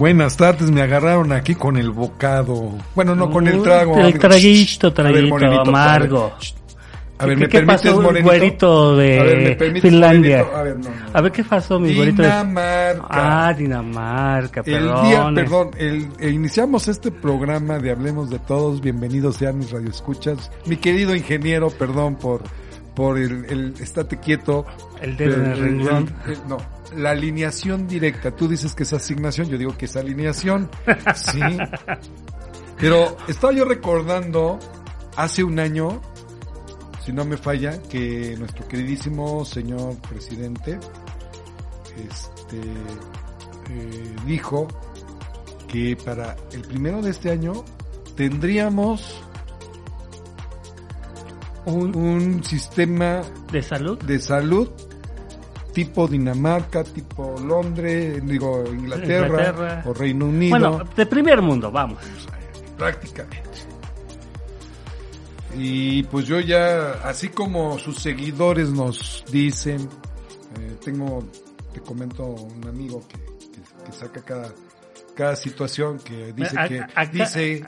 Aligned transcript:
Buenas 0.00 0.34
tardes, 0.38 0.70
me 0.70 0.80
agarraron 0.80 1.30
aquí 1.30 1.54
con 1.54 1.76
el 1.76 1.90
bocado. 1.90 2.72
Bueno, 2.94 3.14
no 3.14 3.30
con 3.30 3.46
el 3.46 3.62
trago. 3.62 3.98
El 3.98 4.18
traguito, 4.18 4.90
ver, 4.94 5.28
traguito, 5.28 5.60
amargo. 5.60 6.32
A 7.18 7.26
ver, 7.26 7.36
¿Qué- 7.36 7.40
¿me 7.42 7.48
qué 7.50 7.58
permites, 7.58 7.82
pasó, 7.92 8.22
güerito 8.22 8.96
de 8.96 9.20
A 9.20 9.22
ver, 9.24 9.38
¿me 9.42 9.56
permites, 9.56 9.90
Finlandia? 9.90 10.46
A 10.56 10.62
ver, 10.62 10.78
no, 10.78 10.88
no. 10.88 10.94
A 11.12 11.20
ver, 11.20 11.32
¿qué 11.32 11.44
pasó, 11.44 11.78
mi 11.78 11.94
güerito? 11.94 12.22
Dinamarca. 12.22 13.06
Ah, 13.10 13.52
Dinamarca, 13.52 14.60
El 14.64 14.72
perdón. 14.86 15.04
día, 15.06 15.30
perdón, 15.34 15.70
el, 15.76 16.08
iniciamos 16.32 16.88
este 16.88 17.10
programa 17.10 17.78
de 17.78 17.90
Hablemos 17.90 18.30
de 18.30 18.38
Todos, 18.38 18.80
bienvenidos 18.80 19.36
sean 19.36 19.58
mis 19.58 19.70
radioescuchas. 19.70 20.50
Mi 20.64 20.78
querido 20.78 21.14
ingeniero, 21.14 21.68
perdón 21.68 22.14
por, 22.16 22.40
por 22.94 23.18
el, 23.18 23.44
el 23.50 23.74
estate 23.78 24.16
quieto. 24.18 24.64
El 25.02 25.18
dedo 25.18 25.34
en 25.34 25.44
el 25.44 25.52
El- 25.52 25.60
renglón. 25.60 26.10
el- 26.24 26.32
el- 26.32 26.48
no, 26.48 26.56
la 26.96 27.10
alineación 27.10 27.86
directa. 27.86 28.34
Tú 28.34 28.48
dices 28.48 28.74
que 28.74 28.82
es 28.84 28.92
asignación, 28.92 29.48
yo 29.48 29.58
digo 29.58 29.76
que 29.76 29.86
es 29.86 29.96
alineación. 29.96 30.70
Sí. 31.14 31.40
Pero 32.78 33.16
estaba 33.28 33.52
yo 33.52 33.64
recordando 33.64 34.58
hace 35.16 35.44
un 35.44 35.58
año, 35.58 36.00
si 37.04 37.12
no 37.12 37.24
me 37.24 37.36
falla, 37.36 37.80
que 37.82 38.34
nuestro 38.38 38.66
queridísimo 38.66 39.44
señor 39.44 39.96
presidente, 40.08 40.78
este, 42.08 42.58
eh, 42.58 44.16
dijo 44.26 44.66
que 45.68 45.96
para 46.04 46.36
el 46.52 46.62
primero 46.62 47.02
de 47.02 47.10
este 47.10 47.30
año 47.30 47.64
tendríamos 48.16 49.22
Un, 51.66 51.94
un 51.94 52.42
sistema 52.42 53.20
¿De 53.52 53.62
salud? 53.62 53.98
de 54.02 54.18
salud 54.18 54.70
tipo 55.72 56.06
Dinamarca, 56.08 56.84
tipo 56.84 57.36
Londres, 57.40 58.24
digo 58.26 58.64
Inglaterra, 58.66 59.26
Inglaterra. 59.26 59.82
o 59.86 59.92
Reino 59.94 60.26
Unido, 60.26 60.50
Bueno, 60.58 60.84
de 60.96 61.06
primer 61.06 61.40
mundo, 61.42 61.70
vamos. 61.70 61.98
prácticamente. 62.76 63.48
Y 65.56 66.04
pues 66.04 66.26
yo 66.26 66.38
ya, 66.40 66.92
así 67.04 67.28
como 67.28 67.78
sus 67.78 67.98
seguidores 67.98 68.70
nos 68.70 69.24
dicen, 69.30 69.80
eh, 70.60 70.76
tengo, 70.84 71.24
te 71.72 71.80
comento 71.80 72.24
un 72.24 72.66
amigo 72.68 73.02
que, 73.08 73.16
que- 73.18 73.84
que 73.86 73.92
saca 73.92 74.22
cada, 74.22 74.52
cada 75.14 75.36
situación 75.36 75.98
que 75.98 76.32
dice 76.32 76.58
A- 76.58 76.68
que, 76.68 76.80
a- 76.94 77.06
dice, 77.06 77.64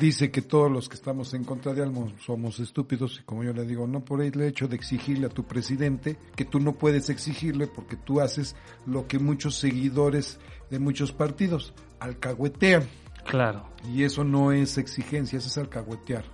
dice 0.00 0.30
que 0.30 0.42
todos 0.42 0.70
los 0.70 0.88
que 0.88 0.94
estamos 0.96 1.32
en 1.34 1.44
contra 1.44 1.72
de 1.74 1.82
algo 1.82 2.10
somos 2.24 2.58
estúpidos 2.60 3.18
y 3.20 3.24
como 3.24 3.44
yo 3.44 3.52
le 3.52 3.64
digo, 3.64 3.86
no 3.86 4.04
por 4.04 4.22
el 4.22 4.40
hecho 4.40 4.66
de 4.68 4.76
exigirle 4.76 5.26
a 5.26 5.30
tu 5.30 5.44
presidente 5.44 6.16
que 6.34 6.44
tú 6.44 6.60
no 6.60 6.72
puedes 6.72 7.08
exigirle 7.10 7.66
porque 7.66 7.96
tú 7.96 8.20
haces 8.20 8.56
lo 8.86 9.06
que 9.06 9.18
muchos 9.18 9.56
seguidores 9.58 10.38
de 10.70 10.78
muchos 10.78 11.12
partidos 11.12 11.74
alcahuetean. 12.00 12.84
Claro. 13.24 13.68
Y 13.92 14.04
eso 14.04 14.24
no 14.24 14.52
es 14.52 14.78
exigencia, 14.78 15.38
eso 15.38 15.48
es 15.48 15.58
alcahuetear. 15.58 16.24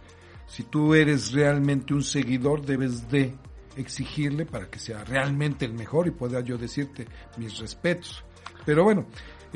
Si 0.47 0.63
tú 0.63 0.95
eres 0.95 1.33
realmente 1.33 1.93
un 1.93 2.03
seguidor, 2.03 2.65
debes 2.65 3.11
de 3.11 3.35
exigirle 3.77 4.47
para 4.47 4.69
que 4.71 4.79
sea 4.79 5.05
realmente 5.05 5.65
el 5.65 5.75
mejor 5.75 6.07
y 6.07 6.11
pueda 6.13 6.41
yo 6.41 6.57
decirte 6.57 7.07
mis 7.37 7.59
respetos. 7.59 8.25
Pero 8.65 8.85
bueno, 8.85 9.07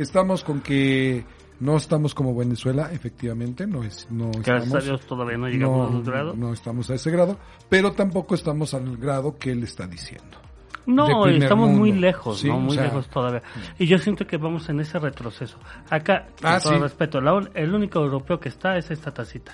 estamos 0.01 0.43
con 0.45 0.61
que 0.61 1.25
no 1.61 1.77
estamos 1.77 2.15
como 2.15 2.35
Venezuela, 2.35 2.91
efectivamente, 2.93 3.67
no 3.67 3.83
es, 3.85 4.07
no 4.11 4.31
Gracias 4.31 4.65
estamos, 4.65 4.75
a 4.83 4.87
Dios 4.87 5.01
todavía 5.07 5.37
no 5.39 5.49
llegamos 5.49 5.91
a 5.91 5.97
un 5.97 6.03
grado. 6.05 6.35
no 6.35 6.53
estamos 6.53 6.89
a 6.91 6.95
ese 6.95 7.11
grado, 7.11 7.39
pero 7.69 7.93
tampoco 7.93 8.35
estamos 8.35 8.73
al 8.75 8.97
grado 8.97 9.37
que 9.39 9.53
él 9.53 9.63
está 9.63 9.87
diciendo. 9.87 10.39
No, 10.87 11.27
estamos 11.27 11.69
muy 11.71 11.93
lejos, 11.93 12.41
Sí, 12.41 12.49
¿no? 12.49 12.57
o 12.57 12.61
Muy 12.61 12.75
sea, 12.75 12.85
lejos 12.85 13.09
todavía. 13.11 13.43
Y 13.79 13.87
yo 13.87 13.99
siento 13.99 14.27
que 14.27 14.39
vamos 14.39 14.69
en 14.71 14.81
ese 14.81 14.99
retroceso. 14.99 15.59
Acá, 15.91 16.29
con 16.41 16.51
Ah, 16.51 16.59
todo 16.61 16.73
sí. 16.75 16.79
respeto, 16.81 17.21
la 17.21 17.39
el 17.55 17.75
único 17.75 18.01
europeo 18.01 18.41
que 18.41 18.49
está 18.49 18.77
es 18.77 18.91
esta 18.91 19.13
tacita. 19.13 19.53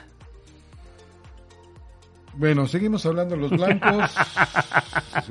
Bueno, 2.39 2.67
seguimos 2.67 3.07
hablando 3.07 3.35
de 3.35 3.41
los 3.41 3.51
blancos. 3.51 4.15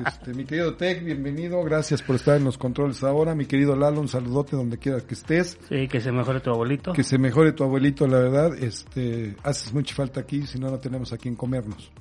Este, 0.06 0.34
mi 0.34 0.46
querido 0.46 0.76
Tech, 0.76 1.04
bienvenido. 1.04 1.64
Gracias 1.64 2.02
por 2.02 2.16
estar 2.16 2.36
en 2.36 2.44
los 2.44 2.58
controles 2.58 3.04
ahora. 3.04 3.36
Mi 3.36 3.46
querido 3.46 3.76
Lalo, 3.76 4.02
un 4.02 4.08
saludote 4.08 4.56
donde 4.56 4.80
quiera 4.80 5.00
que 5.00 5.14
estés. 5.14 5.60
Sí, 5.70 5.88
que 5.88 6.02
se 6.02 6.12
mejore 6.12 6.40
tu 6.40 6.50
abuelito. 6.50 6.92
Que 6.92 7.04
se 7.04 7.20
mejore 7.20 7.54
tu 7.54 7.64
abuelito, 7.64 8.08
la 8.08 8.18
verdad. 8.18 8.58
Este, 8.58 9.36
haces 9.44 9.72
mucha 9.74 9.96
falta 9.96 10.22
aquí, 10.22 10.46
si 10.48 10.60
no, 10.60 10.72
no 10.72 10.80
tenemos 10.80 11.14
a 11.14 11.18
quien 11.18 11.36
comernos. 11.36 11.92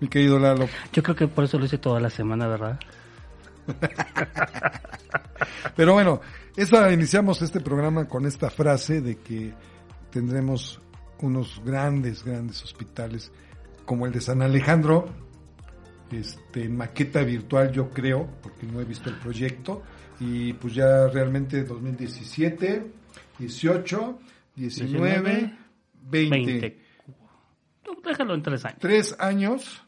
Mi 0.00 0.08
querido 0.08 0.38
Lalo. 0.38 0.68
Yo 0.92 1.02
creo 1.02 1.16
que 1.16 1.26
por 1.26 1.44
eso 1.44 1.58
lo 1.58 1.64
hice 1.64 1.78
toda 1.78 1.98
la 1.98 2.10
semana, 2.10 2.46
¿verdad? 2.46 2.78
Pero 5.74 5.94
bueno, 5.94 6.20
esa, 6.56 6.92
iniciamos 6.92 7.40
este 7.40 7.60
programa 7.60 8.06
con 8.06 8.26
esta 8.26 8.50
frase 8.50 9.00
de 9.00 9.16
que 9.16 9.54
tendremos 10.10 10.78
unos 11.20 11.62
grandes, 11.64 12.22
grandes 12.22 12.62
hospitales 12.62 13.32
como 13.84 14.06
el 14.06 14.12
de 14.12 14.20
San 14.20 14.42
Alejandro, 14.42 15.08
este, 16.10 16.64
en 16.64 16.76
maqueta 16.76 17.22
virtual 17.22 17.72
yo 17.72 17.90
creo, 17.90 18.28
porque 18.42 18.66
no 18.66 18.80
he 18.80 18.84
visto 18.84 19.08
el 19.08 19.16
proyecto, 19.16 19.82
y 20.20 20.52
pues 20.54 20.74
ya 20.74 21.08
realmente 21.08 21.64
2017, 21.64 22.86
18, 23.38 24.18
19, 24.56 25.56
20, 26.02 26.36
20. 26.36 26.78
Tú 27.82 28.00
Déjalo 28.04 28.34
en 28.34 28.42
tres 28.42 28.64
años. 28.64 28.78
tres 28.80 29.16
años, 29.18 29.82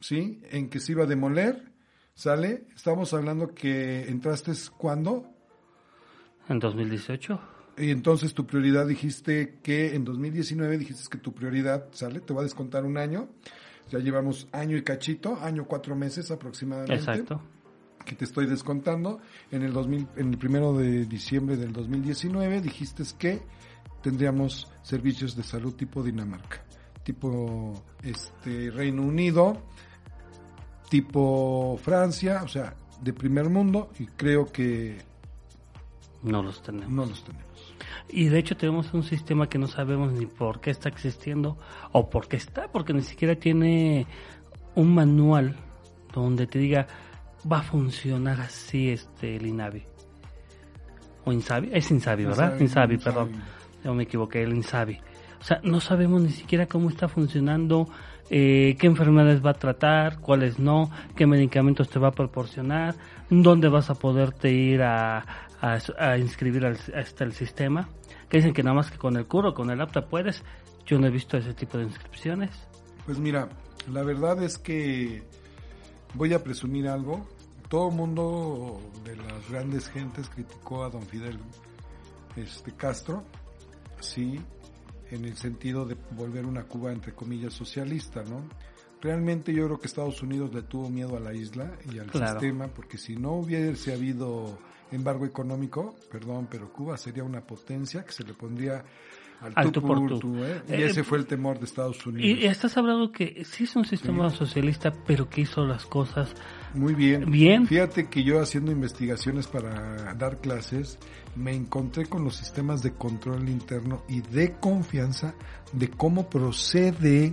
¿sí? 0.00 0.40
En 0.50 0.68
que 0.68 0.80
se 0.80 0.92
iba 0.92 1.04
a 1.04 1.06
demoler, 1.06 1.72
¿sale? 2.14 2.64
Estamos 2.74 3.12
hablando 3.12 3.54
que 3.54 4.08
entraste 4.08 4.52
cuando, 4.76 5.26
En 6.48 6.58
2018. 6.58 7.57
Y 7.78 7.90
entonces 7.90 8.34
tu 8.34 8.46
prioridad 8.46 8.86
dijiste 8.86 9.58
que 9.62 9.94
en 9.94 10.04
2019 10.04 10.78
dijiste 10.78 11.04
que 11.10 11.18
tu 11.18 11.32
prioridad, 11.32 11.86
¿sale? 11.92 12.20
Te 12.20 12.32
voy 12.32 12.40
a 12.40 12.44
descontar 12.44 12.84
un 12.84 12.98
año. 12.98 13.28
Ya 13.90 13.98
llevamos 13.98 14.48
año 14.52 14.76
y 14.76 14.82
cachito, 14.82 15.38
año 15.40 15.64
cuatro 15.66 15.96
meses 15.96 16.30
aproximadamente. 16.30 16.94
Exacto. 16.94 17.40
Que 18.04 18.14
te 18.14 18.24
estoy 18.24 18.46
descontando. 18.46 19.20
En 19.50 19.62
el 19.62 19.72
2000, 19.72 20.08
en 20.16 20.30
el 20.30 20.38
primero 20.38 20.76
de 20.76 21.06
diciembre 21.06 21.56
del 21.56 21.72
2019 21.72 22.60
dijiste 22.60 23.02
que 23.18 23.40
tendríamos 24.02 24.70
servicios 24.82 25.36
de 25.36 25.42
salud 25.42 25.74
tipo 25.74 26.02
Dinamarca, 26.02 26.64
tipo 27.02 27.84
este 28.02 28.70
Reino 28.70 29.02
Unido, 29.02 29.62
tipo 30.90 31.78
Francia, 31.82 32.42
o 32.44 32.48
sea, 32.48 32.74
de 33.02 33.12
primer 33.12 33.48
mundo 33.48 33.90
y 33.98 34.06
creo 34.06 34.46
que 34.46 35.07
No 36.22 36.42
los 36.42 36.62
tenemos. 36.62 36.90
no 36.90 37.06
los 37.06 37.22
tenemos. 37.22 37.74
Y 38.08 38.26
de 38.26 38.38
hecho 38.38 38.56
tenemos 38.56 38.92
un 38.92 39.02
sistema 39.02 39.48
que 39.48 39.58
no 39.58 39.66
sabemos 39.66 40.12
ni 40.12 40.26
por 40.26 40.60
qué 40.60 40.70
está 40.70 40.88
existiendo 40.88 41.58
o 41.92 42.10
por 42.10 42.26
qué 42.28 42.36
está, 42.36 42.68
porque 42.72 42.92
ni 42.92 43.02
siquiera 43.02 43.36
tiene 43.36 44.06
un 44.74 44.94
manual 44.94 45.56
donde 46.12 46.46
te 46.46 46.58
diga 46.58 46.86
va 47.50 47.58
a 47.58 47.62
funcionar 47.62 48.40
así 48.40 48.90
este 48.90 49.36
el 49.36 49.46
INAVI. 49.46 49.84
O 51.24 51.32
INSABI, 51.32 51.70
es 51.72 51.90
INSABI, 51.90 52.24
¿verdad? 52.24 52.58
Insabi, 52.60 52.96
perdón. 52.98 53.32
Yo 53.84 53.94
me 53.94 54.04
equivoqué, 54.04 54.42
el 54.42 54.54
INSABI. 54.54 54.98
O 55.40 55.44
sea, 55.44 55.60
no 55.62 55.80
sabemos 55.80 56.22
ni 56.22 56.30
siquiera 56.30 56.66
cómo 56.66 56.88
está 56.88 57.06
funcionando, 57.06 57.88
eh, 58.30 58.76
qué 58.78 58.86
enfermedades 58.86 59.44
va 59.44 59.50
a 59.50 59.54
tratar, 59.54 60.20
cuáles 60.20 60.58
no, 60.58 60.90
qué 61.14 61.26
medicamentos 61.26 61.88
te 61.88 61.98
va 61.98 62.08
a 62.08 62.12
proporcionar, 62.12 62.96
dónde 63.30 63.68
vas 63.68 63.90
a 63.90 63.94
poderte 63.94 64.50
ir 64.50 64.82
a, 64.82 65.24
a, 65.60 66.18
inscribir 66.18 66.64
al, 66.64 66.78
hasta 66.94 67.24
el 67.24 67.32
sistema. 67.32 67.88
Que 68.28 68.38
dicen 68.38 68.52
que 68.52 68.62
nada 68.62 68.76
más 68.76 68.90
que 68.90 68.98
con 68.98 69.16
el 69.16 69.26
curro, 69.26 69.54
con 69.54 69.70
el 69.70 69.80
apta 69.80 70.06
puedes. 70.08 70.42
Yo 70.86 70.98
no 70.98 71.06
he 71.06 71.10
visto 71.10 71.36
ese 71.36 71.54
tipo 71.54 71.78
de 71.78 71.84
inscripciones. 71.84 72.50
Pues 73.06 73.18
mira, 73.18 73.48
la 73.90 74.02
verdad 74.02 74.42
es 74.42 74.58
que 74.58 75.22
voy 76.14 76.34
a 76.34 76.42
presumir 76.42 76.88
algo. 76.88 77.26
Todo 77.68 77.90
el 77.90 77.94
mundo 77.94 78.80
de 79.04 79.16
las 79.16 79.50
grandes 79.50 79.88
gentes 79.88 80.28
criticó 80.28 80.84
a 80.84 80.90
don 80.90 81.02
Fidel 81.02 81.38
este 82.36 82.72
Castro, 82.72 83.24
sí, 84.00 84.40
en 85.10 85.24
el 85.24 85.36
sentido 85.36 85.84
de 85.84 85.96
volver 86.12 86.46
una 86.46 86.64
Cuba 86.64 86.92
entre 86.92 87.12
comillas 87.14 87.52
socialista, 87.52 88.22
¿no? 88.22 88.42
Realmente 89.00 89.52
yo 89.54 89.66
creo 89.66 89.78
que 89.78 89.86
Estados 89.86 90.22
Unidos 90.22 90.52
le 90.52 90.62
tuvo 90.62 90.88
miedo 90.90 91.16
a 91.16 91.20
la 91.20 91.32
isla 91.34 91.72
y 91.92 91.98
al 91.98 92.06
Claro. 92.10 92.40
sistema, 92.40 92.68
porque 92.68 92.98
si 92.98 93.16
no 93.16 93.32
hubiese 93.34 93.92
habido 93.92 94.58
embargo 94.90 95.24
económico, 95.26 95.94
perdón, 96.10 96.48
pero 96.50 96.72
Cuba 96.72 96.96
sería 96.96 97.22
una 97.22 97.40
potencia 97.42 98.04
que 98.04 98.12
se 98.12 98.24
le 98.24 98.34
pondría 98.34 98.84
al, 99.40 99.52
Al 99.54 99.70
tú 99.70 99.80
por 99.82 100.04
tú. 100.08 100.18
tú, 100.18 100.44
¿eh? 100.44 100.62
Y 100.68 100.72
Eh, 100.72 100.86
ese 100.86 101.04
fue 101.04 101.18
el 101.18 101.26
temor 101.26 101.60
de 101.60 101.66
Estados 101.66 102.04
Unidos. 102.04 102.26
Y, 102.40 102.44
y 102.44 102.46
estás 102.46 102.76
hablando 102.76 103.12
que 103.12 103.44
sí 103.44 103.64
es 103.64 103.76
un 103.76 103.84
sistema 103.84 104.30
socialista, 104.30 104.92
pero 105.06 105.28
que 105.30 105.42
hizo 105.42 105.64
las 105.64 105.86
cosas 105.86 106.34
Muy 106.74 106.94
bien. 106.94 107.30
Bien. 107.30 107.64
Fíjate 107.66 108.08
que 108.08 108.24
yo 108.24 108.40
haciendo 108.40 108.72
investigaciones 108.72 109.46
para 109.46 110.12
dar 110.14 110.38
clases, 110.40 110.98
me 111.36 111.54
encontré 111.54 112.06
con 112.06 112.24
los 112.24 112.34
sistemas 112.34 112.82
de 112.82 112.94
control 112.94 113.48
interno 113.48 114.02
y 114.08 114.22
de 114.22 114.54
confianza 114.58 115.34
de 115.72 115.88
cómo 115.88 116.28
procede 116.28 117.32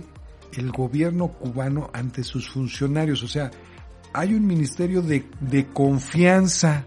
el 0.52 0.70
gobierno 0.70 1.28
cubano 1.28 1.90
ante 1.92 2.24
sus 2.24 2.48
funcionarios. 2.48 3.22
O 3.22 3.28
sea, 3.28 3.50
hay 4.12 4.34
un 4.34 4.46
ministerio 4.46 5.02
de, 5.02 5.28
de 5.40 5.66
confianza 5.66 6.84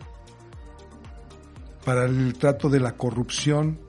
para 1.85 2.05
el 2.05 2.33
trato 2.33 2.69
de 2.69 2.79
la 2.79 2.95
corrupción. 2.95 3.79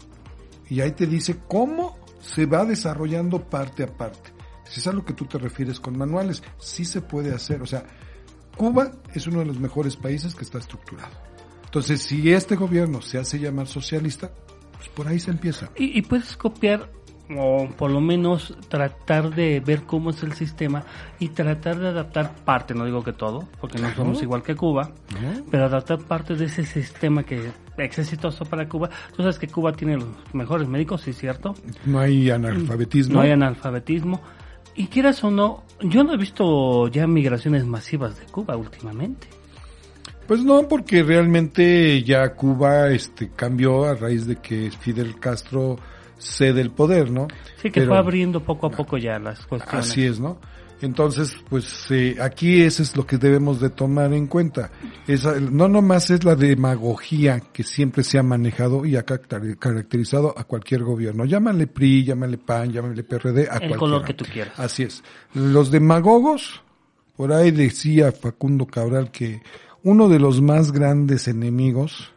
Y 0.69 0.81
ahí 0.81 0.93
te 0.93 1.07
dice 1.07 1.39
cómo 1.49 1.99
se 2.21 2.47
va 2.47 2.65
desarrollando 2.65 3.49
parte 3.49 3.83
a 3.83 3.87
parte. 3.87 4.31
Si 4.65 4.81
es 4.81 4.87
a 4.87 4.93
lo 4.93 5.05
que 5.05 5.15
tú 5.15 5.27
te 5.27 5.39
refieres 5.39 5.81
con 5.81 5.99
manuales, 5.99 6.43
sí 6.59 6.85
se 6.85 7.01
puede 7.01 7.35
hacer. 7.35 7.61
O 7.61 7.67
sea, 7.67 7.85
Cuba 8.57 8.93
es 9.15 9.27
uno 9.27 9.41
de 9.41 9.47
los 9.47 9.59
mejores 9.59 9.97
países 9.97 10.35
que 10.35 10.45
está 10.45 10.59
estructurado. 10.59 11.13
Entonces, 11.65 12.03
si 12.03 12.33
este 12.33 12.57
gobierno 12.57 13.01
se 13.01 13.19
hace 13.19 13.39
llamar 13.39 13.67
socialista, 13.67 14.33
pues 14.77 14.89
por 14.91 15.09
ahí 15.09 15.19
se 15.19 15.31
empieza. 15.31 15.71
Y, 15.77 15.99
y 15.99 16.03
puedes 16.03 16.37
copiar 16.37 16.91
o 17.37 17.69
por 17.77 17.91
lo 17.91 18.01
menos 18.01 18.57
tratar 18.69 19.35
de 19.35 19.61
ver 19.61 19.83
cómo 19.83 20.11
es 20.11 20.23
el 20.23 20.33
sistema 20.33 20.85
y 21.19 21.29
tratar 21.29 21.79
de 21.79 21.89
adaptar 21.89 22.35
parte, 22.45 22.75
no 22.75 22.85
digo 22.85 23.03
que 23.03 23.13
todo, 23.13 23.49
porque 23.61 23.79
no 23.79 23.93
somos 23.95 24.23
igual 24.23 24.43
que 24.43 24.57
Cuba, 24.57 24.91
pero 25.51 25.67
adaptar 25.67 25.99
parte 25.99 26.35
de 26.35 26.47
ese 26.47 26.65
sistema 26.65 27.23
que 27.23 27.51
es 27.77 27.99
exitoso 27.99 28.45
para 28.45 28.69
Cuba. 28.69 28.91
Tú 29.15 29.23
sabes 29.23 29.39
que 29.39 29.49
Cuba 29.49 29.73
tiene 29.73 29.97
los 29.97 30.09
mejores 30.33 30.69
médicos, 30.69 31.03
sí, 31.03 31.13
cierto. 31.13 31.55
No 31.85 32.01
hay 32.01 32.31
analfabetismo. 32.31 33.15
No 33.15 33.21
hay 33.21 33.31
analfabetismo. 33.31 34.21
Y 34.75 34.87
quieras 34.87 35.23
o 35.25 35.31
no, 35.31 35.65
yo 35.81 36.05
no 36.05 36.15
he 36.15 36.17
visto 36.17 36.89
ya 36.89 37.07
migraciones 37.07 37.65
masivas 37.67 38.19
de 38.19 38.27
Cuba 38.27 38.57
últimamente. 38.57 39.29
Pues 40.27 40.45
no, 40.45 40.69
porque 40.69 41.03
realmente 41.03 42.05
ya 42.05 42.35
Cuba 42.35 42.89
este 42.91 43.31
cambió 43.35 43.85
a 43.85 43.95
raíz 43.97 44.27
de 44.27 44.37
que 44.37 44.71
Fidel 44.71 45.19
Castro 45.19 45.77
cede 46.21 46.61
el 46.61 46.71
poder, 46.71 47.11
¿no? 47.11 47.29
Sí, 47.57 47.71
que 47.71 47.87
fue 47.87 47.99
abriendo 47.99 48.45
poco 48.45 48.67
a 48.67 48.71
poco 48.71 48.99
ya 48.99 49.19
las 49.19 49.45
cuestiones. 49.47 49.91
Así 49.91 50.07
es, 50.07 50.21
¿no? 50.21 50.39
Entonces, 50.83 51.37
pues 51.49 51.91
eh, 51.91 52.17
aquí 52.21 52.63
eso 52.63 52.83
es 52.83 52.97
lo 52.97 53.07
que 53.07 53.19
debemos 53.19 53.61
de 53.61 53.69
tomar 53.69 54.15
en 54.15 54.27
cuenta. 54.27 54.71
Esa, 55.07 55.39
no 55.39 55.69
nomás 55.69 56.09
es 56.11 56.25
la 56.25 56.37
demagogia 56.37 57.41
que 57.53 57.63
siempre 57.65 58.03
se 58.03 58.19
ha 58.19 58.23
manejado 58.23 58.87
y 58.87 58.97
ha 58.97 59.05
caracterizado 59.05 60.33
a 60.37 60.45
cualquier 60.45 60.83
gobierno. 60.83 61.27
Llámale 61.27 61.67
PRI, 61.67 62.05
llámale 62.05 62.39
PAN, 62.39 62.73
llámale 62.73 63.03
PRD, 63.03 63.49
a 63.51 63.59
El 63.59 63.77
color 63.77 64.05
que 64.05 64.15
tú 64.15 64.25
quieras. 64.25 64.59
Así 64.59 64.85
es. 64.85 65.03
Los 65.35 65.71
demagogos, 65.71 66.63
por 67.15 67.33
ahí 67.33 67.51
decía 67.51 68.11
Facundo 68.13 68.67
Cabral 68.67 69.11
que 69.11 69.43
uno 69.83 70.09
de 70.09 70.19
los 70.19 70.41
más 70.41 70.73
grandes 70.73 71.29
enemigos 71.29 72.15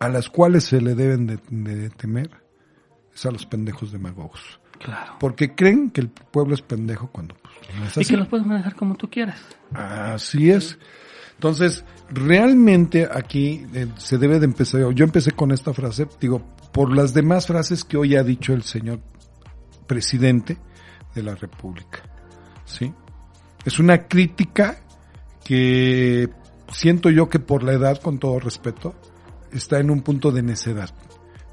a 0.00 0.08
las 0.08 0.28
cuales 0.28 0.64
se 0.64 0.80
le 0.80 0.96
deben 0.96 1.26
de, 1.26 1.38
de 1.50 1.90
temer 1.90 2.47
es 3.18 3.26
a 3.26 3.30
los 3.30 3.46
pendejos 3.46 3.92
demagogos. 3.92 4.60
Claro. 4.78 5.16
Porque 5.18 5.54
creen 5.54 5.90
que 5.90 6.00
el 6.00 6.08
pueblo 6.08 6.54
es 6.54 6.62
pendejo 6.62 7.08
cuando 7.08 7.34
pues, 7.34 7.54
no 7.76 7.84
es 7.84 7.90
así. 7.90 8.00
Y 8.02 8.04
que 8.04 8.16
los 8.16 8.28
puedes 8.28 8.46
manejar 8.46 8.76
como 8.76 8.94
tú 8.94 9.10
quieras. 9.10 9.40
Así 9.72 10.50
es. 10.50 10.78
Entonces, 11.34 11.84
realmente 12.10 13.08
aquí 13.10 13.66
eh, 13.74 13.88
se 13.96 14.18
debe 14.18 14.38
de 14.38 14.44
empezar. 14.44 14.92
Yo 14.92 15.04
empecé 15.04 15.32
con 15.32 15.50
esta 15.50 15.72
frase, 15.72 16.06
digo, 16.20 16.42
por 16.72 16.94
las 16.94 17.12
demás 17.12 17.46
frases 17.46 17.84
que 17.84 17.96
hoy 17.96 18.16
ha 18.16 18.22
dicho 18.22 18.52
el 18.52 18.62
señor 18.62 19.00
presidente 19.86 20.58
de 21.14 21.22
la 21.22 21.34
República. 21.34 22.02
¿Sí? 22.64 22.92
Es 23.64 23.78
una 23.78 24.06
crítica 24.06 24.80
que 25.44 26.28
siento 26.72 27.10
yo 27.10 27.28
que 27.28 27.38
por 27.38 27.62
la 27.62 27.72
edad, 27.72 28.00
con 28.00 28.18
todo 28.18 28.38
respeto, 28.38 28.94
está 29.52 29.80
en 29.80 29.90
un 29.90 30.02
punto 30.02 30.30
de 30.30 30.42
necedad. 30.42 30.90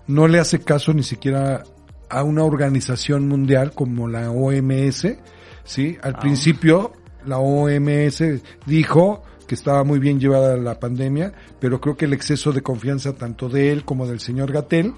No 0.08 0.28
le 0.28 0.40
hace 0.40 0.60
caso 0.60 0.94
ni 0.94 1.04
siquiera 1.04 1.64
a 2.10 2.24
una 2.24 2.44
organización 2.44 3.28
mundial 3.28 3.72
como 3.74 4.08
la 4.08 4.30
OMS, 4.32 5.18
¿sí? 5.64 5.98
Al 6.02 6.16
Ah. 6.16 6.20
principio 6.20 6.94
la 7.26 7.40
OMS 7.40 8.24
dijo 8.66 9.24
que 9.48 9.56
estaba 9.56 9.84
muy 9.84 10.00
bien 10.00 10.20
llevada 10.20 10.56
la 10.58 10.80
pandemia, 10.80 11.34
pero 11.60 11.80
creo 11.82 11.98
que 11.98 12.06
el 12.06 12.14
exceso 12.14 12.52
de 12.52 12.62
confianza 12.62 13.14
tanto 13.14 13.50
de 13.50 13.72
él 13.72 13.84
como 13.86 14.08
del 14.08 14.20
señor 14.20 14.52
Gatel 14.52 14.94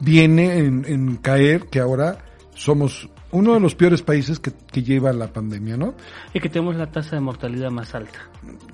viene 0.00 0.58
en, 0.58 0.84
en 0.86 1.16
caer 1.16 1.66
que 1.70 1.80
ahora 1.80 2.18
somos 2.54 3.08
uno 3.32 3.54
de 3.54 3.60
los 3.60 3.74
peores 3.74 4.02
países 4.02 4.38
que, 4.38 4.52
que 4.72 4.82
lleva 4.82 5.12
la 5.12 5.32
pandemia, 5.32 5.76
¿no? 5.76 5.94
Y 6.32 6.40
que 6.40 6.48
tenemos 6.48 6.76
la 6.76 6.90
tasa 6.90 7.16
de 7.16 7.20
mortalidad 7.20 7.70
más 7.70 7.94
alta. 7.94 8.18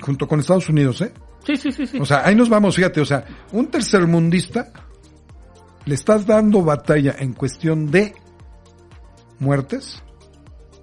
Junto 0.00 0.26
con 0.28 0.40
Estados 0.40 0.68
Unidos, 0.68 1.00
¿eh? 1.00 1.12
Sí, 1.44 1.56
sí, 1.56 1.72
sí, 1.72 1.86
sí. 1.86 1.98
O 2.00 2.04
sea, 2.04 2.24
ahí 2.24 2.34
nos 2.34 2.48
vamos, 2.48 2.76
fíjate, 2.76 3.00
o 3.00 3.06
sea, 3.06 3.24
un 3.52 3.66
tercermundista 3.68 4.72
le 5.84 5.94
estás 5.94 6.26
dando 6.26 6.62
batalla 6.62 7.14
en 7.18 7.32
cuestión 7.32 7.90
de 7.90 8.14
muertes 9.38 10.02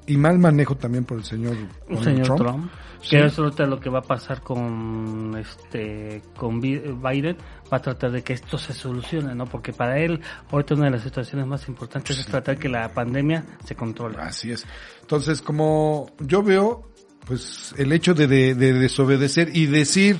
y 0.07 0.17
mal 0.17 0.39
manejo 0.39 0.75
también 0.75 1.05
por 1.05 1.17
el 1.19 1.23
señor, 1.23 1.55
Donald 1.87 2.03
señor 2.03 2.25
Trump. 2.25 2.39
Trump. 2.41 2.71
Sí. 3.01 3.11
Que 3.11 3.23
ahorita 3.23 3.65
lo 3.65 3.79
que 3.79 3.89
va 3.89 3.99
a 3.99 4.01
pasar 4.01 4.41
con 4.41 5.33
este 5.39 6.21
con 6.35 6.59
Bi- 6.59 6.79
Biden 6.79 7.37
va 7.71 7.77
a 7.77 7.81
tratar 7.81 8.11
de 8.11 8.21
que 8.23 8.33
esto 8.33 8.57
se 8.57 8.73
solucione, 8.73 9.33
¿no? 9.35 9.45
Porque 9.45 9.71
para 9.71 9.99
él 9.99 10.19
ahorita 10.51 10.73
una 10.75 10.85
de 10.85 10.91
las 10.91 11.03
situaciones 11.03 11.47
más 11.47 11.65
importantes 11.69 12.19
es 12.19 12.25
tratar 12.25 12.57
que 12.57 12.67
la 12.67 12.89
pandemia 12.93 13.45
se 13.63 13.73
controle. 13.75 14.17
Así 14.19 14.51
es. 14.51 14.65
Entonces, 14.99 15.41
como 15.41 16.07
yo 16.19 16.43
veo, 16.43 16.89
pues 17.25 17.73
el 17.77 17.93
hecho 17.93 18.13
de, 18.13 18.27
de- 18.27 18.53
de 18.55 18.73
desobedecer 18.73 19.55
y 19.55 19.67
decir, 19.67 20.19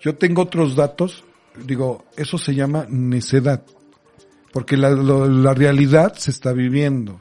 yo 0.00 0.16
tengo 0.16 0.42
otros 0.42 0.74
datos, 0.74 1.22
digo, 1.64 2.06
eso 2.16 2.38
se 2.38 2.56
llama 2.56 2.86
necedad. 2.88 3.62
Porque 4.54 4.78
la, 4.78 4.88
lo- 4.90 5.28
la 5.28 5.52
realidad 5.52 6.14
se 6.14 6.30
está 6.30 6.52
viviendo. 6.54 7.20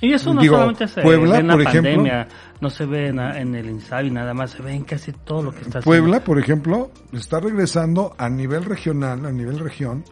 Y 0.00 0.12
eso 0.12 0.34
no 0.34 0.40
Digo, 0.42 0.54
solamente 0.56 0.86
se 0.88 1.02
Puebla, 1.02 1.34
ve 1.34 1.38
en 1.40 1.46
la 1.46 1.52
por 1.54 1.62
ejemplo. 1.62 1.90
pandemia, 1.94 2.28
no 2.60 2.68
se 2.70 2.84
ve 2.84 3.08
en, 3.08 3.18
en 3.20 3.54
el 3.54 3.66
INSABI 3.70 4.10
nada 4.10 4.34
más, 4.34 4.50
se 4.50 4.62
ve 4.62 4.72
en 4.74 4.82
casi 4.84 5.12
todo 5.12 5.42
lo 5.44 5.52
que 5.52 5.62
está 5.62 5.80
Puebla, 5.80 6.22
por 6.22 6.38
ejemplo, 6.38 6.90
está 7.12 7.40
regresando 7.40 8.14
a 8.18 8.28
nivel 8.28 8.64
regional, 8.64 9.24
a 9.24 9.32
nivel 9.32 9.58
región, 9.60 10.04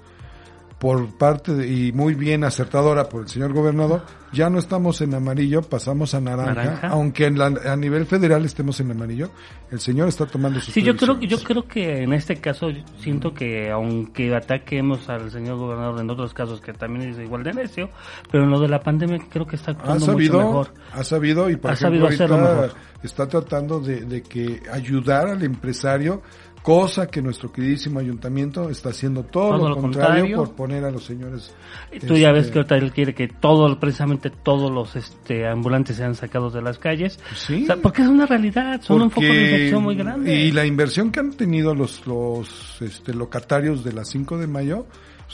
por 0.83 1.17
parte 1.17 1.55
de, 1.55 1.69
y 1.69 1.93
muy 1.93 2.15
bien 2.15 2.43
acertadora 2.43 3.09
por 3.09 3.23
el 3.23 3.29
señor 3.29 3.53
gobernador, 3.53 4.03
ya 4.33 4.51
no 4.51 4.59
estamos 4.59 5.01
en 5.01 5.15
amarillo, 5.15 5.63
pasamos 5.63 6.13
a 6.13 6.21
naranja, 6.21 6.55
Naranja. 6.55 6.89
aunque 6.89 7.27
en 7.27 7.39
la- 7.39 7.55
a 7.73 7.77
nivel 7.77 8.05
federal 8.05 8.45
estemos 8.45 8.81
en 8.81 8.91
amarillo, 8.91 9.31
el 9.71 9.79
señor 9.79 10.09
está 10.09 10.27
tomando 10.27 10.59
sus 10.59 10.75
Sí, 10.75 10.83
yo 10.83 10.97
creo, 10.97 11.21
yo 11.21 11.39
creo 11.39 11.69
que 11.69 12.03
en 12.03 12.13
este 12.13 12.41
caso 12.41 12.67
siento 12.99 13.33
que 13.33 13.71
aunque 13.71 14.35
ataquemos 14.35 15.09
al 15.09 15.31
señor 15.31 15.57
gobernador 15.59 16.01
en 16.01 16.11
otros 16.11 16.35
casos 16.35 16.61
que 16.61 16.73
también 16.73 17.11
es 17.11 17.19
igual 17.21 17.45
de 17.45 17.53
necio, 17.53 17.89
pero 18.33 18.43
en 18.43 18.51
lo 18.51 18.59
de 18.59 18.67
la 18.69 18.81
pandemia 18.81 19.19
creo 19.31 19.47
que 19.47 19.55
está 19.55 19.71
ha 19.71 19.75
actuando 19.75 20.01
mucho 20.01 20.13
sabido, 20.15 20.39
mejor. 20.39 20.69
ha 20.95 21.05
sabido 21.05 21.49
y 21.49 21.55
por 21.55 21.71
Ha 21.71 21.75
ejemplo 21.75 22.07
sabido 22.09 22.13
hacerlo 22.25 22.37
ahorita 22.39 22.61
mejor. 22.63 22.77
está 23.05 23.29
tratando 23.29 23.79
de, 23.79 24.01
de 24.05 24.23
que 24.25 24.63
ayudar 24.73 25.29
al 25.29 25.45
empresario, 25.45 26.23
cosa 26.63 27.09
que 27.09 27.21
nuestro 27.21 27.53
queridísimo 27.53 27.99
ayuntamiento 27.99 28.71
está 28.71 28.91
haciendo 28.91 29.25
todo, 29.25 29.57
Todo 29.57 29.69
lo 29.69 29.75
lo 29.75 29.81
contrario, 29.81 30.15
contrario. 30.23 30.37
por 30.37 30.55
poner 30.55 30.85
a 30.85 30.91
los 30.91 31.05
señores. 31.05 31.55
Y 31.93 31.99
Tú 31.99 32.17
ya 32.17 32.31
ves 32.33 32.43
este, 32.47 32.53
que 32.53 32.59
ahorita 32.61 32.77
él 32.77 32.93
quiere 32.93 33.15
que 33.15 33.29
todo, 33.29 33.79
precisamente 33.79 34.31
todos 34.31 34.71
los 34.71 34.95
este, 34.97 35.47
ambulantes 35.47 35.97
sean 35.97 36.15
sacados 36.15 36.55
de 36.55 36.63
las 36.63 36.79
calles. 36.79 37.19
Sí. 37.37 37.65
O 37.65 37.67
sea, 37.67 37.77
porque 37.77 38.03
es 38.03 38.09
una 38.09 38.27
realidad, 38.27 38.81
son 38.81 39.03
un 39.03 39.11
foco 39.11 39.27
de 39.27 39.43
infección 39.43 39.83
muy 39.83 39.97
grande. 39.97 40.35
Y 40.35 40.53
la 40.53 40.65
inversión 40.65 41.11
que 41.11 41.21
han 41.21 41.33
tenido 41.33 41.75
los, 41.75 42.07
los 42.07 42.81
este, 42.81 43.13
locatarios 43.13 43.83
de 43.85 43.93
la 43.93 44.05
5 44.05 44.39
de 44.39 44.47
mayo 44.47 44.87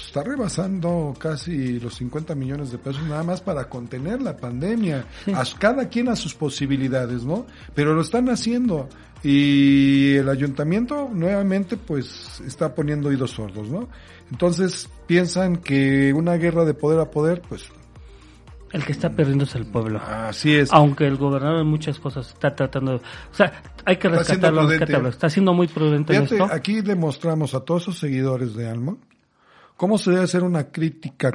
está 0.06 0.22
rebasando 0.22 1.14
casi 1.18 1.78
los 1.80 1.94
50 1.96 2.34
millones 2.34 2.70
de 2.72 2.78
pesos 2.78 3.02
nada 3.04 3.22
más 3.22 3.40
para 3.40 3.68
contener 3.68 4.20
la 4.22 4.36
pandemia. 4.36 5.06
A 5.34 5.44
cada 5.58 5.88
quien 5.88 6.08
a 6.08 6.16
sus 6.16 6.34
posibilidades, 6.34 7.24
¿no? 7.24 7.46
Pero 7.74 7.94
lo 7.94 8.00
están 8.02 8.28
haciendo. 8.28 8.88
Y 9.22 10.14
el 10.14 10.28
ayuntamiento 10.28 11.10
nuevamente 11.12 11.76
pues 11.76 12.40
está 12.46 12.74
poniendo 12.74 13.08
oídos 13.08 13.32
sordos, 13.32 13.68
¿no? 13.68 13.88
Entonces 14.30 14.88
piensan 15.06 15.56
que 15.56 16.12
una 16.12 16.34
guerra 16.34 16.64
de 16.64 16.74
poder 16.74 17.00
a 17.00 17.10
poder, 17.10 17.42
pues 17.48 17.64
El 18.72 18.84
que 18.84 18.92
está 18.92 19.10
perdiendo 19.10 19.44
es 19.44 19.54
el 19.56 19.66
pueblo. 19.66 20.00
así 20.06 20.54
es. 20.54 20.72
Aunque 20.72 21.06
el 21.06 21.16
gobernador 21.16 21.60
en 21.62 21.66
muchas 21.66 21.98
cosas 21.98 22.28
está 22.28 22.54
tratando, 22.54 22.92
de- 22.92 22.98
o 22.98 23.34
sea, 23.34 23.62
hay 23.84 23.96
que 23.96 24.06
Está 24.08 24.22
siendo 24.24 24.46
rescatarlo, 24.48 24.68
rescatarlo. 24.68 25.08
Está 25.08 25.30
siendo 25.30 25.52
muy 25.54 25.66
prudente 25.66 26.14
en 26.14 26.26
Fíjate, 26.28 26.42
esto. 26.44 26.54
aquí 26.54 26.80
demostramos 26.82 27.54
a 27.54 27.60
todos 27.60 27.82
esos 27.82 27.98
seguidores 27.98 28.54
de 28.54 28.68
Alma 28.68 28.96
cómo 29.78 29.96
se 29.96 30.10
debe 30.10 30.24
hacer 30.24 30.42
una 30.42 30.64
crítica 30.64 31.30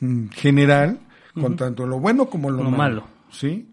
mm, 0.00 0.28
general 0.28 1.00
con 1.32 1.56
tanto 1.56 1.86
lo 1.86 1.98
bueno 2.00 2.26
como 2.28 2.50
lo, 2.50 2.64
Lo 2.64 2.70
malo. 2.70 2.76
malo. 2.76 3.04
¿Sí? 3.30 3.70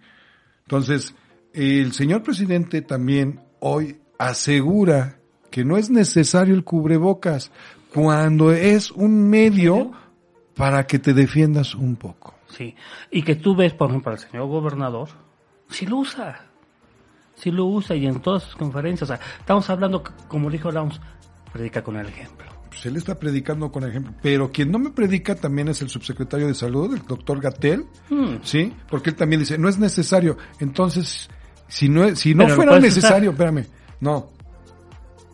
Entonces, 0.62 1.13
el 1.51 1.92
señor 1.92 2.22
presidente 2.24 2.82
también 2.84 3.42
hoy 3.60 4.00
asegura 4.20 5.18
que 5.50 5.66
no 5.66 5.75
es 5.75 5.89
necesario 5.89 6.54
el 6.54 6.63
cubrebocas 6.63 7.51
cuando 7.94 8.51
es 8.51 8.92
un 8.92 9.27
medio 9.30 9.92
para 10.56 10.86
que 10.86 11.00
te 11.00 11.13
defiendas 11.13 11.74
un 11.74 11.96
poco. 11.96 12.36
Sí. 12.50 12.75
Y 13.10 13.24
que 13.24 13.36
tú 13.36 13.56
ves, 13.56 13.74
por 13.74 13.89
ejemplo, 13.89 14.12
al 14.12 14.20
señor 14.20 14.48
gobernador, 14.48 15.10
si 15.70 15.88
lo 15.88 15.98
usa. 15.98 16.46
Si 17.36 17.50
lo 17.50 17.66
usa 17.66 17.96
y 17.96 18.06
en 18.06 18.20
todas 18.22 18.44
sus 18.44 18.56
conferencias. 18.56 19.10
O 19.10 19.16
sea, 19.16 19.25
estamos 19.39 19.68
hablando, 19.70 20.04
como 20.27 20.50
dijo 20.51 20.72
Downs, 20.72 21.01
predica 21.51 21.84
con 21.84 21.98
el 21.98 22.08
ejemplo. 22.08 22.57
Pues 22.69 22.86
él 22.86 22.97
está 22.97 23.17
predicando 23.19 23.71
con 23.71 23.83
ejemplo. 23.88 24.13
Pero 24.21 24.51
quien 24.51 24.71
no 24.71 24.79
me 24.79 24.89
predica 24.89 25.36
también 25.36 25.67
es 25.69 25.81
el 25.81 25.89
subsecretario 25.89 26.47
de 26.47 26.53
salud, 26.53 26.93
el 26.93 27.05
doctor 27.05 27.39
Gatel, 27.41 27.86
Hmm. 28.09 28.36
¿sí? 28.43 28.74
Porque 28.89 29.09
él 29.12 29.15
también 29.15 29.39
dice, 29.39 29.57
no 29.57 29.69
es 29.69 29.77
necesario. 29.79 30.38
Entonces, 30.59 31.29
si 31.67 31.89
no, 31.89 32.15
si 32.15 32.33
no 32.36 32.43
Pero 32.45 32.55
fuera 32.55 32.79
necesario, 32.79 33.31
espérame, 33.31 33.65
no. 34.00 34.29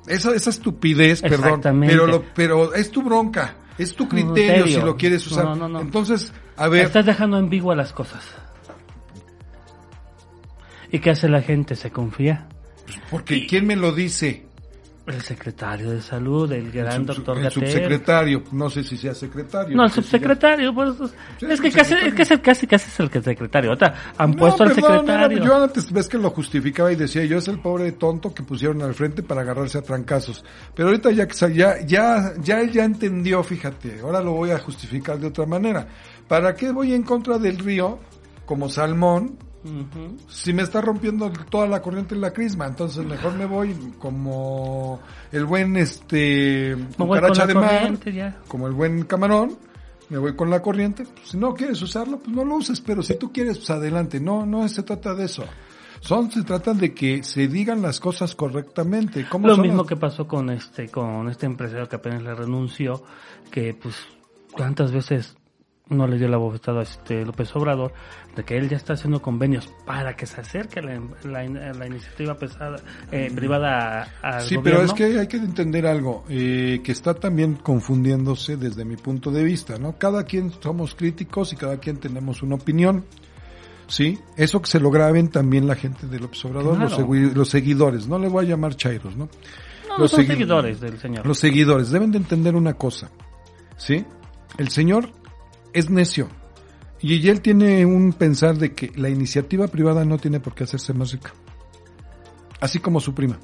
esa, 0.08 0.34
esa 0.36 0.50
estupidez, 0.50 1.22
perdón, 1.22 1.40
Exactamente. 1.46 1.94
pero, 1.94 2.08
lo, 2.08 2.24
pero 2.34 2.74
es 2.74 2.92
tu 2.92 3.02
bronca, 3.04 3.56
es 3.78 3.96
tu 3.96 4.08
criterio 4.08 4.68
si 4.68 4.80
lo 4.82 4.96
quieres 4.98 5.26
usar. 5.28 5.46
No, 5.46 5.56
no, 5.56 5.68
no. 5.70 5.82
Entonces, 5.82 6.32
a 6.58 6.68
ver, 6.68 6.86
Estás 6.86 7.06
dejando 7.06 7.38
ambiguas 7.38 7.76
las 7.78 7.94
cosas. 7.94 8.24
¿Y 10.92 11.00
qué 11.00 11.10
hace 11.10 11.28
la 11.28 11.42
gente? 11.42 11.76
Se 11.76 11.92
confía. 11.92 12.48
porque 13.10 13.48
¿quién 13.48 13.66
me 13.66 13.76
lo 13.76 13.92
dice? 13.94 14.46
El 15.06 15.22
secretario 15.22 15.92
de 15.92 16.02
salud, 16.02 16.50
el 16.54 16.72
gran 16.72 17.02
el, 17.02 17.06
doctor 17.06 17.38
el 17.38 17.52
subsecretario, 17.52 18.42
no 18.54 18.70
sé 18.70 18.84
si 18.86 18.96
sea 18.98 19.14
secretario. 19.14 19.76
No, 19.76 19.84
el 19.84 19.90
porque 19.90 20.02
si 20.02 20.10
subsecretario, 20.12 20.74
pues, 20.74 20.96
Sí, 21.40 21.46
es 21.50 21.60
que 21.60 21.72
casi, 21.72 21.90
subsecretario. 21.92 22.24
es 22.24 22.30
que 22.30 22.42
casi, 22.42 22.68
casi 22.68 22.88
es 22.90 23.00
el 23.02 23.10
que 23.10 23.22
secretario. 23.22 23.72
Ahorita 23.72 23.96
han 24.18 24.32
No, 24.32 24.38
puesto 24.38 24.64
al 24.64 24.74
secretario. 24.74 25.38
era- 25.38 25.46
yo 25.46 25.62
antes 25.64 25.92
ves 25.92 26.08
que 26.08 26.18
lo 26.18 26.30
justificaba 26.30 26.90
y 26.90 26.96
decía, 26.96 27.26
yo 27.26 27.38
es 27.38 27.50
el 27.50 27.60
pobre 27.60 27.92
tonto 27.92 28.34
que 28.34 28.44
pusieron 28.44 28.82
al 28.82 28.94
frente 28.94 29.24
para 29.24 29.42
agarrarse 29.42 29.78
a 29.78 29.82
trancazos. 29.82 30.46
Pero 30.74 30.88
ahorita 30.88 31.12
ya 31.12 31.28
que 31.28 31.36
ya, 31.54 31.82
ya, 31.86 32.34
ya 32.42 32.62
él 32.62 32.72
ya 32.72 32.86
entendió, 32.86 33.44
fíjate, 33.44 34.00
ahora 34.00 34.22
lo 34.22 34.32
voy 34.32 34.52
a 34.52 34.60
justificar 34.60 35.20
de 35.20 35.28
otra 35.28 35.46
manera. 35.46 35.86
¿Para 36.30 36.56
qué 36.56 36.72
voy 36.72 36.94
en 36.94 37.04
contra 37.04 37.38
del 37.38 37.60
río 37.60 38.00
como 38.46 38.70
salmón 38.70 39.38
Ujú. 39.64 40.18
si 40.28 40.52
me 40.54 40.62
está 40.64 40.82
rompiendo 40.82 41.32
toda 41.50 41.68
la 41.68 41.82
corriente 41.82 42.16
en 42.16 42.22
la 42.22 42.32
crisma? 42.34 42.68
Entonces 42.68 43.06
mejor 43.06 43.34
me 43.36 43.46
voy 43.46 43.74
como 44.00 45.00
el 45.32 45.46
buen 45.46 45.78
este 45.78 46.76
cucaracha 46.98 47.46
de 47.48 47.54
mar, 47.54 48.00
ya. 48.12 48.40
como 48.48 48.68
el 48.68 48.74
buen 48.74 49.04
camarón, 49.06 49.58
me 50.10 50.18
voy 50.18 50.36
con 50.36 50.50
la 50.50 50.62
corriente. 50.62 51.06
Pues, 51.06 51.30
si 51.30 51.38
no 51.38 51.54
quieres 51.54 51.82
usarlo, 51.82 52.20
pues 52.20 52.36
no 52.36 52.44
lo 52.46 52.56
uses, 52.56 52.82
pero 52.82 53.02
si 53.02 53.16
tú 53.16 53.32
quieres, 53.32 53.58
pues 53.58 53.70
adelante. 53.70 54.20
No, 54.20 54.46
no 54.46 54.68
se 54.68 54.84
trata 54.84 55.16
de 55.16 55.26
eso. 55.26 55.44
Son, 56.02 56.30
se 56.30 56.44
tratan 56.44 56.78
de 56.78 56.94
que 56.94 57.24
se 57.24 57.48
digan 57.48 57.82
las 57.82 58.02
cosas 58.02 58.36
correctamente. 58.36 59.26
¿Cómo 59.30 59.48
Lo 59.48 59.56
son 59.56 59.62
mismo 59.64 59.84
las- 59.84 59.88
que 59.88 59.96
pasó 59.96 60.28
con 60.28 60.50
este, 60.50 60.90
con 60.90 61.30
este 61.30 61.46
empresario 61.46 61.88
que 61.88 61.96
apenas 61.96 62.22
le 62.22 62.36
renunció, 62.36 63.02
que 63.50 63.74
pues 63.74 63.96
cuántas 64.52 64.92
veces 64.92 65.38
no 65.94 66.08
le 66.08 66.18
dio 66.18 66.28
la 66.28 66.38
bofetada 66.38 66.80
a 66.80 66.84
este 66.84 67.26
López 67.26 67.56
Obrador, 67.56 67.94
de 68.36 68.44
que 68.44 68.58
él 68.58 68.68
ya 68.70 68.78
está 68.78 68.94
haciendo 68.94 69.22
convenios 69.22 69.70
para 69.86 70.16
que 70.16 70.26
se 70.26 70.42
acerque 70.42 70.82
la, 70.82 71.00
la, 71.24 71.44
la 71.74 71.88
iniciativa 71.88 72.36
pesada, 72.36 72.78
eh, 73.12 73.32
privada 73.36 74.08
al 74.22 74.42
Sí, 74.42 74.56
gobierno. 74.56 74.80
pero 74.80 74.86
es 74.86 74.94
que 74.94 75.20
hay 75.20 75.28
que 75.28 75.38
entender 75.38 75.86
algo, 75.86 76.24
eh, 76.30 76.82
que 76.84 76.92
está 76.92 77.14
también 77.14 77.56
confundiéndose 77.56 78.58
desde 78.58 78.86
mi 78.86 78.96
punto 78.98 79.32
de 79.32 79.44
vista, 79.44 79.78
¿no? 79.78 79.98
Cada 79.98 80.24
quien 80.26 80.52
somos 80.62 80.96
críticos 80.96 81.54
y 81.54 81.56
cada 81.56 81.78
quien 81.78 81.98
tenemos 81.98 82.42
una 82.42 82.56
opinión, 82.56 83.06
¿sí? 83.88 84.18
Eso 84.38 84.62
que 84.62 84.70
se 84.70 84.80
lo 84.80 84.90
graben 84.92 85.30
también 85.30 85.68
la 85.68 85.76
gente 85.76 86.08
del 86.08 86.24
Observador, 86.24 86.78
los, 86.78 86.94
Claro. 86.94 87.08
segui- 87.08 87.34
los 87.34 87.50
seguidores, 87.50 88.08
no 88.08 88.18
le 88.20 88.30
voy 88.30 88.46
a 88.46 88.50
llamar 88.50 88.76
chairos, 88.76 89.16
¿no? 89.16 89.26
No, 89.88 89.98
no 89.98 89.98
los 90.00 90.12
son 90.12 90.22
segui- 90.22 90.28
seguidores 90.28 90.80
del 90.82 90.98
señor. 91.00 91.26
Los 91.28 91.38
seguidores 91.38 91.92
deben 91.92 92.12
de 92.12 92.18
entender 92.18 92.56
una 92.56 92.74
cosa, 92.74 93.12
¿sí? 93.78 94.04
El 94.58 94.70
señor 94.70 95.10
es 95.74 95.90
necio 95.90 96.30
y 97.02 97.28
él 97.28 97.42
tiene 97.42 97.86
un 97.86 98.14
pensar 98.14 98.58
de 98.58 98.74
que 98.74 98.92
la 98.96 99.10
iniciativa 99.10 99.68
privada 99.68 100.06
no 100.06 100.18
tiene 100.18 100.40
por 100.40 100.56
qué 100.56 100.64
hacerse 100.64 100.94
más 100.94 101.12
rica, 101.12 101.34
así 102.62 102.80
como 102.80 103.00
su 103.00 103.14
prima, 103.14 103.38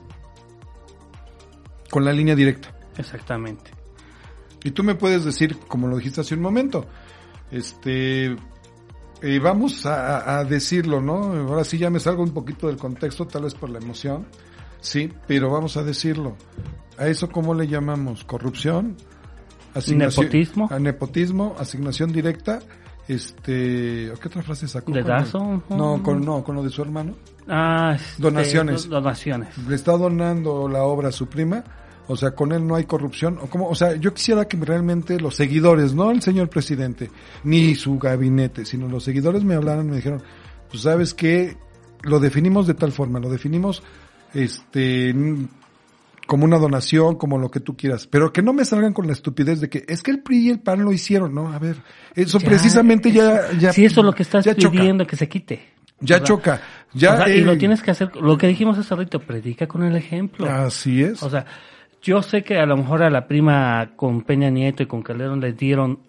con 1.90 2.06
la 2.06 2.14
línea 2.14 2.36
directa. 2.36 2.74
Exactamente. 2.98 3.72
Y 4.64 4.72
tú 4.72 4.84
me 4.84 4.96
puedes 4.96 5.24
decir, 5.26 5.58
como 5.68 5.88
lo 5.88 5.98
dijiste 5.98 6.22
hace 6.22 6.36
un 6.36 6.42
momento, 6.42 6.86
este, 7.52 8.26
eh, 9.22 9.40
vamos 9.42 9.86
a, 9.86 10.40
a- 10.40 10.44
decirlo, 10.44 11.02
¿no? 11.02 11.34
Ahora 11.34 11.64
sí 11.64 11.78
ya 11.78 11.90
me 11.90 12.00
salgo 12.00 12.24
un 12.24 12.34
poquito 12.34 12.68
del 12.68 12.78
contexto, 12.78 13.26
tal 13.26 13.44
vez 13.44 13.56
por 13.56 13.70
la 13.70 13.80
emoción, 13.80 14.28
sí, 14.82 15.12
pero 15.28 15.50
vamos 15.50 15.78
a 15.78 15.84
decirlo. 15.84 16.36
¿A 16.98 17.08
eso 17.08 17.30
cómo 17.30 17.54
le 17.54 17.68
llamamos? 17.68 18.26
¿Corrupción? 18.26 18.98
Nepotismo. 19.96 20.68
A 20.72 20.80
nepotismo, 20.80 21.56
asignación 21.60 22.12
directa, 22.12 22.60
este, 23.08 24.12
¿qué 24.22 24.28
otra 24.28 24.42
frase 24.44 24.68
sacó? 24.68 24.92
¿Dedazo? 24.92 25.64
No, 25.70 26.02
con, 26.04 26.24
no, 26.24 26.44
con 26.44 26.56
lo 26.56 26.64
de 26.64 26.70
su 26.70 26.82
hermano. 26.82 27.16
Ah, 27.48 27.94
este, 27.96 28.22
Donaciones. 28.22 28.88
do- 28.88 28.96
Donaciones. 29.02 29.58
le 29.68 29.76
está 29.76 29.94
donando 29.98 30.68
la 30.68 30.84
obra 30.84 31.10
a 31.10 31.12
su 31.12 31.28
prima, 31.28 31.64
o 32.08 32.16
sea, 32.16 32.32
con 32.32 32.52
él 32.52 32.66
no 32.66 32.76
hay 32.76 32.86
corrupción, 32.86 33.38
o 33.42 33.48
como, 33.48 33.68
o 33.68 33.76
sea, 33.76 33.96
yo 33.96 34.14
quisiera 34.14 34.48
que 34.48 34.58
realmente 34.58 35.20
los 35.20 35.36
seguidores, 35.36 35.94
no 35.94 36.12
el 36.12 36.22
señor 36.22 36.50
presidente, 36.50 37.10
ni 37.44 37.76
su 37.76 37.98
gabinete, 37.98 38.66
sino 38.66 38.88
los 38.88 39.04
seguidores 39.04 39.44
me 39.44 39.56
hablaran 39.56 39.88
y 39.88 39.90
me 39.90 39.96
dijeron, 39.98 40.22
pues 40.70 40.84
sabes 40.84 41.14
que 41.14 41.58
lo 42.04 42.20
definimos 42.20 42.68
de 42.68 42.74
tal 42.76 42.92
forma, 42.92 43.20
lo 43.20 43.30
definimos, 43.30 43.82
este, 44.34 45.14
como 46.30 46.46
una 46.46 46.60
donación, 46.60 47.16
como 47.16 47.40
lo 47.40 47.50
que 47.50 47.60
tú 47.60 47.76
quieras, 47.76 48.06
pero 48.06 48.32
que 48.32 48.44
no 48.44 48.54
me 48.54 48.64
salgan 48.64 48.94
con 48.94 49.08
la 49.08 49.14
estupidez 49.14 49.60
de 49.62 49.68
que 49.70 49.84
es 49.88 50.04
que 50.04 50.12
el 50.12 50.22
PRI 50.22 50.38
y 50.46 50.50
el 50.52 50.60
PAN 50.60 50.84
lo 50.84 50.94
hicieron, 50.94 51.34
no, 51.34 51.52
a 51.52 51.58
ver, 51.58 51.78
eso 52.14 52.38
Ya, 52.38 52.46
precisamente 52.48 53.12
ya, 53.12 53.52
ya, 53.60 53.74
Si 53.74 53.84
eso 53.84 54.02
es 54.02 54.06
lo 54.06 54.14
que 54.14 54.22
estás 54.22 54.46
choca, 54.46 54.70
pidiendo 54.70 55.08
que 55.08 55.16
se 55.16 55.28
quite. 55.28 55.60
ya 56.00 56.18
O 56.18 56.20
sea, 56.20 56.24
choca, 56.24 56.62
ya, 56.94 57.16
o 57.16 57.18
sea, 57.18 57.30
y 57.36 57.42
lo 57.42 57.58
tienes 57.58 57.82
que 57.82 57.90
hacer, 57.90 58.16
lo 58.16 58.38
que 58.38 58.46
dijimos 58.48 58.78
hace 58.78 58.96
rato, 58.96 59.20
predica 59.20 59.66
con 59.68 59.82
el 59.84 59.96
ejemplo. 59.96 60.48
así 60.48 61.02
es, 61.04 61.24
O 61.24 61.32
sea, 61.32 61.46
yo 62.04 62.22
sé 62.22 62.44
que 62.44 62.60
a 62.60 62.66
lo 62.68 62.78
mejor 62.78 63.02
a 63.02 63.10
la 63.10 63.28
prima 63.28 63.94
con 63.96 64.22
Peña 64.22 64.52
Nieto 64.52 64.84
y 64.84 64.86
con 64.86 65.02
Calderón 65.02 65.40
le 65.42 65.54
dieron 65.54 66.00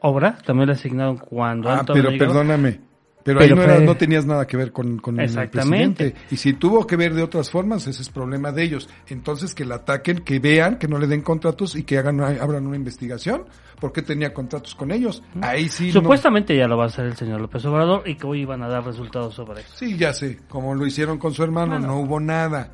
obra, 0.00 0.38
también 0.44 0.66
le 0.66 0.72
asignaron 0.74 1.18
cuando 1.18 1.68
Ah, 1.70 1.78
Antonio 1.78 2.02
pero 2.02 2.10
llegó. 2.12 2.24
perdóname. 2.26 2.80
Pero, 3.24 3.40
Pero 3.40 3.50
ahí 3.50 3.56
no, 3.56 3.62
era- 3.74 3.80
no 3.84 3.96
tenías 3.96 4.24
nada 4.24 4.46
que 4.46 4.56
ver 4.56 4.72
con, 4.72 4.98
con 4.98 5.20
el 5.20 5.30
presidente. 5.50 6.14
Y 6.30 6.36
si 6.36 6.54
tuvo 6.54 6.86
que 6.86 6.96
ver 6.96 7.12
de 7.14 7.22
otras 7.22 7.50
formas, 7.50 7.86
ese 7.86 8.00
es 8.02 8.08
problema 8.08 8.52
de 8.52 8.62
ellos. 8.62 8.88
Entonces 9.08 9.54
que 9.54 9.64
la 9.66 9.76
ataquen, 9.76 10.20
que 10.20 10.38
vean, 10.38 10.78
que 10.78 10.88
no 10.88 10.98
le 10.98 11.06
den 11.06 11.20
contratos 11.20 11.76
y 11.76 11.82
que 11.82 11.98
hagan 11.98 12.20
una- 12.20 12.42
abran 12.42 12.66
una 12.66 12.76
investigación. 12.76 13.44
porque 13.80 14.02
tenía 14.02 14.34
contratos 14.34 14.74
con 14.74 14.90
ellos? 14.90 15.22
Ahí 15.40 15.68
sí. 15.68 15.86
no- 15.88 15.92
Supuestamente 16.00 16.56
ya 16.56 16.66
lo 16.66 16.76
va 16.76 16.84
a 16.84 16.86
hacer 16.88 17.06
el 17.06 17.14
señor 17.16 17.40
López 17.40 17.64
Obrador 17.64 18.02
y 18.08 18.16
que 18.16 18.26
hoy 18.26 18.40
iban 18.40 18.60
a 18.64 18.68
dar 18.68 18.84
resultados 18.84 19.34
sobre 19.34 19.60
eso. 19.60 19.70
Sí, 19.76 19.96
ya 19.96 20.12
sé. 20.12 20.40
Como 20.48 20.74
lo 20.74 20.84
hicieron 20.84 21.16
con 21.18 21.32
su 21.32 21.44
hermano, 21.44 21.74
Bueno. 21.74 21.86
no 21.86 22.00
hubo 22.00 22.18
nada. 22.18 22.72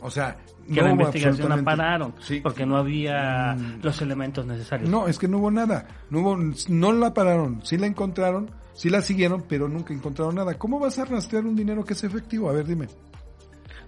O 0.00 0.12
sea, 0.12 0.36
Que 0.72 0.80
no 0.80 0.82
la 0.86 0.90
investigación 0.92 1.48
la 1.48 1.60
pararon 1.64 2.14
Sí. 2.20 2.38
porque 2.40 2.64
no 2.64 2.76
había 2.76 3.56
los 3.82 4.00
elementos 4.00 4.46
necesarios. 4.46 4.88
No, 4.88 5.08
es 5.08 5.18
que 5.18 5.26
no 5.26 5.38
hubo 5.38 5.50
nada. 5.50 5.88
No 6.08 6.20
hubo, 6.20 6.36
no 6.68 6.92
la 6.92 7.12
pararon. 7.12 7.60
Sí 7.64 7.76
la 7.76 7.88
encontraron, 7.88 8.48
sí 8.78 8.88
la 8.88 9.02
siguieron, 9.02 9.44
pero 9.48 9.68
nunca 9.68 9.92
encontraron 9.92 10.36
nada. 10.36 10.54
¿Cómo 10.56 10.78
vas 10.78 11.00
a 11.00 11.04
rastrear 11.04 11.44
un 11.44 11.56
dinero 11.56 11.84
que 11.84 11.94
es 11.94 12.04
efectivo? 12.04 12.48
A 12.48 12.52
ver, 12.52 12.64
dime. 12.64 12.86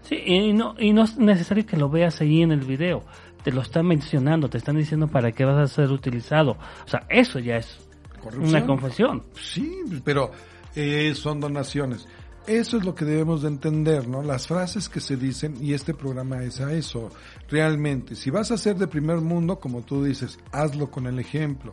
Sí, 0.02 0.16
y 0.16 0.52
no, 0.52 0.74
y 0.78 0.92
no 0.92 1.04
es 1.04 1.16
necesario 1.16 1.64
que 1.64 1.76
lo 1.76 1.88
veas 1.88 2.20
ahí 2.20 2.42
en 2.42 2.50
el 2.50 2.62
video. 2.62 3.04
Te 3.44 3.52
lo 3.52 3.60
están 3.60 3.86
mencionando, 3.86 4.50
te 4.50 4.58
están 4.58 4.76
diciendo 4.76 5.06
para 5.06 5.30
qué 5.30 5.44
vas 5.44 5.58
a 5.58 5.72
ser 5.72 5.92
utilizado. 5.92 6.56
O 6.84 6.88
sea, 6.88 7.06
eso 7.08 7.38
ya 7.38 7.58
es 7.58 7.78
¿Corrupción? 8.20 8.48
una 8.48 8.66
confesión. 8.66 9.22
Sí, 9.40 9.80
pero 10.04 10.32
eh, 10.74 11.14
son 11.14 11.38
donaciones. 11.38 12.08
Eso 12.48 12.76
es 12.76 12.84
lo 12.84 12.92
que 12.96 13.04
debemos 13.04 13.42
de 13.42 13.48
entender, 13.48 14.08
¿no? 14.08 14.22
Las 14.24 14.48
frases 14.48 14.88
que 14.88 14.98
se 14.98 15.16
dicen 15.16 15.54
y 15.60 15.72
este 15.72 15.94
programa 15.94 16.42
es 16.42 16.60
a 16.60 16.72
eso. 16.72 17.10
Realmente, 17.48 18.16
si 18.16 18.30
vas 18.30 18.50
a 18.50 18.58
ser 18.58 18.74
de 18.74 18.88
primer 18.88 19.18
mundo, 19.18 19.60
como 19.60 19.82
tú 19.82 20.02
dices, 20.02 20.40
hazlo 20.50 20.90
con 20.90 21.06
el 21.06 21.20
ejemplo. 21.20 21.72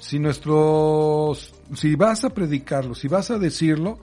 Si 0.00 0.18
nuestros, 0.18 1.52
si 1.74 1.94
vas 1.94 2.24
a 2.24 2.30
predicarlo, 2.30 2.94
si 2.94 3.06
vas 3.06 3.30
a 3.30 3.38
decirlo, 3.38 3.98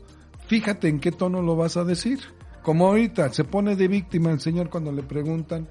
fíjate 0.46 0.88
en 0.88 1.00
qué 1.00 1.12
tono 1.12 1.42
lo 1.42 1.56
vas 1.56 1.76
a 1.76 1.84
decir. 1.84 2.20
Como 2.62 2.88
ahorita 2.88 3.34
se 3.34 3.44
pone 3.44 3.76
de 3.76 3.88
víctima 3.88 4.30
el 4.30 4.40
señor 4.40 4.70
cuando 4.70 4.92
le 4.92 5.02
preguntan 5.02 5.68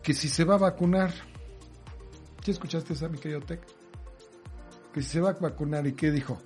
que 0.00 0.14
si 0.14 0.28
se 0.28 0.44
va 0.44 0.54
a 0.54 0.58
vacunar. 0.58 1.12
¿Sí 2.44 2.52
escuchaste 2.52 2.92
esa, 2.92 3.08
mi? 3.08 3.18
Que 3.18 3.32
si 4.96 5.02
se 5.02 5.20
va 5.20 5.30
a 5.30 5.32
vacunar 5.32 5.86
y 5.88 5.94
qué 5.94 6.12
dijo. 6.12 6.40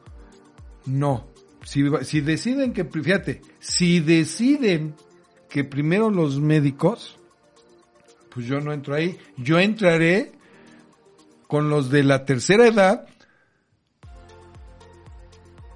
No. 0.86 1.26
Si, 1.64 1.84
si 2.04 2.22
deciden 2.22 2.72
que, 2.72 2.86
fíjate, 2.86 3.42
si 3.58 4.00
deciden 4.00 4.94
que 5.50 5.64
primero 5.64 6.08
los 6.08 6.40
médicos, 6.40 7.18
pues 8.32 8.46
yo 8.46 8.60
no 8.60 8.72
entro 8.72 8.94
ahí. 8.94 9.18
Yo 9.36 9.58
entraré 9.58 10.32
con 11.46 11.68
los 11.68 11.90
de 11.90 12.04
la 12.04 12.24
tercera 12.24 12.66
edad 12.66 13.06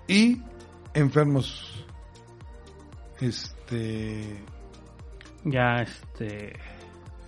y 0.09 0.40
enfermos, 0.94 1.85
este, 3.21 4.37
Ya, 5.44 5.82
este. 5.82 6.52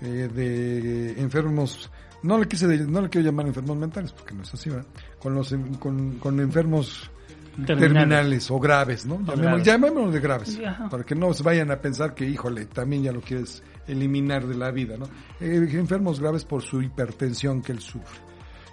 eh, 0.01 0.29
de 0.33 1.21
enfermos, 1.21 1.91
no 2.23 2.39
le 2.39 2.47
quise, 2.49 2.67
no 2.79 3.01
le 3.03 3.09
quiero 3.09 3.27
llamar 3.27 3.47
enfermos 3.47 3.77
mentales 3.77 4.13
porque 4.13 4.35
no 4.35 4.43
es 4.43 4.53
así, 4.55 4.71
¿verdad? 4.71 4.87
Con 5.21 5.35
los, 5.35 5.55
con, 5.79 6.19
con 6.19 6.41
enfermos 6.41 7.11
Terminales. 7.55 7.81
terminales, 7.93 8.51
o 8.51 8.59
graves, 8.59 9.07
¿no? 9.07 9.21
Llamémoslo, 9.63 10.11
de 10.11 10.21
graves, 10.21 10.59
Ajá. 10.67 10.89
para 10.89 11.05
que 11.05 11.15
no 11.15 11.33
se 11.33 11.45
vayan 11.45 11.71
a 11.71 11.77
pensar 11.81 12.13
que, 12.15 12.25
híjole, 12.29 12.67
también 12.67 13.05
ya 13.05 13.13
lo 13.13 13.21
quieres 13.21 13.63
eliminar 13.87 14.45
de 14.47 14.57
la 14.57 14.73
vida, 14.73 14.97
¿no? 14.97 15.07
Eh, 15.41 15.69
enfermos 15.73 16.19
graves 16.19 16.45
por 16.45 16.63
su 16.63 16.83
hipertensión 16.83 17.63
que 17.63 17.71
él 17.73 17.79
sufre, 17.79 18.19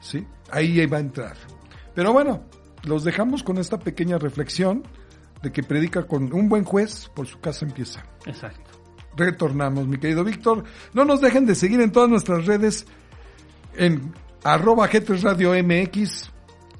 ¿sí? 0.01 0.25
Ahí 0.51 0.83
va 0.87 0.97
a 0.97 1.01
entrar. 1.01 1.37
Pero 1.93 2.11
bueno, 2.11 2.41
los 2.83 3.03
dejamos 3.03 3.43
con 3.43 3.57
esta 3.57 3.79
pequeña 3.79 4.17
reflexión 4.17 4.83
de 5.41 5.51
que 5.51 5.63
predica 5.63 6.03
con 6.03 6.31
un 6.33 6.49
buen 6.49 6.63
juez, 6.63 7.09
por 7.15 7.27
su 7.27 7.39
casa 7.39 7.65
empieza. 7.65 8.03
Exacto. 8.25 8.71
retornamos, 9.15 9.87
mi 9.87 9.97
querido 9.97 10.23
Víctor. 10.23 10.63
No 10.93 11.03
nos 11.03 11.21
dejen 11.21 11.45
de 11.45 11.55
seguir 11.55 11.81
en 11.81 11.91
todas 11.91 12.09
nuestras 12.09 12.45
redes 12.45 12.85
en 13.75 14.13
arroba 14.43 14.89
G3 14.89 15.21
Radio 15.21 15.51
MX, 15.63 16.31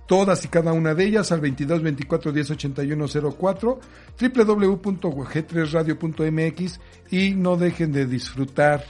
todas 0.07 0.45
y 0.45 0.47
cada 0.47 0.73
una 0.73 0.93
de 0.93 1.05
ellas 1.05 1.31
al 1.31 1.41
22 1.41 1.81
24 1.81 2.31
10 2.31 2.51
81 2.51 3.05
04, 3.37 3.79
www.g3radio.mx 4.19 6.79
y 7.11 7.31
no 7.31 7.57
dejen 7.57 7.91
de 7.91 8.05
disfrutar 8.05 8.83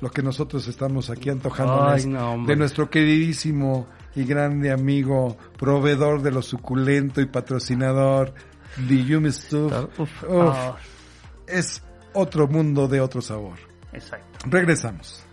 lo 0.00 0.10
que 0.10 0.22
nosotros 0.22 0.66
estamos 0.66 1.10
aquí 1.10 1.28
antojándoles 1.28 2.06
Ay, 2.06 2.10
no, 2.10 2.42
de 2.46 2.56
nuestro 2.56 2.88
queridísimo 2.88 3.86
y 4.14 4.24
grande 4.24 4.70
amigo, 4.72 5.36
proveedor 5.58 6.22
de 6.22 6.30
lo 6.32 6.42
suculento 6.42 7.20
y 7.20 7.26
patrocinador 7.26 8.34
de 8.76 9.04
Yumi 9.04 9.30
Stuff. 9.32 9.72
Uf, 9.98 10.22
Uf, 10.24 10.28
ah, 10.28 10.76
es 11.46 11.82
otro 12.12 12.48
mundo 12.48 12.88
de 12.88 13.00
otro 13.00 13.20
sabor. 13.20 13.58
exacto. 13.92 14.26
Regresamos. 14.48 15.24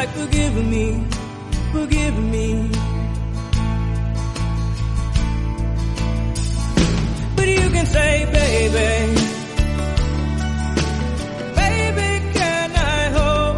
Like 0.00 0.14
forgive 0.14 0.54
me, 0.54 1.04
forgive 1.72 2.16
me. 2.18 2.70
But 7.36 7.48
you 7.48 7.68
can 7.74 7.84
say, 7.84 8.24
baby, 8.32 9.14
baby, 11.60 12.10
can 12.32 12.70
I 12.96 13.00
hold 13.18 13.56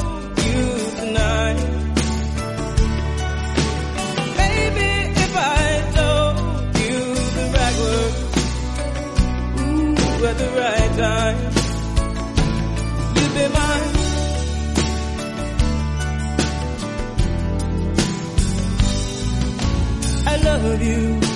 you 0.49 0.67
tonight? 0.99 1.59
Baby, 4.43 4.91
if 5.25 5.33
I 5.37 5.71
you 6.83 6.99
the 7.39 7.45
right 7.55 7.77
words, 7.85 8.19
ooh, 9.61 10.27
at 10.27 10.37
the 10.39 10.51
right 10.59 10.93
time, 10.99 11.52
of 20.65 20.81
you. 20.81 21.32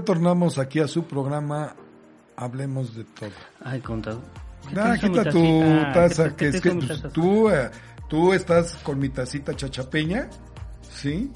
Retornamos 0.00 0.58
aquí 0.58 0.80
a 0.80 0.88
su 0.88 1.04
programa 1.04 1.74
Hablemos 2.36 2.94
de 2.94 3.04
todo. 3.04 3.30
Ay, 3.64 3.80
contado. 3.80 4.20
Ah, 4.76 4.94
quita 5.00 5.24
tu 5.30 5.40
taza, 5.94 6.36
que 6.36 6.48
es 6.48 6.60
que 6.60 6.70
pues, 6.72 7.02
tú, 7.14 7.48
eh, 7.48 7.70
tú 8.10 8.34
estás 8.34 8.76
con 8.82 8.98
mi 8.98 9.08
tacita 9.08 9.56
chachapeña, 9.56 10.28
¿sí? 10.82 11.32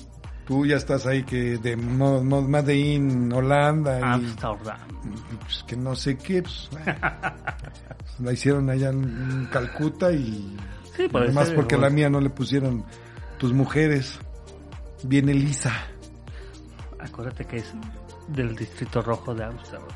Tú 0.46 0.66
ya 0.66 0.76
estás 0.76 1.06
ahí 1.06 1.22
que 1.22 1.56
de 1.56 1.74
Mo- 1.76 2.22
Mo- 2.22 2.42
Made 2.42 2.74
in 2.76 3.32
Holanda 3.32 3.98
y 3.98 4.02
Amsterdam. 4.02 4.76
pues, 5.40 5.64
que 5.66 5.76
no 5.76 5.94
sé 5.96 6.18
qué, 6.18 6.42
pues, 6.42 6.68
la 8.18 8.32
hicieron 8.32 8.68
allá 8.68 8.90
en, 8.90 9.48
Calcuta 9.50 10.12
y 10.12 10.54
Sí, 10.96 11.08
además 11.14 11.46
ser, 11.46 11.56
porque 11.56 11.76
bueno. 11.76 11.88
la 11.88 11.94
mía 11.94 12.10
no 12.10 12.20
le 12.20 12.28
pusieron 12.28 12.84
tus 13.38 13.54
mujeres. 13.54 14.18
Viene 15.04 15.32
lisa. 15.32 15.72
Acuérdate 16.98 17.46
que 17.46 17.56
es 17.58 17.72
del 18.34 18.54
distrito 18.56 19.02
rojo 19.02 19.34
de 19.34 19.44
Amsterdam. 19.44 19.88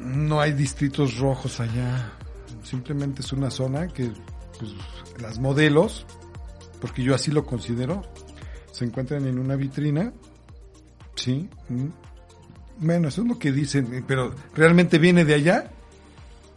No 0.00 0.40
hay 0.40 0.52
distritos 0.52 1.18
rojos 1.18 1.60
allá. 1.60 2.12
Simplemente 2.62 3.22
es 3.22 3.32
una 3.32 3.50
zona 3.50 3.88
que 3.88 4.10
pues, 4.58 4.72
las 5.20 5.38
modelos, 5.38 6.06
porque 6.80 7.02
yo 7.02 7.14
así 7.14 7.30
lo 7.30 7.44
considero, 7.44 8.02
se 8.72 8.84
encuentran 8.84 9.26
en 9.26 9.38
una 9.38 9.56
vitrina. 9.56 10.12
Sí. 11.14 11.48
mm. 11.68 11.86
Bueno, 12.78 13.08
eso 13.08 13.22
es 13.22 13.28
lo 13.28 13.38
que 13.38 13.52
dicen, 13.52 13.92
eh, 13.94 14.04
pero 14.06 14.34
¿realmente 14.54 14.98
viene 14.98 15.24
de 15.24 15.34
allá? 15.34 15.70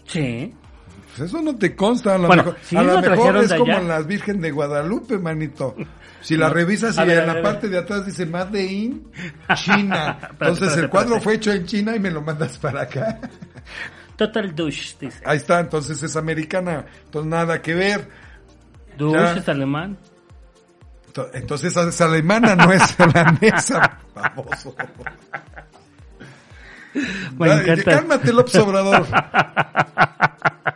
Sí. 0.06 0.54
Pues 1.15 1.30
eso 1.30 1.41
no 1.41 1.56
te 1.56 1.75
consta, 1.75 2.15
a 2.15 2.17
lo 2.17 2.28
Bueno, 2.28 2.43
mejor, 2.43 2.78
a 2.78 2.84
lo 2.84 3.02
mejor 3.02 3.38
es 3.38 3.54
como 3.54 3.71
allá. 3.73 3.82
las 3.82 4.06
Virgen 4.06 4.41
de 4.41 4.52
Guadalupe, 4.52 5.17
manito. 5.17 5.75
Si 6.21 6.36
la 6.36 6.49
revisas 6.49 6.97
y 6.97 7.05
ver, 7.05 7.19
en 7.19 7.27
la 7.27 7.41
parte 7.41 7.69
de 7.69 7.77
atrás 7.77 8.05
dice 8.05 8.25
Made 8.25 8.62
in 8.63 9.10
China. 9.55 10.17
Entonces 10.32 10.75
el 10.77 10.89
cuadro 10.89 11.19
fue 11.21 11.36
hecho 11.36 11.51
en 11.51 11.65
China 11.65 11.95
y 11.95 11.99
me 11.99 12.12
lo 12.12 12.21
mandas 12.21 12.58
para 12.58 12.82
acá. 12.82 13.19
Total 14.15 14.53
douche, 14.53 14.95
dice. 14.99 15.21
Ahí 15.25 15.38
está, 15.38 15.60
entonces 15.62 16.01
es 16.03 16.15
americana. 16.17 16.86
Entonces 17.05 17.29
nada 17.32 17.62
que 17.62 17.73
ver. 17.73 18.10
Douche 18.97 19.39
es 19.39 19.47
alemán. 19.47 19.97
Ento- 21.13 21.29
Entonces 21.34 21.75
es 21.77 22.01
alemana, 22.01 22.55
no 22.55 22.71
es 22.71 22.82
holandesa. 22.99 23.97
Famoso. 24.13 24.75
Me 27.38 27.51
encanta. 27.53 27.91
Cálmate, 27.91 28.34
López 28.34 28.55
Obrador. 28.55 29.05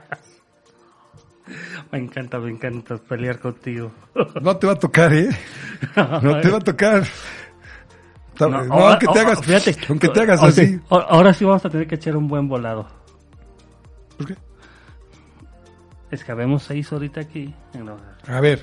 Me 1.93 1.99
encanta, 1.99 2.39
me 2.39 2.49
encanta 2.49 2.97
pelear 2.97 3.39
contigo. 3.39 3.91
No 4.41 4.57
te 4.57 4.65
va 4.67 4.73
a 4.73 4.79
tocar, 4.79 5.13
¿eh? 5.13 5.29
No 5.95 6.39
te 6.41 6.49
va 6.49 6.57
a 6.57 6.61
tocar. 6.61 7.03
No, 8.39 8.49
No, 8.49 8.73
aunque 8.89 9.05
te 9.07 9.19
hagas, 9.19 9.41
fíjate, 9.45 9.77
aunque 9.89 10.09
te 10.09 10.21
hagas 10.21 10.41
así. 10.41 10.79
ahora- 10.89 11.33
sí 11.35 11.45
vamos 11.45 11.63
a 11.63 11.69
tener 11.69 11.85
que 11.87 11.95
echar 11.95 12.17
un 12.17 12.27
buen 12.27 12.49
volado. 12.49 12.87
¿Por 14.17 14.25
qué? 14.27 14.35
Es 16.09 16.23
que 16.23 16.31
habemos 16.31 16.63
seis 16.63 16.91
ahorita 16.91 17.21
aquí. 17.21 17.53
En 17.75 17.85
la 17.85 17.95
A 18.27 18.41
ver, 18.41 18.61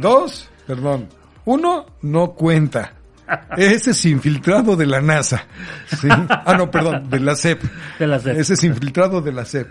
dos, 0.00 0.48
perdón. 0.66 1.08
Uno 1.44 1.86
no 2.00 2.32
cuenta. 2.32 2.94
Ese 3.58 3.90
es 3.90 4.04
infiltrado 4.06 4.76
de 4.76 4.86
la 4.86 5.00
NASA. 5.02 5.44
¿sí? 5.88 6.08
Ah, 6.10 6.54
no, 6.56 6.70
perdón, 6.70 7.10
de 7.10 7.20
la 7.20 7.36
CEP. 7.36 7.62
De 7.98 8.06
las 8.06 8.24
de- 8.24 8.40
Ese 8.40 8.54
es 8.54 8.64
infiltrado 8.64 9.20
de 9.20 9.32
la 9.32 9.44
CEP. 9.44 9.68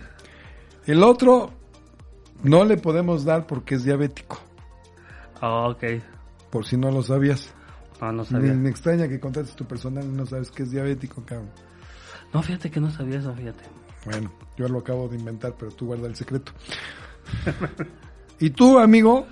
El 0.86 1.04
otro 1.04 1.61
no 2.44 2.64
le 2.66 2.78
podemos 2.78 3.24
dar 3.26 3.48
porque 3.48 3.76
es 3.76 3.84
diabético. 3.84 4.40
Ah, 5.42 5.68
ok. 5.70 5.84
Por 6.50 6.66
si 6.66 6.78
no 6.78 6.92
lo 6.92 7.02
sabías. 7.04 7.54
No, 8.02 8.12
no 8.12 8.24
Me, 8.24 8.30
sabía. 8.30 8.54
me 8.54 8.70
extraña 8.70 9.08
que 9.08 9.20
contrates 9.20 9.56
tu 9.56 9.66
personal 9.66 10.04
y 10.04 10.08
no 10.08 10.26
sabes 10.26 10.52
que 10.52 10.64
es 10.64 10.72
diabético, 10.72 11.24
cabrón. 11.24 11.50
No, 12.34 12.42
fíjate 12.42 12.72
que 12.72 12.80
no 12.80 12.90
sabía 12.92 13.20
eso, 13.20 13.34
fíjate. 13.34 13.64
Bueno, 14.06 14.32
yo 14.58 14.68
lo 14.68 14.80
acabo 14.80 15.08
de 15.08 15.18
inventar, 15.18 15.54
pero 15.58 15.72
tú 15.72 15.86
guarda 15.88 16.08
el 16.08 16.16
secreto. 16.16 16.52
y 18.40 18.50
tú, 18.50 18.80
amigo, 18.80 19.28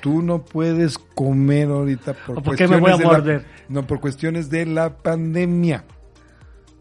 tú 0.00 0.22
no 0.22 0.42
puedes 0.42 0.98
comer 0.98 1.68
ahorita 1.68 2.14
por, 2.14 2.38
¿O 2.38 2.42
por 2.42 2.56
qué 2.56 2.66
me 2.66 2.78
voy 2.80 2.92
a 2.92 2.96
la- 2.96 3.04
morder? 3.04 3.46
no, 3.68 3.86
por 3.86 4.00
cuestiones 4.00 4.48
de 4.50 4.66
la 4.66 4.96
pandemia. 4.96 5.84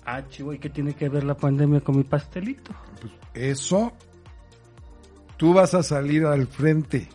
Ah, 0.06 0.24
chivo, 0.28 0.54
¿y 0.54 0.60
qué 0.60 0.70
tiene 0.70 0.94
que 0.94 1.10
ver 1.10 1.24
la 1.24 1.36
pandemia 1.36 1.82
con 1.82 1.98
mi 1.98 2.04
pastelito? 2.04 2.72
Pues 3.02 3.14
eso, 3.34 3.92
tú 5.40 5.54
vas 5.54 5.74
a 5.74 5.82
salir 5.82 6.26
al 6.26 6.48
frente. 6.48 7.08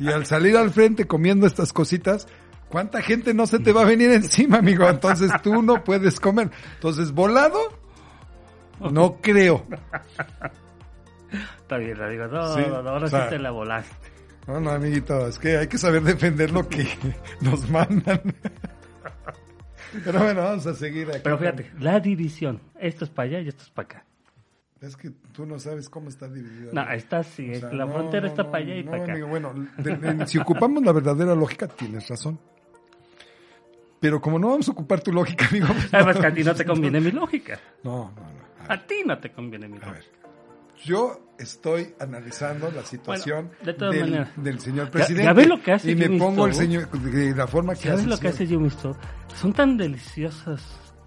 y 0.00 0.08
al 0.08 0.26
salir 0.26 0.56
al 0.56 0.70
frente 0.70 1.06
comiendo 1.06 1.46
estas 1.46 1.72
cositas, 1.72 2.26
¿cuánta 2.68 3.00
gente 3.00 3.32
no 3.32 3.46
se 3.46 3.60
te 3.60 3.72
va 3.72 3.82
a 3.82 3.84
venir 3.84 4.10
encima, 4.10 4.58
amigo? 4.58 4.86
Entonces 4.88 5.30
tú 5.40 5.62
no 5.62 5.84
puedes 5.84 6.18
comer. 6.18 6.50
Entonces, 6.74 7.12
volado, 7.12 7.60
no 8.80 9.18
creo. 9.22 9.64
Está 11.60 11.76
bien, 11.76 11.96
la 11.96 12.08
digo, 12.08 12.26
no, 12.26 12.54
Sí, 12.54 12.62
no, 12.68 12.82
no, 12.82 12.90
ahora 12.90 13.06
o 13.06 13.08
sea, 13.08 13.24
sí 13.24 13.30
te 13.30 13.38
la 13.38 13.52
volaste. 13.52 14.10
No, 14.48 14.58
no, 14.58 14.70
amiguito, 14.70 15.28
es 15.28 15.38
que 15.38 15.56
hay 15.56 15.68
que 15.68 15.78
saber 15.78 16.02
defender 16.02 16.50
lo 16.50 16.68
que 16.68 16.88
nos 17.40 17.70
mandan. 17.70 18.20
Pero 20.04 20.18
bueno, 20.18 20.42
vamos 20.42 20.66
a 20.66 20.74
seguir 20.74 21.08
aquí. 21.08 21.20
Pero 21.22 21.38
fíjate, 21.38 21.70
la 21.78 22.00
división. 22.00 22.60
Esto 22.80 23.04
es 23.04 23.10
para 23.10 23.28
allá 23.28 23.40
y 23.40 23.48
esto 23.48 23.62
es 23.62 23.70
para 23.70 23.86
acá. 23.86 24.04
Es 24.82 24.96
que 24.96 25.10
tú 25.32 25.46
no 25.46 25.58
sabes 25.60 25.88
cómo 25.88 26.08
está 26.08 26.26
dividido. 26.28 26.72
No, 26.72 26.90
está 26.90 27.18
así, 27.18 27.48
O 27.48 27.52
es- 27.52 27.60
sea, 27.60 27.72
la 27.72 27.84
no, 27.86 27.92
frontera 27.92 28.22
no, 28.22 28.26
está 28.28 28.50
para 28.50 28.64
allá 28.64 28.74
y 28.76 28.82
para 28.82 29.02
acá. 29.04 29.12
amigo, 29.12 29.28
bueno, 29.28 29.54
de- 29.78 29.96
de- 29.96 30.26
si 30.26 30.38
ocupamos 30.38 30.82
la 30.84 30.90
verdadera 30.92 31.34
lógica, 31.36 31.68
tienes 31.68 32.08
razón. 32.08 32.38
Pero 34.00 34.20
como 34.20 34.38
no 34.38 34.48
vamos 34.50 34.68
a 34.68 34.72
ocupar 34.72 35.00
tu 35.00 35.12
lógica, 35.12 35.46
amigo. 35.48 35.68
pues, 35.68 35.94
Además 35.94 36.16
que 36.18 36.26
a 36.26 36.34
ti 36.34 36.42
no 36.42 36.54
te 36.54 36.64
conviene 36.64 37.00
mi 37.00 37.12
lógica. 37.12 37.60
No, 37.84 38.10
no, 38.16 38.22
no. 38.22 38.42
A 38.68 38.74
A 38.74 38.86
ti 38.86 39.02
no 39.06 39.18
te 39.18 39.30
conviene 39.30 39.68
mi 39.68 39.76
a 39.76 39.80
lógica. 39.80 39.92
ver. 39.92 40.22
Yo 40.84 41.20
estoy 41.38 41.94
analizando 42.00 42.68
la 42.72 42.82
situación 42.84 43.46
Bueno, 43.50 43.64
de 43.64 43.74
todas 43.74 43.94
del, 43.94 44.02
maneras. 44.10 44.28
del 44.36 44.58
señor 44.58 44.86
Ya- 44.86 44.90
presidente. 44.90 45.24
ya 45.24 45.32
ves 45.32 45.46
lo 45.48 45.62
que 45.62 45.72
hace 45.72 45.90
y 45.92 45.94
me 45.94 46.18
pongo 46.18 46.46
el 46.46 46.54
señor 46.54 46.90
de 46.90 47.34
la 47.36 47.46
forma 47.46 47.74
que 47.74 47.82
¿Sabes 47.82 48.00
hace. 48.00 48.08
lo 48.08 48.14
el 48.14 48.20
que 48.20 48.28
hace. 48.28 48.46
Jimmy? 48.48 48.68
Son 49.36 49.52
tan 49.52 49.76
deliciosas 49.76 50.60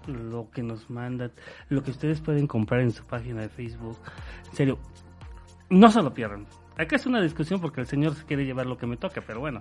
lo 0.06 0.50
que 0.50 0.62
nos 0.62 0.88
mandan, 0.90 1.32
lo 1.68 1.82
que 1.82 1.90
ustedes 1.90 2.20
pueden 2.20 2.46
comprar 2.46 2.80
en 2.80 2.90
su 2.90 3.04
página 3.04 3.42
de 3.42 3.48
Facebook. 3.48 3.98
En 4.50 4.56
serio, 4.56 4.78
no 5.70 5.90
se 5.90 6.02
lo 6.02 6.12
pierdan. 6.12 6.46
Acá 6.76 6.96
es 6.96 7.06
una 7.06 7.22
discusión 7.22 7.60
porque 7.60 7.80
el 7.80 7.86
señor 7.86 8.14
se 8.14 8.24
quiere 8.24 8.44
llevar 8.44 8.66
lo 8.66 8.76
que 8.76 8.86
me 8.86 8.96
toca, 8.96 9.22
pero 9.26 9.40
bueno. 9.40 9.60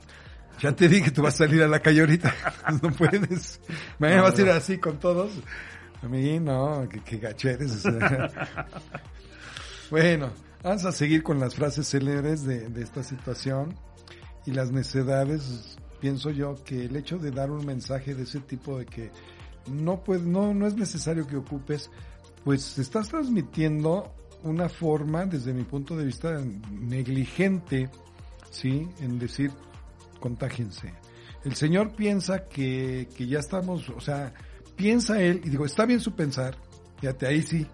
Ya 0.60 0.74
te 0.74 0.88
dije 0.88 1.06
que 1.06 1.12
tú 1.12 1.22
vas 1.22 1.36
a 1.36 1.46
salir 1.46 1.64
a 1.64 1.68
la 1.68 1.80
calle 1.80 2.02
ahorita. 2.02 2.34
No 2.82 2.90
puedes. 2.92 3.62
Mañana 4.00 4.22
No, 4.22 4.24
vas 4.24 4.40
a 4.40 4.42
ir 4.42 4.50
así 4.50 4.78
con 4.78 5.00
todos. 5.00 5.32
A 6.02 6.08
mí 6.08 6.40
no, 6.40 6.88
que, 6.90 7.00
que 7.00 7.18
gacho 7.18 7.50
eres, 7.50 7.84
bueno, 9.90 10.30
vamos 10.62 10.86
a 10.86 10.92
seguir 10.92 11.24
con 11.24 11.40
las 11.40 11.56
frases 11.56 11.88
célebres 11.88 12.44
de, 12.44 12.70
de 12.70 12.84
esta 12.84 13.02
situación 13.02 13.74
y 14.46 14.52
las 14.52 14.72
necedades. 14.72 15.78
Pienso 16.00 16.30
yo 16.30 16.56
que 16.64 16.86
el 16.86 16.96
hecho 16.96 17.18
de 17.18 17.32
dar 17.32 17.50
un 17.50 17.66
mensaje 17.66 18.14
de 18.14 18.24
ese 18.24 18.42
tipo 18.42 18.78
de 18.78 18.86
que 18.86 19.10
no 19.68 20.04
puede, 20.04 20.22
no, 20.22 20.54
no 20.54 20.68
es 20.68 20.76
necesario 20.76 21.28
que 21.28 21.38
ocupes, 21.38 21.90
pues 22.44 22.78
estás 22.78 23.10
transmitiendo 23.10 24.14
una 24.44 24.70
forma, 24.70 25.26
desde 25.26 25.54
mi 25.54 25.64
punto 25.64 25.98
de 25.98 26.06
vista, 26.06 26.40
negligente, 26.72 27.90
sí, 28.52 28.88
en 29.00 29.18
decir 29.18 29.52
contágense. 30.20 30.94
El 31.44 31.56
Señor 31.56 31.96
piensa 31.96 32.46
que, 32.48 33.08
que 33.16 33.28
ya 33.28 33.40
estamos, 33.40 33.90
o 33.90 34.00
sea, 34.00 34.34
piensa 34.76 35.22
Él, 35.22 35.42
y 35.44 35.50
digo, 35.50 35.66
está 35.66 35.86
bien 35.86 36.00
su 36.00 36.14
pensar, 36.14 36.56
fíjate, 37.00 37.28
ahí 37.28 37.42
sí, 37.42 37.68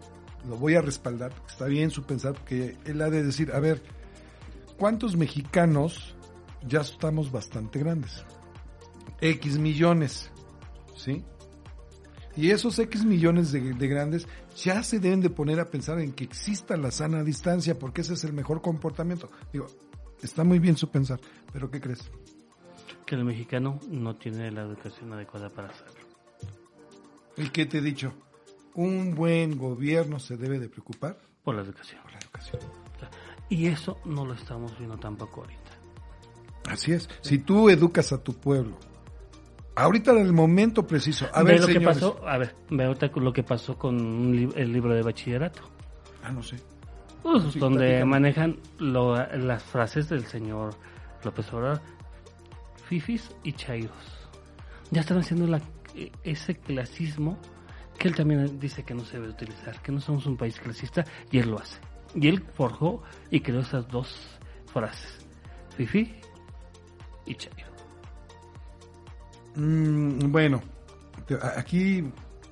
lo 0.48 0.58
voy 0.58 0.76
a 0.76 0.82
respaldar, 0.82 1.34
está 1.48 1.66
bien 1.66 1.92
su 1.92 2.04
pensar, 2.04 2.34
porque 2.34 2.78
Él 2.86 3.02
ha 3.02 3.10
de 3.10 3.24
decir, 3.24 3.52
a 3.54 3.60
ver, 3.60 3.82
¿cuántos 4.78 5.16
mexicanos 5.16 6.16
ya 6.68 6.82
estamos 6.82 7.32
bastante 7.32 7.80
grandes? 7.80 8.24
X 9.20 9.58
millones, 9.58 10.32
¿sí? 10.96 11.24
Y 12.36 12.52
esos 12.52 12.80
X 12.80 13.04
millones 13.06 13.52
de, 13.52 13.74
de 13.74 13.88
grandes 13.88 14.28
ya 14.56 14.84
se 14.84 15.00
deben 15.00 15.22
de 15.22 15.30
poner 15.30 15.60
a 15.60 15.70
pensar 15.70 16.00
en 16.00 16.14
que 16.14 16.24
exista 16.24 16.78
la 16.78 16.92
sana 16.92 17.24
distancia, 17.24 17.78
porque 17.78 18.02
ese 18.02 18.14
es 18.14 18.24
el 18.24 18.34
mejor 18.34 18.62
comportamiento. 18.62 19.30
Digo, 19.52 19.68
está 20.22 20.44
muy 20.44 20.60
bien 20.60 20.78
su 20.78 20.90
pensar, 20.90 21.20
pero 21.52 21.70
¿qué 21.70 21.82
crees? 21.82 22.10
Que 23.06 23.16
el 23.16 23.26
mexicano 23.26 23.80
no 23.90 24.16
tiene 24.16 24.50
la 24.52 24.62
educación 24.62 25.12
adecuada 25.14 25.50
para 25.50 25.70
hacerlo. 25.70 26.00
¿Y 27.38 27.50
qué 27.50 27.66
te 27.66 27.80
he 27.80 27.82
dicho? 27.82 28.14
Un 28.74 29.16
buen 29.16 29.58
gobierno 29.58 30.20
se 30.20 30.38
debe 30.38 30.60
de 30.60 30.70
preocupar 30.70 31.20
Por 31.44 31.56
la 31.56 31.62
educación. 31.62 32.02
por 32.04 32.12
la 32.14 32.20
educación. 32.20 32.62
Y 33.50 33.68
eso 33.68 33.98
no 34.06 34.26
lo 34.26 34.34
estamos 34.34 34.78
viendo 34.78 34.98
tampoco 34.98 35.42
ahorita. 35.42 35.72
Así 36.70 36.94
es. 36.94 37.10
Si 37.22 37.40
tú 37.40 37.70
educas 37.70 38.14
a 38.14 38.24
tu 38.24 38.34
pueblo, 38.34 38.78
ahorita 39.76 40.12
en 40.12 40.20
el 40.20 40.34
momento 40.34 40.86
preciso, 40.86 41.28
a 41.34 41.44
ve 41.44 41.54
ver, 41.54 41.62
lo 41.62 41.68
que 41.68 41.74
señores. 41.74 41.98
pasó, 41.98 42.28
a 42.28 42.38
ver, 42.38 42.56
ve 42.70 42.84
ahorita 42.86 43.08
lo 43.16 43.34
que 43.34 43.44
pasó 43.44 43.78
con 43.78 44.36
li- 44.36 44.50
el 44.56 44.72
libro 44.72 44.94
de 44.94 45.02
bachillerato. 45.02 45.62
Ah, 46.24 46.32
no 46.32 46.44
sé. 46.44 46.58
Pues, 47.24 47.44
Sí, 47.54 47.60
donde 47.60 48.04
manejan 48.06 48.58
lo- 48.80 49.16
las 49.16 49.64
frases 49.64 50.10
del 50.10 50.26
señor 50.26 50.74
López 51.24 51.52
Obrador, 51.54 51.82
fifis 52.88 53.30
y 53.44 53.54
chairos. 53.54 53.92
Ya 54.92 55.02
están 55.02 55.20
haciendo 55.20 55.48
la- 55.48 55.62
e- 55.96 56.12
ese 56.24 56.56
clasismo 56.56 57.38
que 57.98 58.08
él 58.08 58.16
también 58.16 58.60
dice 58.60 58.84
que 58.84 58.94
no 58.96 59.06
se 59.06 59.18
debe 59.20 59.30
utilizar, 59.30 59.80
que 59.82 59.92
no 59.92 60.02
somos 60.02 60.26
un 60.26 60.36
país 60.38 60.60
clasista 60.60 61.06
y 61.32 61.38
él 61.40 61.50
lo 61.52 61.60
hace. 61.60 61.80
Y 62.16 62.28
él 62.28 62.44
forjó 62.56 63.04
y 63.30 63.40
creó 63.42 63.60
esas 63.62 63.88
dos 63.88 64.40
frases, 64.74 65.26
fifi 65.78 66.16
y 67.26 67.36
chairo. 67.36 67.71
Mm, 69.56 70.32
bueno, 70.32 70.62
aquí 71.56 72.04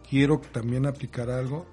quiero 0.09 0.39
también 0.39 0.85
aplicar 0.85 1.29
algo 1.29 1.65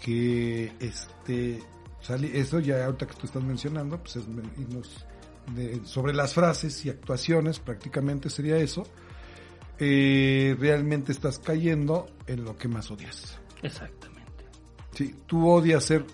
que 0.00 0.72
este 0.80 1.62
sali- 2.00 2.30
eso 2.34 2.60
ya 2.60 2.84
ahorita 2.84 3.06
que 3.06 3.14
tú 3.14 3.26
estás 3.26 3.42
mencionando, 3.42 3.98
pues 4.02 4.16
es 4.16 4.24
de- 5.54 5.84
sobre 5.84 6.14
las 6.14 6.34
frases 6.34 6.84
y 6.86 6.90
actuaciones, 6.90 7.58
prácticamente 7.58 8.30
sería 8.30 8.56
eso. 8.58 8.82
Eh, 9.78 10.56
realmente 10.58 11.10
estás 11.12 11.38
cayendo 11.38 12.06
en 12.26 12.44
lo 12.44 12.56
que 12.56 12.68
más 12.68 12.90
odias. 12.90 13.38
Exactamente. 13.62 14.44
Sí, 14.92 15.14
tú 15.26 15.48
odias 15.48 15.84
ser 15.84 16.04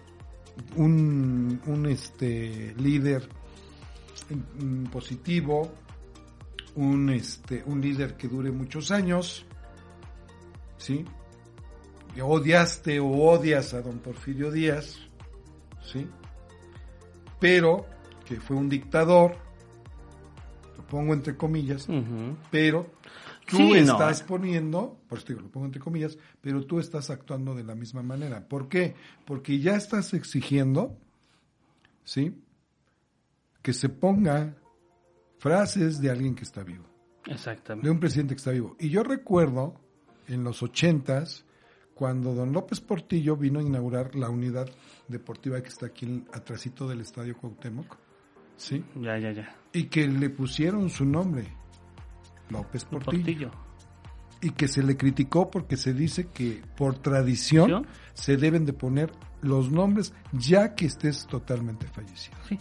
un, 0.77 1.61
un 1.67 1.87
este 1.87 2.75
líder 2.79 3.29
mm, 4.59 4.85
positivo, 4.85 5.73
un 6.75 7.11
este 7.11 7.63
un 7.67 7.81
líder 7.81 8.17
que 8.17 8.29
dure 8.29 8.51
muchos 8.51 8.91
años, 8.91 9.45
¿sí? 10.77 11.05
Que 12.15 12.23
odiaste 12.23 13.01
o 13.01 13.09
odias 13.09 13.75
a 13.75 13.83
don 13.83 13.99
Porfirio 13.99 14.51
Díaz, 14.51 14.99
¿sí? 15.85 16.07
Pero 17.39 17.87
que 18.25 18.41
fue 18.41 18.57
un 18.57 18.69
dictador, 18.69 19.37
lo 20.77 20.87
pongo 20.87 21.15
entre 21.15 21.37
comillas, 21.37 21.89
pero 22.51 22.93
tú 23.47 23.57
Sí, 23.57 23.73
estás 23.75 24.23
poniendo, 24.23 25.01
por 25.09 25.19
eso 25.19 25.29
digo, 25.29 25.41
lo 25.41 25.49
pongo 25.49 25.67
entre 25.67 25.81
comillas, 25.81 26.17
pero 26.41 26.65
tú 26.65 26.79
estás 26.79 27.11
actuando 27.11 27.55
de 27.55 27.65
la 27.65 27.75
misma 27.75 28.03
manera. 28.03 28.47
¿Por 28.47 28.69
qué? 28.69 28.95
Porque 29.25 29.59
ya 29.59 29.75
estás 29.77 30.15
exigiendo, 30.15 30.97
¿sí? 32.05 32.41
Que 33.63 33.73
se 33.73 33.89
ponga 33.89 34.55
frases 35.41 36.01
de 36.01 36.11
alguien 36.11 36.35
que 36.35 36.45
está 36.45 36.63
vivo, 36.63 36.85
Exactamente. 37.27 37.87
de 37.89 37.91
un 37.91 37.99
presidente 37.99 38.35
que 38.35 38.39
está 38.39 38.51
vivo. 38.53 38.77
Y 38.79 38.91
yo 38.91 39.03
recuerdo 39.03 39.75
en 40.29 40.45
los 40.45 40.63
ochentas, 40.63 41.45
cuando 41.95 42.35
don 42.35 42.53
López 42.53 42.81
Portillo 42.81 43.37
vino 43.37 43.59
a 43.59 43.63
inaugurar 43.63 44.15
la 44.15 44.31
unidad 44.31 44.69
deportiva 45.09 45.61
que 45.63 45.69
está 45.69 45.87
aquí 45.87 46.25
atrásito 46.33 46.87
del 46.89 47.01
Estadio 47.01 47.37
Cuauhtémoc, 47.37 47.97
¿sí? 48.57 48.85
Ya, 48.97 49.19
ya, 49.19 49.33
ya. 49.33 49.55
Y 49.73 49.85
que 49.85 50.07
le 50.07 50.31
pusieron 50.31 50.89
su 50.91 51.05
nombre, 51.05 51.47
López 52.51 52.85
Portillo 52.85 53.23
Portillo. 53.25 53.51
y 54.43 54.51
que 54.51 54.69
se 54.69 54.83
le 54.83 54.97
criticó 54.97 55.51
porque 55.51 55.77
se 55.77 55.93
dice 55.95 56.29
que 56.29 56.63
por 56.77 56.99
tradición 56.99 57.69
¿Tradición? 57.69 57.95
se 58.15 58.37
deben 58.37 58.65
de 58.67 58.73
poner 58.73 59.13
los 59.43 59.71
nombres 59.71 60.13
ya 60.33 60.75
que 60.75 60.87
estés 60.87 61.27
totalmente 61.27 61.87
fallecido. 61.89 62.37
Sí, 62.49 62.59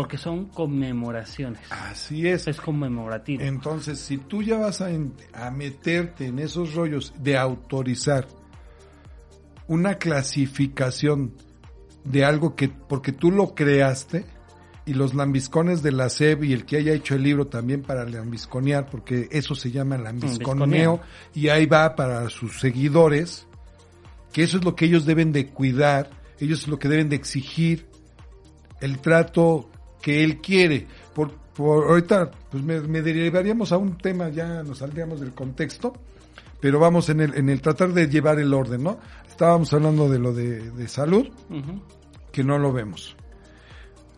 porque 0.00 0.16
son 0.16 0.46
conmemoraciones. 0.46 1.60
Así 1.70 2.26
es. 2.26 2.48
Es 2.48 2.58
conmemorativo. 2.58 3.42
Entonces, 3.42 3.98
si 3.98 4.16
tú 4.16 4.42
ya 4.42 4.56
vas 4.56 4.80
a, 4.80 4.90
en- 4.90 5.12
a 5.34 5.50
meterte 5.50 6.24
en 6.26 6.38
esos 6.38 6.74
rollos 6.74 7.12
de 7.18 7.36
autorizar 7.36 8.26
una 9.66 9.96
clasificación 9.98 11.34
de 12.04 12.24
algo 12.24 12.56
que, 12.56 12.68
porque 12.70 13.12
tú 13.12 13.30
lo 13.30 13.54
creaste, 13.54 14.24
y 14.86 14.94
los 14.94 15.12
lambiscones 15.14 15.82
de 15.82 15.92
la 15.92 16.08
SEB 16.08 16.44
y 16.44 16.52
el 16.54 16.64
que 16.64 16.78
haya 16.78 16.94
hecho 16.94 17.14
el 17.14 17.22
libro 17.22 17.46
también 17.46 17.82
para 17.82 18.04
lambisconear, 18.06 18.88
porque 18.88 19.28
eso 19.30 19.54
se 19.54 19.70
llama 19.70 19.98
lambisconeo, 19.98 20.56
Lambisconeo. 20.56 21.00
y 21.34 21.48
ahí 21.48 21.66
va 21.66 21.94
para 21.94 22.28
sus 22.30 22.58
seguidores, 22.58 23.46
que 24.32 24.42
eso 24.42 24.56
es 24.56 24.64
lo 24.64 24.74
que 24.74 24.86
ellos 24.86 25.04
deben 25.04 25.30
de 25.32 25.48
cuidar, 25.48 26.10
ellos 26.40 26.62
es 26.62 26.68
lo 26.68 26.78
que 26.78 26.88
deben 26.88 27.10
de 27.10 27.16
exigir, 27.16 27.86
el 28.80 28.98
trato 28.98 29.69
que 30.00 30.24
él 30.24 30.38
quiere. 30.40 30.86
Por, 31.14 31.32
por 31.54 31.88
ahorita, 31.90 32.30
pues 32.50 32.62
me, 32.62 32.80
me 32.80 33.02
derivaríamos 33.02 33.72
a 33.72 33.76
un 33.78 33.98
tema, 33.98 34.28
ya 34.28 34.62
nos 34.62 34.78
saldríamos 34.78 35.20
del 35.20 35.32
contexto, 35.32 35.92
pero 36.60 36.78
vamos 36.78 37.08
en 37.08 37.20
el, 37.20 37.34
en 37.34 37.48
el 37.48 37.60
tratar 37.60 37.92
de 37.92 38.08
llevar 38.08 38.38
el 38.38 38.52
orden, 38.54 38.82
¿no? 38.82 38.98
Estábamos 39.28 39.72
hablando 39.72 40.08
de 40.08 40.18
lo 40.18 40.32
de, 40.32 40.70
de 40.70 40.88
salud, 40.88 41.28
que 42.32 42.44
no 42.44 42.58
lo 42.58 42.72
vemos. 42.72 43.16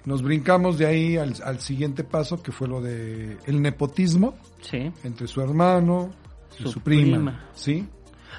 Nos 0.04 0.22
brincamos 0.22 0.78
de 0.78 0.86
ahí 0.86 1.16
al, 1.16 1.34
al 1.44 1.60
siguiente 1.60 2.02
paso, 2.02 2.42
que 2.42 2.50
fue 2.50 2.66
lo 2.66 2.80
de 2.80 3.36
el 3.46 3.62
nepotismo 3.62 4.34
Sí. 4.60 4.90
entre 5.04 5.28
su 5.28 5.40
hermano 5.40 6.10
y 6.58 6.64
su, 6.64 6.72
Su 6.72 6.80
prima, 6.80 7.16
prima. 7.16 7.44
¿sí? 7.54 7.86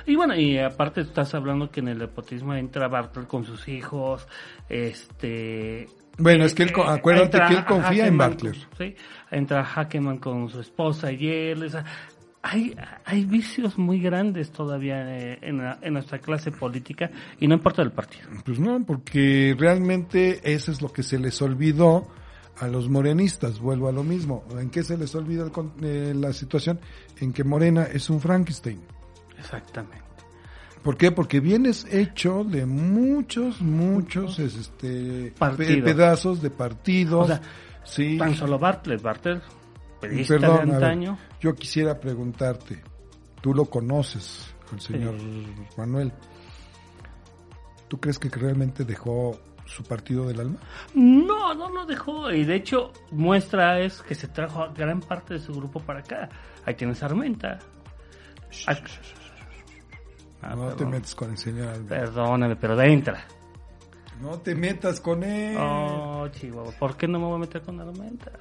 Y 0.06 0.18
bueno, 0.18 0.36
y 0.36 0.58
aparte 0.58 1.00
estás 1.00 1.34
hablando 1.34 1.70
que 1.72 1.80
en 1.80 1.88
el 1.88 2.00
nepotismo 2.00 2.54
entra 2.54 2.90
Bartlett 2.90 3.28
con 3.28 3.46
sus 3.46 3.70
hijos, 3.70 4.28
este... 4.68 5.88
Bueno, 6.18 6.46
es 6.46 6.54
que 6.54 6.64
él, 6.64 6.70
eh, 6.70 6.82
acuérdate 6.86 7.40
que 7.48 7.54
él 7.56 7.66
confía 7.66 8.08
en 8.08 8.18
Hackeman 8.18 8.38
con- 8.38 8.54
sí, 8.78 8.96
entra 9.32 9.64
Hackeman 9.66 10.18
con 10.18 10.50
su 10.50 10.60
esposa 10.60 11.12
y 11.12 11.28
él, 11.28 11.64
o 11.64 11.70
sea, 11.70 11.84
hay, 12.44 12.76
hay 13.06 13.26
vicios 13.26 13.78
muy 13.78 14.00
grandes 14.00 14.52
todavía 14.52 15.18
eh, 15.18 15.40
en, 15.42 15.58
la- 15.60 15.80
en 15.82 15.94
nuestra 15.94 16.20
clase 16.20 16.52
política 16.52 17.10
y 17.40 17.48
no 17.48 17.56
importa 17.56 17.82
el 17.82 17.92
partido. 17.92 18.28
Pues 18.46 18.60
no, 18.60 18.84
porque 18.86 19.56
realmente 19.58 20.40
eso 20.54 20.72
es 20.72 20.82
lo 20.82 20.92
que 20.94 21.04
se 21.04 21.18
les 21.18 21.42
olvidó 21.42 22.08
a 22.60 22.68
los 22.68 22.90
morenistas. 22.90 23.60
Vuelvo 23.60 23.88
a 23.88 23.92
lo 23.92 24.04
mismo. 24.04 24.44
¿En 24.60 24.70
qué 24.70 24.84
se 24.84 24.98
les 24.98 25.16
olvida 25.16 25.44
el 25.46 25.52
eh, 25.84 26.14
la 26.14 26.32
situación? 26.34 26.80
En 27.20 27.34
que 27.34 27.44
Morena 27.44 27.86
es 27.92 28.10
un 28.12 28.20
Frankenstein. 28.20 28.80
Exactamente. 29.40 30.03
¿Por 30.84 30.98
qué? 30.98 31.12
Porque 31.12 31.40
vienes 31.40 31.86
hecho 31.90 32.44
de 32.44 32.66
muchos, 32.66 33.62
muchos 33.62 34.38
este, 34.40 35.34
Partidos. 35.38 35.84
pedazos 35.84 36.42
de 36.42 36.50
partidos. 36.50 37.24
O 37.24 37.28
sea, 37.28 37.42
sí. 37.84 38.18
Tan 38.18 38.36
solo 38.36 38.60
Bartlett, 38.60 39.02
Bartlett, 39.02 39.42
periodista 40.02 40.36
Perdón, 40.40 40.58
de 40.58 40.66
ver, 40.66 40.76
antaño. 40.76 41.18
yo 41.40 41.56
quisiera 41.56 41.98
preguntarte, 42.00 42.82
tú 43.42 43.54
lo 43.54 43.66
conoces, 43.66 44.54
el 44.74 44.82
señor 44.82 45.16
Manuel. 45.78 46.12
¿Tú 47.88 48.00
crees 48.00 48.20
que 48.20 48.28
realmente 48.30 48.84
dejó 48.84 49.40
su 49.66 49.84
partido 49.84 50.28
del 50.28 50.40
alma? 50.42 50.58
No, 50.96 51.54
no 51.54 51.70
lo 51.70 51.86
dejó. 51.86 52.32
Y 52.32 52.44
de 52.44 52.56
hecho, 52.56 52.92
muestra 53.12 53.80
es 53.80 54.02
que 54.02 54.16
se 54.16 54.28
trajo 54.28 54.64
a 54.64 54.74
gran 54.74 55.00
parte 55.00 55.36
de 55.36 55.40
su 55.40 55.54
grupo 55.54 55.80
para 55.80 56.00
acá. 56.00 56.28
Ahí 56.66 56.74
tienes 56.76 57.02
a 57.04 57.06
Armenta. 57.06 57.60
Ah, 58.68 58.76
ah, 60.44 60.56
no 60.56 60.68
te 60.76 60.86
metas 60.86 61.16
con 61.16 61.32
el 61.32 61.38
señor 61.38 61.68
Alberto. 61.70 61.88
Perdóname, 62.14 62.56
pero 62.56 62.80
entra. 62.82 63.26
No 64.22 64.40
te 64.40 64.56
metas 64.56 65.00
con 65.00 65.24
él. 65.24 65.58
Oh, 65.60 66.28
Chihuahua. 66.30 66.72
¿Por 66.80 66.96
qué 66.96 67.08
no 67.08 67.20
me 67.20 67.26
voy 67.26 67.36
a 67.36 67.40
meter 67.40 67.62
con 67.62 67.80
Armenta? 67.80 68.32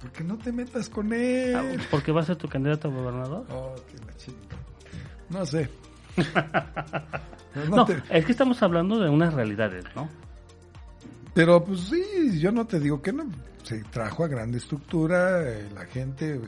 Porque 0.00 0.22
no 0.24 0.36
te 0.36 0.52
metas 0.52 0.88
con 0.90 1.12
él. 1.12 1.54
Ah, 1.56 1.84
¿Porque 1.90 2.12
va 2.12 2.20
a 2.20 2.24
ser 2.24 2.36
tu 2.36 2.48
candidato 2.48 2.88
a 2.88 2.90
gobernador? 2.90 3.46
Oh, 3.50 3.74
qué 3.90 3.96
la. 4.04 5.38
No 5.40 5.46
sé. 5.46 5.68
No 7.68 7.76
No, 7.76 7.84
te- 7.86 8.02
es 8.10 8.26
que 8.26 8.32
estamos 8.32 8.62
hablando 8.62 8.98
de 9.00 9.08
unas 9.08 9.32
realidades, 9.32 9.84
¿no? 9.94 10.08
pero, 11.32 11.64
pues 11.64 11.80
sí, 11.80 12.38
yo 12.38 12.52
no 12.52 12.66
te 12.66 12.78
digo 12.78 13.00
que 13.00 13.12
no. 13.14 13.24
Se 13.62 13.82
trajo 13.84 14.24
a 14.24 14.28
grande 14.28 14.58
estructura, 14.58 15.42
eh, 15.42 15.66
la 15.74 15.86
gente, 15.86 16.38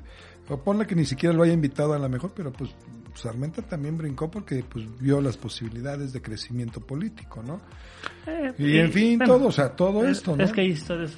o 0.50 0.58
ponle 0.58 0.86
que 0.86 0.94
ni 0.94 1.04
siquiera 1.06 1.34
lo 1.34 1.42
haya 1.42 1.52
invitado 1.54 1.94
a 1.94 1.98
la 1.98 2.08
mejor, 2.08 2.32
pero 2.34 2.52
pues 2.52 2.70
Sarmenta 3.18 3.62
también 3.62 3.96
brincó 3.98 4.30
porque 4.30 4.64
pues 4.68 4.84
vio 5.00 5.20
las 5.20 5.36
posibilidades 5.36 6.12
de 6.12 6.22
crecimiento 6.22 6.80
político, 6.80 7.42
¿no? 7.42 7.60
Eh, 8.26 8.52
Y 8.58 8.78
en 8.78 8.92
fin, 8.92 9.18
bueno, 9.18 9.34
todo, 9.34 9.46
o 9.48 9.52
sea, 9.52 9.70
todo 9.76 10.04
es, 10.06 10.18
esto, 10.18 10.36
¿no? 10.36 10.44
Es 10.44 10.52
que 10.52 10.60
hay 10.62 10.68
historias 10.68 11.16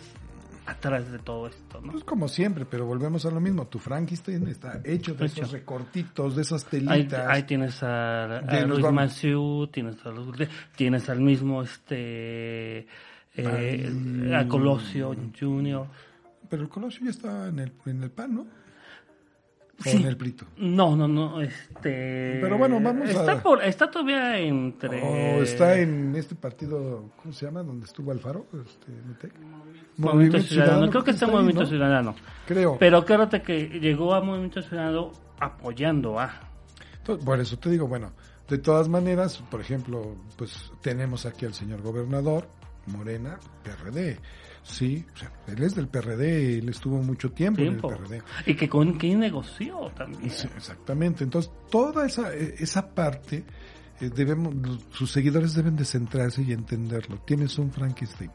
atrás 0.67 1.11
de 1.11 1.19
todo 1.19 1.49
esto, 1.49 1.81
¿no? 1.81 1.91
Pues 1.93 2.05
como 2.05 2.29
siempre, 2.29 2.65
pero 2.65 2.87
volvemos 2.87 3.27
a 3.27 3.31
lo 3.31 3.41
mismo. 3.41 3.67
Tu 3.67 3.79
Frankenstein 3.81 4.47
está 4.49 4.81
hecho 4.85 5.15
de 5.15 5.27
Hecho. 5.27 5.41
esos 5.43 5.53
recortitos, 5.53 6.37
de 6.37 6.43
esas 6.43 6.65
telitas. 6.67 7.27
ahí 7.29 7.43
tienes 7.43 7.83
a, 7.83 8.41
Luis 8.67 8.81
vamos- 8.81 9.21
tienes 9.73 10.07
a 10.07 10.11
los- 10.11 10.29
tienes 10.77 11.09
al 11.09 11.21
mismo 11.21 11.63
este 11.63 12.87
eh, 13.37 14.33
a 14.37 14.47
Colosio 14.49 15.15
Junior. 15.39 15.87
Pero 16.49 16.63
el 16.63 16.69
Colosio 16.69 17.05
ya 17.05 17.11
está 17.11 17.49
en 17.49 17.59
el, 17.61 17.73
en 17.87 18.03
el 18.03 18.11
pan, 18.11 18.35
¿no? 18.35 18.47
Sí. 19.81 19.97
en 19.97 20.07
el 20.07 20.17
Prito. 20.17 20.45
No, 20.59 20.95
no, 20.95 21.09
no, 21.09 21.41
este 21.41 22.39
Pero 22.43 22.59
bueno, 22.59 22.79
vamos 22.81 23.09
a- 23.09 23.13
está 23.13 23.43
por- 23.43 23.63
está 23.65 23.91
todavía 23.91 24.39
entre 24.39 25.03
O 25.39 25.43
está 25.43 25.79
en 25.79 26.15
este 26.17 26.35
partido, 26.35 27.11
¿cómo 27.21 27.33
se 27.33 27.47
llama? 27.47 27.63
Donde 27.63 27.87
estuvo 27.87 28.13
Alfaro, 28.13 28.47
este, 28.63 28.93
Metec. 29.09 29.33
Movimiento 29.97 30.41
Ciudadano, 30.41 30.91
creo 30.91 31.03
que 31.05 31.11
está 31.13 31.25
en 31.25 31.31
ahí, 31.31 31.37
Movimiento 31.37 31.63
¿no? 31.63 31.69
Ciudadano. 31.69 32.15
Creo. 32.47 32.77
Pero 32.79 32.99
acuérdate 32.99 33.43
que 33.43 33.69
llegó 33.81 34.15
a 34.15 34.21
Movimiento 34.21 34.61
Ciudadano 34.63 35.13
apoyando 35.39 36.19
a 36.19 36.31
Entonces, 36.99 37.25
por 37.25 37.41
eso 37.41 37.59
te 37.59 37.71
digo, 37.71 37.87
bueno, 37.89 38.13
de 38.49 38.59
todas 38.59 38.89
maneras, 38.89 39.43
por 39.51 39.61
ejemplo, 39.61 40.17
pues 40.37 40.73
tenemos 40.83 41.25
aquí 41.25 41.47
al 41.47 41.55
señor 41.55 41.81
gobernador, 41.83 42.47
Morena, 42.87 43.39
PRD. 43.63 44.19
Sí, 44.63 45.05
o 45.15 45.17
sea, 45.19 45.33
él 45.49 45.63
es 45.63 45.75
del 45.75 45.89
PRD, 45.89 46.59
él 46.59 46.69
estuvo 46.69 47.03
mucho 47.03 47.31
tiempo, 47.33 47.61
tiempo. 47.63 47.89
en 47.89 47.95
el 47.95 48.01
PRD. 48.09 48.23
Y 48.47 48.55
que 48.55 48.69
con 48.69 48.99
que 48.99 49.15
negoció 49.17 49.91
también. 49.97 50.31
Sí, 50.31 50.47
exactamente. 50.57 51.25
Entonces, 51.25 51.51
toda 51.71 52.07
esa, 52.07 52.33
eh, 52.35 52.55
esa 52.59 52.89
parte, 52.95 53.43
eh, 54.01 54.11
debemos, 54.15 54.55
sus 54.91 55.11
seguidores 55.11 55.55
deben 55.55 55.77
de 55.77 55.85
centrarse 55.85 56.43
y 56.43 56.53
entenderlo. 56.53 57.19
Tienes 57.27 57.59
un 57.59 57.73
Frankenstein. 57.73 58.31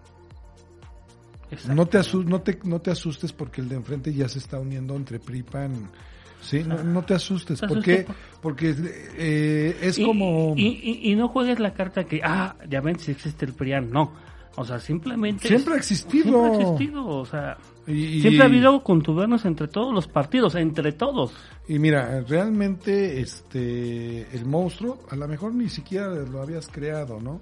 No 1.73 1.85
te, 1.85 1.99
asu- 1.99 2.25
no, 2.25 2.41
te, 2.41 2.59
no 2.63 2.81
te 2.81 2.91
asustes 2.91 3.31
porque 3.31 3.61
el 3.61 3.69
de 3.69 3.75
enfrente 3.75 4.13
ya 4.13 4.27
se 4.27 4.39
está 4.39 4.59
uniendo 4.59 4.95
entre 4.95 5.19
PRI 5.19 5.39
y 5.39 5.43
PAN. 5.43 5.89
Sí, 6.41 6.63
no, 6.65 6.83
no 6.83 7.03
te 7.03 7.13
asustes. 7.13 7.59
Te 7.61 7.67
¿Por 7.67 7.77
asustes 7.77 7.97
qué? 7.99 8.03
por- 8.03 8.15
Porque 8.41 8.75
eh, 9.15 9.77
es 9.81 9.97
Y- 9.99 10.05
como... 10.05 10.53
Y, 10.57 10.67
y- 10.83 11.11
y 11.11 11.15
no 11.15 11.27
juegues 11.29 11.59
la 11.59 11.73
carta 11.73 12.03
que, 12.03 12.19
ah, 12.23 12.55
ya 12.67 12.81
ven 12.81 12.99
si 12.99 13.11
existe 13.11 13.45
el 13.45 13.53
PRIAN. 13.53 13.89
No. 13.91 14.11
O 14.57 14.63
sea, 14.63 14.79
simplemente. 14.79 15.47
Siempre 15.47 15.73
ha 15.73 15.77
existido. 15.77 16.23
Siempre 16.23 16.51
ha 16.51 16.61
existido. 16.61 17.07
O 17.07 17.25
sea, 17.25 17.57
y- 17.87 18.21
siempre 18.21 18.43
ha 18.43 18.45
habido 18.45 18.83
contubernos 18.83 19.43
entre 19.45 19.67
todos 19.67 19.93
los 19.93 20.07
partidos, 20.07 20.55
entre 20.55 20.93
todos. 20.93 21.33
Y 21.67 21.77
mira, 21.79 22.21
realmente 22.21 23.19
este 23.19 24.21
el 24.35 24.45
monstruo 24.45 24.99
a 25.09 25.15
lo 25.15 25.27
mejor 25.27 25.53
ni 25.53 25.69
siquiera 25.69 26.07
lo 26.09 26.41
habías 26.41 26.67
creado, 26.67 27.19
¿no? 27.19 27.41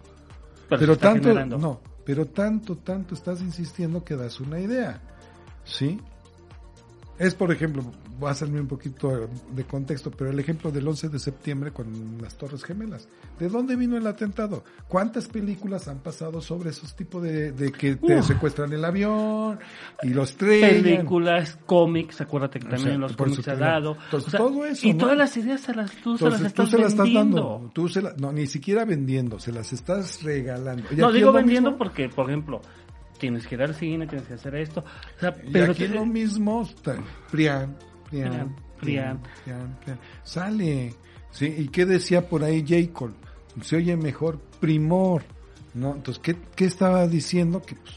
Pero, 0.69 0.97
tanto, 0.97 1.29
generando. 1.29 1.57
no, 1.59 1.81
pero 2.03 2.25
tanto, 2.25 2.77
tanto 2.77 3.13
estás 3.13 3.41
insistiendo 3.41 4.03
que 4.03 4.15
das 4.15 4.39
una 4.39 4.59
idea, 4.59 5.01
¿sí? 5.65 5.99
Es, 7.19 7.35
por 7.35 7.51
ejemplo, 7.51 7.83
voy 8.23 8.31
a 8.31 8.35
salirme 8.35 8.61
un 8.61 8.67
poquito 8.67 9.29
de 9.51 9.63
contexto, 9.65 10.09
pero 10.11 10.31
el 10.31 10.39
ejemplo 10.39 10.71
del 10.71 10.87
11 10.87 11.09
de 11.09 11.19
septiembre 11.19 11.71
con 11.71 12.17
las 12.21 12.35
Torres 12.37 12.63
Gemelas. 12.63 13.07
¿De 13.39 13.49
dónde 13.49 13.75
vino 13.75 13.97
el 13.97 14.07
atentado? 14.07 14.63
¿Cuántas 14.87 15.27
películas 15.27 15.87
han 15.87 15.99
pasado 15.99 16.41
sobre 16.41 16.69
esos 16.71 16.95
tipos 16.95 17.21
de, 17.23 17.51
de 17.51 17.71
que 17.71 17.95
te 17.95 18.17
Uf. 18.19 18.25
secuestran 18.27 18.71
el 18.73 18.83
avión 18.85 19.59
y 20.01 20.09
los 20.09 20.31
estrellan? 20.31 20.83
Películas, 20.83 21.57
cómics, 21.65 22.21
acuérdate 22.21 22.59
que 22.59 22.67
O 22.67 22.69
también 22.69 22.87
sea, 22.87 22.95
en 22.95 23.01
los 23.01 23.15
cómics 23.15 23.43
se 23.43 23.51
ha 23.51 23.55
dado. 23.55 23.97
Entonces, 24.05 24.27
O 24.27 24.31
sea, 24.31 24.39
todo 24.39 24.65
eso, 24.65 24.87
y 24.87 24.93
¿no? 24.93 24.99
todas 24.99 25.17
las 25.17 25.37
ideas 25.37 25.61
se 25.61 25.73
las, 25.75 25.91
tú 25.97 26.17
se 26.17 26.29
las 26.29 26.41
estás 26.41 26.53
tú 26.65 26.71
se 26.71 26.77
las 26.77 26.91
estás 26.91 27.05
vendiendo. 27.05 27.37
dando, 27.53 27.71
tú 27.73 27.89
se 27.89 28.01
la- 28.01 28.13
no, 28.17 28.31
ni 28.31 28.47
siquiera 28.47 28.85
vendiendo, 28.85 29.39
se 29.39 29.51
las 29.51 29.73
estás 29.73 30.23
regalando. 30.23 30.83
Y 30.91 30.95
No, 30.95 31.11
digo 31.11 31.31
vendiendo 31.31 31.71
mismo. 31.71 31.77
porque, 31.77 32.09
por 32.09 32.27
ejemplo, 32.29 32.61
tienes 33.19 33.47
que 33.47 33.55
ir 33.55 33.61
al 33.61 33.73
cine, 33.75 34.05
tienes 34.07 34.27
que 34.27 34.33
hacer 34.33 34.55
esto. 34.55 34.81
O 34.81 35.19
sea, 35.19 35.35
Y 35.45 35.51
pero 35.51 35.71
aquí 35.71 35.83
te- 35.87 35.89
lo 35.93 36.05
mismo, 36.05 36.61
está- 36.63 36.97
Prian. 38.79 39.19
Sale, 40.23 40.93
¿sí? 41.31 41.45
¿Y 41.45 41.67
qué 41.69 41.85
decía 41.85 42.27
por 42.27 42.43
ahí 42.43 42.61
J. 42.61 42.93
Cole? 42.93 43.13
Se 43.61 43.77
oye 43.77 43.95
mejor 43.95 44.39
primor, 44.59 45.23
¿no? 45.73 45.95
Entonces, 45.95 46.21
¿qué, 46.21 46.35
qué 46.55 46.65
estaba 46.65 47.07
diciendo? 47.07 47.61
Que 47.61 47.75
pues, 47.75 47.95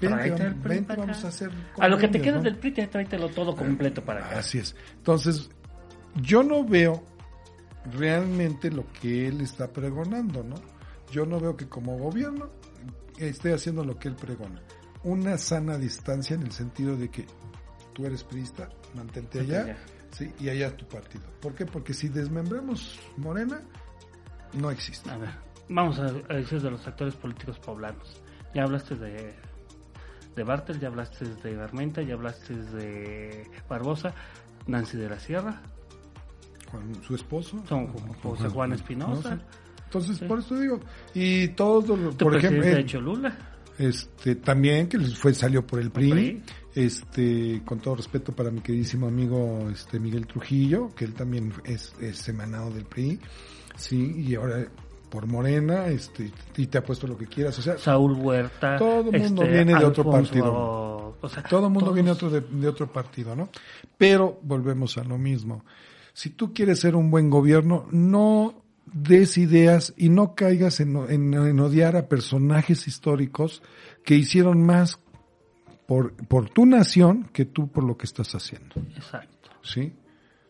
vente, 0.00 0.44
vamos, 0.44 0.64
vente, 0.64 0.92
a 0.92 1.28
hacer 1.28 1.50
A 1.78 1.88
lo 1.88 1.98
que 1.98 2.08
te 2.08 2.20
quedas 2.20 2.38
¿no? 2.38 2.44
del 2.44 2.56
PRI, 2.56 2.72
te 2.72 2.86
tráetelo 2.86 3.28
todo 3.30 3.56
completo 3.56 4.04
para 4.04 4.26
acá. 4.26 4.38
Así 4.38 4.58
es. 4.58 4.76
Entonces, 4.96 5.50
yo 6.22 6.42
no 6.42 6.64
veo 6.64 7.02
realmente 7.92 8.70
lo 8.70 8.84
que 8.92 9.28
él 9.28 9.40
está 9.40 9.68
pregonando, 9.68 10.42
¿no? 10.44 10.56
Yo 11.10 11.24
no 11.26 11.40
veo 11.40 11.56
que 11.56 11.68
como 11.68 11.96
gobierno 11.96 12.50
esté 13.18 13.52
haciendo 13.52 13.84
lo 13.84 13.98
que 13.98 14.08
él 14.08 14.14
pregona. 14.14 14.60
Una 15.04 15.38
sana 15.38 15.78
distancia 15.78 16.34
en 16.34 16.42
el 16.42 16.52
sentido 16.52 16.96
de 16.96 17.08
que 17.08 17.26
tú 17.98 18.06
eres 18.06 18.22
priista, 18.22 18.68
mantente 18.94 19.40
allá, 19.40 19.62
allá. 19.64 19.76
sí, 20.12 20.32
y 20.38 20.48
allá 20.48 20.76
tu 20.76 20.86
partido. 20.86 21.24
¿Por 21.40 21.52
qué? 21.56 21.66
Porque 21.66 21.92
si 21.92 22.08
desmembramos 22.08 22.96
Morena, 23.16 23.60
no 24.52 24.70
existe. 24.70 25.10
A 25.10 25.18
ver, 25.18 25.30
vamos 25.68 25.98
a, 25.98 26.12
decir 26.32 26.62
de 26.62 26.70
los 26.70 26.86
actores 26.86 27.16
políticos 27.16 27.58
poblanos. 27.58 28.22
Ya 28.54 28.62
hablaste 28.62 28.94
de, 28.94 29.34
de 30.36 30.44
Bartel, 30.44 30.78
ya 30.78 30.86
hablaste 30.86 31.24
de 31.24 31.60
Armenta, 31.60 32.00
ya 32.02 32.14
hablaste 32.14 32.54
de 32.54 33.50
Barbosa, 33.68 34.14
Nancy 34.68 34.96
de 34.96 35.08
la 35.10 35.18
Sierra, 35.18 35.60
Juan, 36.70 37.02
su 37.02 37.16
esposo. 37.16 37.64
Son 37.68 37.88
José 38.22 38.48
Juan 38.48 38.72
Espinosa. 38.74 39.40
Entonces, 39.86 40.18
Sí. 40.18 40.24
por 40.26 40.38
eso 40.38 40.54
digo, 40.60 40.78
y 41.14 41.48
todos, 41.48 41.98
los- 41.98 42.14
por 42.14 42.36
ejemplo, 42.36 42.62
de 42.62 42.72
él- 42.74 42.86
Cholula. 42.86 43.36
este 43.78 44.36
también 44.36 44.86
que 44.88 44.98
les 44.98 45.18
fue 45.18 45.32
salió 45.34 45.66
por 45.66 45.80
el 45.80 45.90
PRI, 45.90 46.10
PRI. 46.10 46.42
Este 46.86 47.62
con 47.64 47.80
todo 47.80 47.96
respeto 47.96 48.32
para 48.32 48.50
mi 48.50 48.60
queridísimo 48.60 49.06
amigo 49.08 49.68
este 49.72 49.98
Miguel 49.98 50.26
Trujillo 50.26 50.90
que 50.94 51.04
él 51.04 51.14
también 51.14 51.52
es, 51.64 51.92
es 52.00 52.28
emanado 52.28 52.70
del 52.70 52.84
PRI 52.84 53.18
sí 53.76 54.14
y 54.26 54.34
ahora 54.36 54.66
por 55.10 55.26
Morena 55.26 55.86
este 55.88 56.30
y 56.56 56.66
te 56.66 56.78
ha 56.78 56.84
puesto 56.84 57.06
lo 57.06 57.16
que 57.18 57.26
quieras 57.26 57.58
o 57.58 57.62
sea 57.62 57.78
Saúl 57.78 58.12
Huerta. 58.12 58.74
este, 58.74 58.84
Todo 58.84 59.12
mundo 59.12 59.42
viene 59.42 59.74
de 59.78 59.84
otro 59.84 60.10
partido. 60.10 61.16
O 61.20 61.28
sea, 61.28 61.42
todo 61.42 61.66
el 61.66 61.72
mundo 61.72 61.86
todos- 61.86 61.94
viene 61.94 62.10
otro 62.12 62.30
de, 62.30 62.40
de 62.42 62.68
otro 62.68 62.92
partido 62.92 63.34
no 63.34 63.48
pero 63.96 64.38
volvemos 64.42 64.98
a 64.98 65.04
lo 65.04 65.18
mismo 65.18 65.64
si 66.12 66.30
tú 66.30 66.52
quieres 66.54 66.78
ser 66.80 66.94
un 66.94 67.10
buen 67.10 67.28
gobierno 67.30 67.86
no 67.90 68.62
des 68.92 69.36
ideas 69.36 69.92
y 69.96 70.08
no 70.10 70.34
caigas 70.34 70.80
en, 70.80 70.96
en- 71.10 71.34
en 71.34 71.60
odiar 71.60 71.96
a 71.96 72.08
personajes 72.08 72.86
históricos 72.86 73.62
que 74.04 74.14
hicieron 74.14 74.62
más 74.64 74.98
por, 75.88 76.12
por 76.12 76.50
tu 76.50 76.66
nación 76.66 77.30
que 77.32 77.46
tú 77.46 77.68
por 77.68 77.82
lo 77.82 77.96
que 77.96 78.04
estás 78.04 78.34
haciendo. 78.34 78.74
Exacto. 78.94 79.48
¿Sí? 79.62 79.94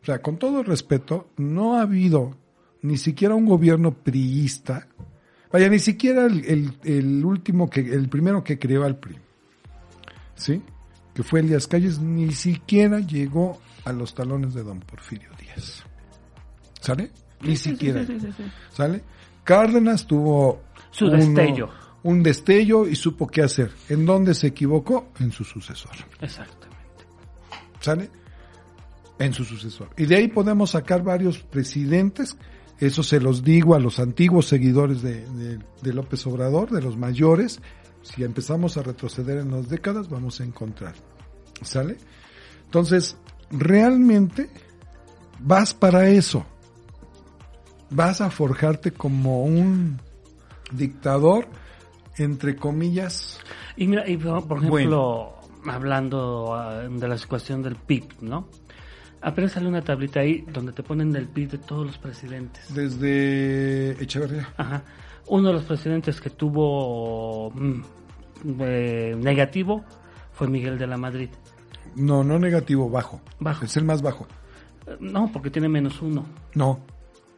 O 0.03 0.05
sea, 0.05 0.21
con 0.21 0.37
todo 0.37 0.65
respeto, 0.65 1.31
no 1.37 1.77
ha 1.77 1.83
habido 1.83 2.37
ni 2.83 2.97
siquiera 2.97 3.37
un 3.37 3.47
gobierno 3.47 3.93
priista, 3.95 4.89
vaya, 5.53 5.69
ni 5.69 5.79
siquiera 5.79 6.27
el, 6.27 6.45
el, 6.45 6.79
el 6.83 7.25
último 7.25 7.71
que, 7.71 7.81
el 7.81 8.09
primero 8.09 8.43
que 8.43 8.59
creó 8.59 8.83
al 8.85 8.97
PRI, 8.97 9.17
¿sí? 10.35 10.61
Que 11.15 11.23
fue 11.23 11.41
Elías 11.41 11.67
Calles, 11.69 12.01
ni 12.01 12.33
siquiera 12.33 12.99
llegó 12.99 13.61
a 13.85 13.93
los 13.93 14.15
talones 14.15 14.55
de 14.55 14.63
don 14.65 14.81
Porfirio 14.81 15.31
Díaz. 15.41 15.85
¿Sale? 16.81 17.11
Ni 17.43 17.57
Sí, 17.57 17.71
siquiera. 17.71 18.05
sí, 18.05 18.19
sí, 18.21 18.29
sí. 18.37 18.43
¿Sale? 18.73 19.03
Cárdenas 19.45 20.05
tuvo 20.07 20.63
Su 20.91 21.07
uno- 21.07 21.17
destello. 21.17 21.71
Un 22.03 22.23
destello 22.23 22.87
y 22.87 22.97
supo 22.97 23.27
qué 23.27 23.43
hacer. 23.43 23.73
¿En 23.89 24.07
dónde 24.07 24.35
se 24.35 24.49
equivocó? 24.49 25.09
En 25.19 25.33
su 25.33 25.45
sucesor. 25.45 25.93
Exactamente. 26.21 27.05
¿Sale? 27.81 28.11
En 29.19 29.33
su 29.33 29.45
sucesor. 29.45 29.89
Y 29.97 30.07
de 30.07 30.17
ahí 30.17 30.29
podemos 30.29 30.71
sacar 30.71 31.03
varios 31.03 31.39
presidentes. 31.41 32.37
Eso 32.79 33.03
se 33.03 33.21
los 33.21 33.43
digo 33.43 33.75
a 33.75 33.81
los 33.81 33.99
antiguos 33.99 34.47
seguidores 34.47 35.03
de, 35.03 35.27
de- 35.31 35.59
de 35.83 35.93
López 35.93 36.25
Obrador, 36.27 36.71
de 36.71 36.81
los 36.83 36.97
mayores. 36.97 37.61
Si 38.03 38.23
empezamos 38.23 38.77
a 38.77 38.83
retroceder 38.83 39.39
en 39.39 39.51
las 39.51 39.69
décadas, 39.69 40.09
vamos 40.09 40.41
a 40.41 40.45
encontrar. 40.45 40.95
¿Sale? 41.63 41.97
Entonces, 42.67 43.17
realmente 43.51 44.49
vas 45.41 45.75
para 45.75 46.09
eso. 46.09 46.47
Vas 47.91 48.21
a 48.21 48.31
forjarte 48.31 48.93
como 48.93 49.43
un 49.43 50.01
dictador, 50.71 51.49
entre 52.21 52.57
comillas. 52.57 53.41
Y 53.77 53.87
mira, 53.87 54.09
y 54.09 54.17
por 54.17 54.47
por 54.47 54.59
ejemplo, 54.59 55.35
Bueno. 55.61 55.73
hablando 55.73 56.55
ah, 56.55 56.83
de 56.89 57.09
la 57.09 57.17
situación 57.19 57.63
del 57.63 57.77
PIB, 57.77 58.23
¿no? 58.23 58.49
Apenas 59.21 59.53
sale 59.53 59.67
una 59.67 59.83
tablita 59.83 60.21
ahí 60.21 60.45
donde 60.53 60.73
te 60.73 60.83
ponen 60.83 61.15
el 61.17 61.27
PIB 61.27 61.51
de 61.51 61.59
todos 61.59 61.85
los 61.87 61.99
presidentes. 61.99 62.73
Desde 62.73 64.01
Echeverría. 64.03 64.49
Ajá. 64.57 64.83
Uno 65.27 65.49
de 65.49 65.55
los 65.55 65.65
presidentes 65.65 66.21
que 66.21 66.31
tuvo 66.31 67.51
mm, 67.51 67.81
eh, 68.61 69.15
negativo 69.19 69.85
fue 70.33 70.47
Miguel 70.49 70.79
de 70.79 70.87
la 70.87 70.97
Madrid. 70.97 71.31
No, 71.97 72.23
no 72.23 72.39
negativo, 72.39 72.89
bajo. 72.89 73.21
Bajo. 73.41 73.65
Es 73.65 73.77
el 73.77 73.85
más 73.85 74.03
bajo. 74.03 74.27
Eh, 74.87 74.97
No, 75.01 75.31
porque 75.33 75.51
tiene 75.51 75.69
menos 75.69 76.01
uno. 76.01 76.25
No. 76.55 76.79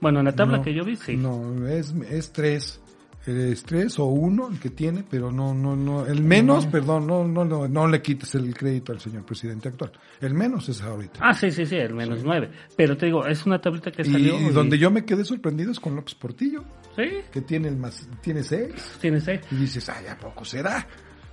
Bueno, 0.03 0.19
en 0.21 0.27
la 0.27 0.33
tabla 0.33 0.59
no, 0.59 0.63
que 0.63 0.75
yo 0.75 0.85
vi, 0.85 0.97
sí. 0.97 1.17
No, 1.17 1.67
es, 1.67 1.95
es 2.11 2.31
tres. 2.33 2.81
Es 3.27 3.63
tres 3.65 3.99
o 3.99 4.07
uno 4.07 4.49
el 4.49 4.59
que 4.59 4.71
tiene, 4.71 5.05
pero 5.09 5.31
no, 5.31 5.53
no, 5.53 5.77
no. 5.77 6.07
El 6.07 6.23
menos, 6.23 6.65
No. 6.65 6.71
perdón, 6.71 7.07
no, 7.07 7.23
no, 7.29 7.45
no, 7.45 7.69
no 7.69 7.87
le 7.87 8.01
quites 8.01 8.35
el 8.35 8.55
crédito 8.55 8.93
al 8.93 9.01
señor 9.01 9.25
presidente 9.25 9.69
actual. 9.69 9.93
El 10.23 10.33
menos 10.33 10.69
es 10.71 10.81
ahorita. 10.81 11.21
Ah, 11.23 11.35
sí, 11.35 11.51
sí, 11.51 11.67
sí, 11.67 11.77
el 11.77 11.93
menos 11.95 12.25
nueve. 12.25 12.51
Pero 12.77 12.97
te 12.97 13.07
digo, 13.07 13.27
es 13.27 13.45
una 13.45 13.61
tablita 13.61 13.91
que 13.93 14.03
y, 14.03 14.07
salió. 14.07 14.41
y 14.41 14.49
donde 14.51 14.79
yo 14.79 14.91
me 14.91 15.05
quedé 15.05 15.25
sorprendido 15.25 15.71
es 15.71 15.79
con 15.79 15.95
López 15.97 16.15
Portillo, 16.15 16.65
Sí, 16.97 17.09
que 17.31 17.43
tiene 17.43 17.69
el 17.69 17.77
más, 17.77 18.09
tiene 18.23 18.43
seis. 18.43 18.97
tiene 19.03 19.21
seis. 19.21 19.41
Y 19.51 19.57
dices, 19.57 19.87
ay, 19.91 20.07
¿a 20.07 20.17
poco 20.19 20.45
será? 20.45 20.87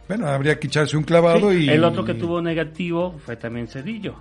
Bueno, 0.09 0.27
habría 0.27 0.59
que 0.59 0.67
echarse 0.67 0.97
un 0.97 1.03
clavado 1.03 1.51
Sí, 1.51 1.65
y. 1.65 1.69
El 1.69 1.83
otro 1.85 2.03
que 2.03 2.15
tuvo 2.15 2.41
negativo 2.41 3.17
fue 3.25 3.37
también 3.37 3.67
Cedillo, 3.67 4.15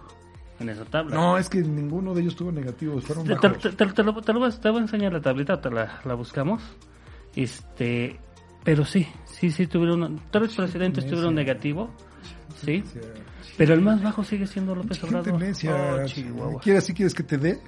en 0.61 0.69
esa 0.69 0.85
tabla. 0.85 1.17
No, 1.17 1.37
es 1.37 1.49
que 1.49 1.59
ninguno 1.63 2.15
de 2.15 2.23
ellos 2.23 2.37
tuvo 2.37 2.53
negativo, 2.53 3.01
fueron 3.01 3.25
te, 3.27 3.35
te, 3.35 3.49
bajos. 3.49 3.63
te- 3.63 3.71
te- 3.73 3.93
te 3.93 4.03
lo, 4.05 4.21
te 4.23 4.33
lo 4.33 4.39
voy 4.41 4.51
a 4.51 4.79
enseñar 4.79 5.13
la 5.13 5.21
tablita, 5.21 5.61
te 5.61 5.69
la, 5.71 6.01
la 6.05 6.15
buscamos. 6.15 6.63
Este, 7.37 8.19
pero 8.65 8.85
sí, 8.85 9.07
sí, 9.27 9.51
sí 9.51 9.67
tuvieron, 9.67 10.21
tres 10.31 10.55
presidentes 10.55 11.05
necia. 11.05 11.11
tuvieron 11.11 11.35
negativo, 11.35 11.91
sí, 12.65 12.83
pero 13.57 13.75
el 13.75 13.83
más 13.83 14.03
bajo 14.03 14.25
sigue 14.25 14.47
siendo 14.47 14.75
López 14.75 15.05
Obrador. 15.05 15.35
Oh. 15.35 16.59
¿Quieres, 16.59 16.85
si 16.85 16.95
quieres 16.95 17.15
que 17.15 17.23
te 17.23 17.39
dé? 17.39 17.61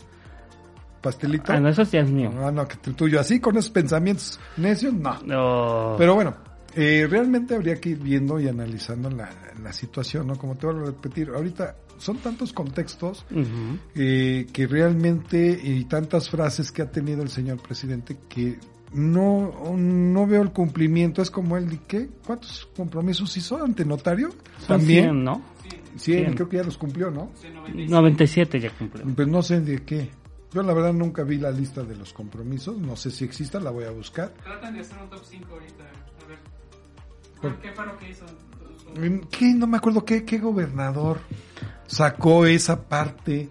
¿Pastelito? 1.00 1.52
Ah, 1.52 1.60
no, 1.60 1.68
eso 1.68 1.84
ya 1.84 2.00
es 2.00 2.10
mío. 2.10 2.30
No, 2.34 2.50
no, 2.50 2.66
que 2.66 2.76
el 2.90 2.96
tuyo. 2.96 3.20
Así 3.20 3.38
con 3.38 3.56
esos 3.56 3.70
pensamientos 3.70 4.40
necios, 4.56 4.92
no. 4.92 5.22
No. 5.22 5.94
Pero 5.96 6.16
bueno, 6.16 6.34
eh, 6.74 7.06
realmente 7.08 7.54
habría 7.54 7.76
que 7.76 7.90
ir 7.90 7.98
viendo 7.98 8.40
y 8.40 8.48
analizando 8.48 9.08
la, 9.08 9.30
la 9.62 9.72
situación, 9.72 10.26
¿no? 10.26 10.36
Como 10.36 10.56
te 10.56 10.66
vuelvo 10.66 10.82
a 10.82 10.86
repetir, 10.86 11.30
ahorita 11.30 11.76
son 11.98 12.18
tantos 12.18 12.52
contextos 12.52 13.24
eh, 13.94 14.46
que 14.52 14.66
realmente 14.66 15.58
y 15.62 15.84
tantas 15.84 16.30
frases 16.30 16.72
que 16.72 16.82
ha 16.82 16.90
tenido 16.90 17.22
el 17.22 17.28
señor 17.28 17.60
presidente 17.60 18.16
que 18.28 18.58
no, 18.92 19.74
no 19.76 20.26
veo 20.26 20.42
el 20.42 20.52
cumplimiento. 20.52 21.22
Es 21.22 21.30
como 21.30 21.56
él, 21.56 21.80
¿qué? 21.86 22.08
¿Cuántos 22.26 22.68
compromisos 22.76 23.36
hizo 23.36 23.62
ante 23.62 23.84
notario? 23.84 24.30
Son 24.66 24.80
100, 24.80 25.24
¿no? 25.24 25.42
100, 25.98 25.98
100. 25.98 26.34
creo 26.34 26.48
que 26.48 26.56
ya 26.56 26.64
los 26.64 26.78
cumplió, 26.78 27.10
¿no? 27.10 27.30
97 27.74 28.60
ya 28.60 28.70
cumplió. 28.70 29.04
Pues 29.14 29.28
no 29.28 29.42
sé 29.42 29.60
de 29.60 29.84
qué. 29.84 30.10
Yo 30.52 30.62
la 30.62 30.72
verdad 30.72 30.94
nunca 30.94 31.24
vi 31.24 31.36
la 31.36 31.50
lista 31.50 31.82
de 31.82 31.94
los 31.94 32.14
compromisos, 32.14 32.78
no 32.78 32.96
sé 32.96 33.10
si 33.10 33.24
exista, 33.24 33.60
la 33.60 33.70
voy 33.70 33.84
a 33.84 33.90
buscar. 33.90 34.32
Tratan 34.42 34.74
de 34.74 34.80
hacer 34.80 34.96
un 35.02 35.10
top 35.10 35.20
5 35.22 35.52
ahorita. 35.52 35.84
A 35.84 36.28
ver. 36.28 36.38
¿Por 37.42 37.60
qué 37.60 37.68
lo 37.68 37.98
que 37.98 38.10
hizo? 38.10 38.24
¿Qué? 39.30 39.54
No 39.54 39.66
me 39.66 39.76
acuerdo 39.76 40.04
qué, 40.04 40.24
qué 40.24 40.38
gobernador 40.38 41.20
sacó 41.86 42.46
esa 42.46 42.88
parte. 42.88 43.50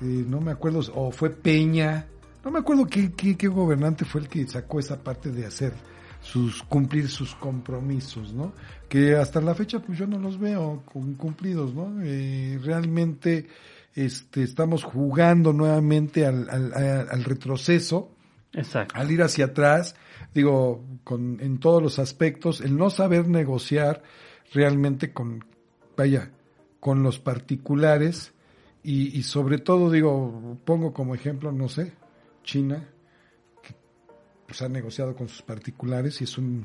Eh, 0.00 0.24
no 0.26 0.40
me 0.40 0.52
acuerdo, 0.52 0.80
o 0.94 1.10
fue 1.10 1.30
Peña. 1.30 2.06
No 2.46 2.52
me 2.52 2.60
acuerdo 2.60 2.86
qué, 2.86 3.10
qué, 3.12 3.36
qué 3.36 3.48
gobernante 3.48 4.04
fue 4.04 4.20
el 4.20 4.28
que 4.28 4.46
sacó 4.46 4.78
esa 4.78 5.02
parte 5.02 5.32
de 5.32 5.46
hacer 5.46 5.72
sus 6.20 6.62
cumplir 6.62 7.08
sus 7.08 7.34
compromisos, 7.34 8.32
¿no? 8.32 8.52
Que 8.88 9.16
hasta 9.16 9.40
la 9.40 9.52
fecha 9.56 9.80
pues 9.80 9.98
yo 9.98 10.06
no 10.06 10.16
los 10.20 10.38
veo 10.38 10.84
cum- 10.92 11.16
cumplidos, 11.16 11.74
¿no? 11.74 12.00
Eh, 12.04 12.56
realmente 12.62 13.48
este 13.96 14.44
estamos 14.44 14.84
jugando 14.84 15.52
nuevamente 15.52 16.24
al, 16.24 16.48
al, 16.48 16.72
al- 16.72 17.08
al 17.10 17.24
retroceso, 17.24 18.12
Exacto. 18.52 18.94
al 18.96 19.10
ir 19.10 19.22
hacia 19.22 19.46
atrás, 19.46 19.96
digo, 20.32 20.84
con, 21.02 21.38
en 21.40 21.58
todos 21.58 21.82
los 21.82 21.98
aspectos, 21.98 22.60
el 22.60 22.76
no 22.76 22.90
saber 22.90 23.26
negociar 23.26 24.04
realmente 24.52 25.12
con, 25.12 25.44
vaya, 25.96 26.30
con 26.78 27.02
los 27.02 27.18
particulares 27.18 28.34
y, 28.84 29.18
y 29.18 29.24
sobre 29.24 29.58
todo, 29.58 29.90
digo, 29.90 30.58
pongo 30.64 30.92
como 30.92 31.16
ejemplo, 31.16 31.50
no 31.50 31.68
sé, 31.68 31.92
China, 32.46 32.88
que 33.62 33.74
pues, 34.46 34.62
ha 34.62 34.68
negociado 34.70 35.14
con 35.14 35.28
sus 35.28 35.42
particulares 35.42 36.22
y 36.22 36.24
es 36.24 36.38
un 36.38 36.64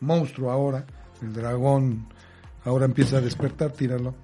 monstruo 0.00 0.50
ahora, 0.50 0.84
el 1.22 1.32
dragón 1.32 2.08
ahora 2.64 2.86
empieza 2.86 3.18
a 3.18 3.20
despertar, 3.20 3.70
tíralo, 3.72 4.16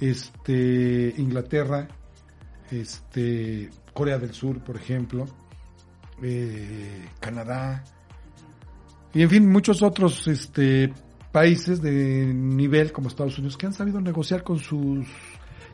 este, 0.00 1.14
Inglaterra, 1.18 1.88
este, 2.70 3.70
Corea 3.92 4.18
del 4.18 4.32
Sur, 4.32 4.62
por 4.62 4.76
ejemplo, 4.76 5.26
eh, 6.22 7.08
Canadá, 7.18 7.82
y 9.12 9.22
en 9.22 9.30
fin, 9.30 9.50
muchos 9.50 9.82
otros 9.82 10.26
este, 10.26 10.92
países 11.30 11.80
de 11.80 12.32
nivel 12.34 12.92
como 12.92 13.08
Estados 13.08 13.38
Unidos 13.38 13.56
que 13.56 13.66
han 13.66 13.72
sabido 13.72 14.00
negociar 14.00 14.42
con 14.42 14.58
sus 14.58 15.06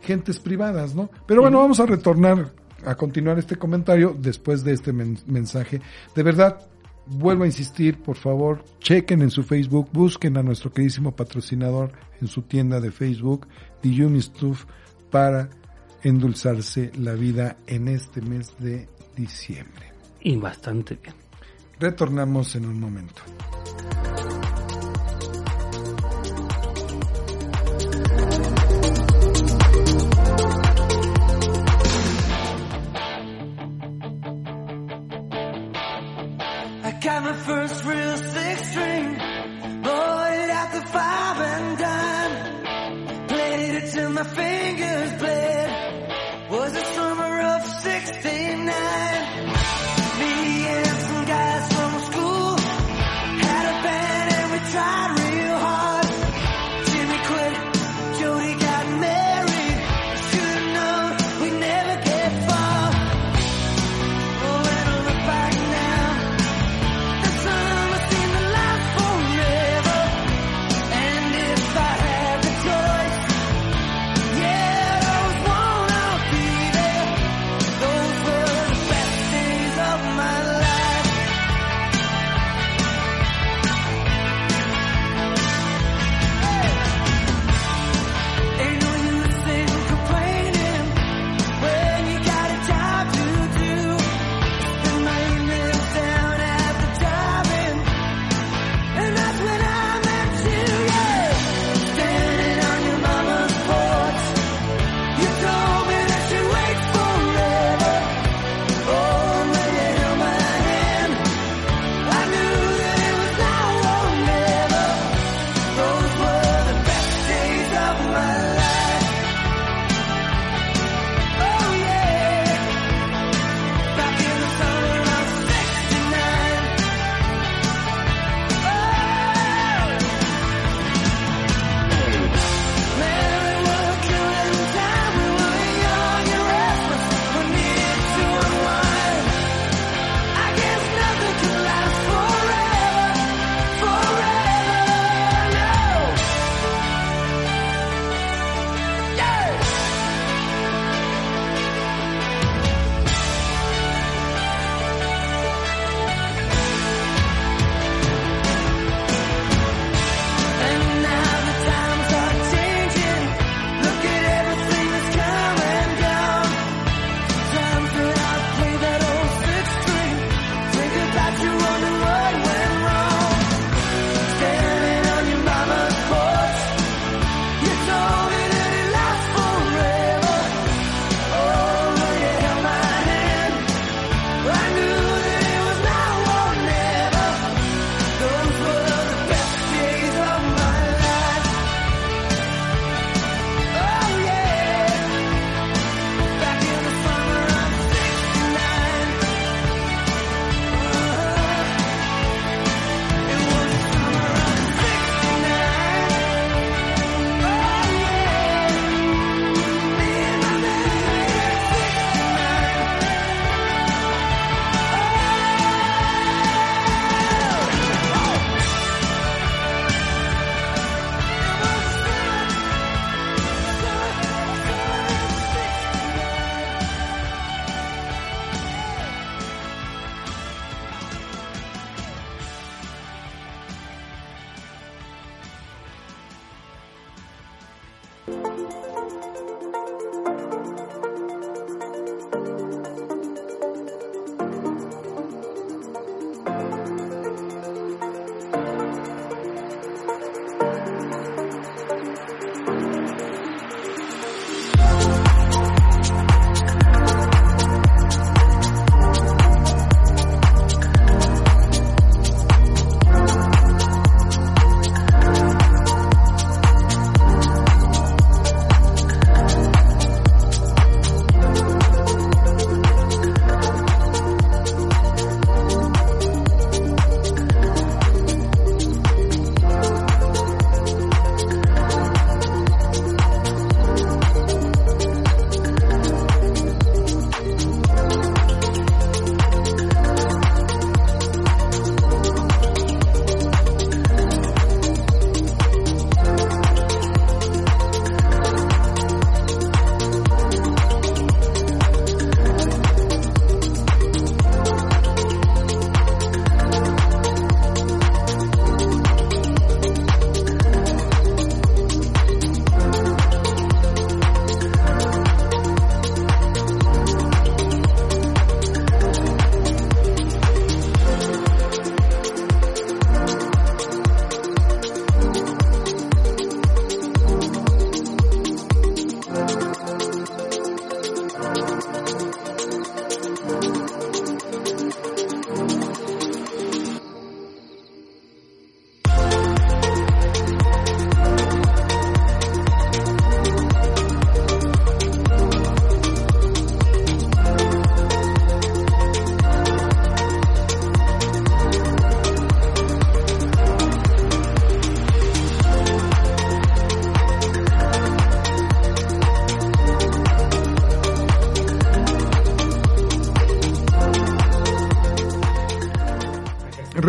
gentes 0.02 0.38
privadas, 0.38 0.94
¿no? 0.94 1.10
Pero 1.26 1.42
bueno, 1.42 1.58
vamos 1.58 1.80
a 1.80 1.86
retornar 1.86 2.52
a 2.84 2.94
continuar 2.94 3.38
este 3.38 3.56
comentario 3.56 4.16
después 4.18 4.64
de 4.64 4.72
este 4.72 4.92
men- 4.92 5.18
mensaje. 5.26 5.80
De 6.14 6.22
verdad, 6.22 6.66
vuelvo 7.06 7.44
a 7.44 7.46
insistir, 7.46 7.98
por 8.02 8.16
favor, 8.16 8.64
chequen 8.80 9.22
en 9.22 9.30
su 9.30 9.42
Facebook, 9.42 9.88
busquen 9.92 10.36
a 10.36 10.42
nuestro 10.42 10.72
queridísimo 10.72 11.14
patrocinador 11.14 11.92
en 12.20 12.28
su 12.28 12.42
tienda 12.42 12.80
de 12.80 12.90
Facebook, 12.90 13.46
The 13.82 14.20
Stuff, 14.20 14.64
para 15.10 15.50
endulzarse 16.02 16.92
la 16.98 17.14
vida 17.14 17.56
en 17.66 17.88
este 17.88 18.20
mes 18.22 18.52
de 18.58 18.88
diciembre. 19.16 19.92
Y 20.20 20.36
bastante 20.36 20.96
bien. 21.02 21.14
Retornamos 21.78 22.54
en 22.56 22.66
un 22.66 22.78
momento. 22.78 23.22
my 44.20 44.26
face 44.34 44.59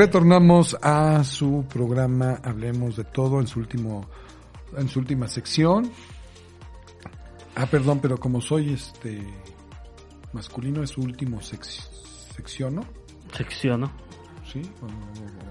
Retornamos 0.05 0.75
a 0.81 1.23
su 1.23 1.63
programa 1.71 2.39
Hablemos 2.43 2.95
de 2.97 3.03
todo 3.03 3.39
en 3.39 3.45
su 3.45 3.59
último 3.59 4.09
en 4.75 4.89
su 4.89 4.97
última 4.97 5.27
sección. 5.27 5.91
Ah, 7.55 7.67
perdón, 7.67 7.99
pero 8.01 8.17
como 8.17 8.41
soy 8.41 8.73
este 8.73 9.21
masculino 10.33 10.81
es 10.81 10.89
su 10.89 11.01
último 11.01 11.39
sec- 11.41 11.61
sección, 12.35 12.77
¿no? 12.77 12.85
Sección, 13.37 13.81
¿no? 13.81 13.91
Sí. 14.51 14.63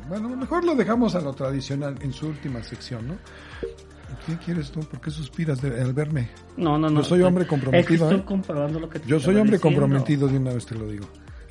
Bueno, 0.09 0.29
mejor 0.31 0.65
lo 0.65 0.75
dejamos 0.75 1.15
a 1.15 1.21
lo 1.21 1.33
tradicional 1.33 1.97
en 2.01 2.13
su 2.13 2.27
última 2.27 2.61
sección, 2.65 3.07
¿no? 3.07 3.15
¿Qué 4.27 4.37
quieres 4.45 4.73
tú? 4.73 4.81
¿Por 4.81 5.01
qué 5.01 5.13
suspiras 5.13 5.63
de- 5.63 5.81
al 5.81 5.93
verme? 5.93 6.29
No, 6.57 6.77
no, 6.77 6.91
no. 6.91 7.03
Yo 7.03 7.05
soy 7.05 7.23
hombre 7.23 7.45
Es 7.45 7.49
comprometido, 7.51 7.87
que 7.87 7.95
estoy 7.95 8.19
¿eh? 8.19 8.25
comprobando 8.27 8.81
lo 8.81 8.89
que 8.91 8.99
te 8.99 9.07
Yo 9.09 9.21
soy 9.21 9.37
hombre 9.37 9.59
diciendo. 9.59 9.81
comprometido, 9.81 10.27
de 10.27 10.39
una 10.39 10.53
vez 10.55 10.67
te 10.67 10.75
lo 10.75 10.89
digo. 10.89 11.07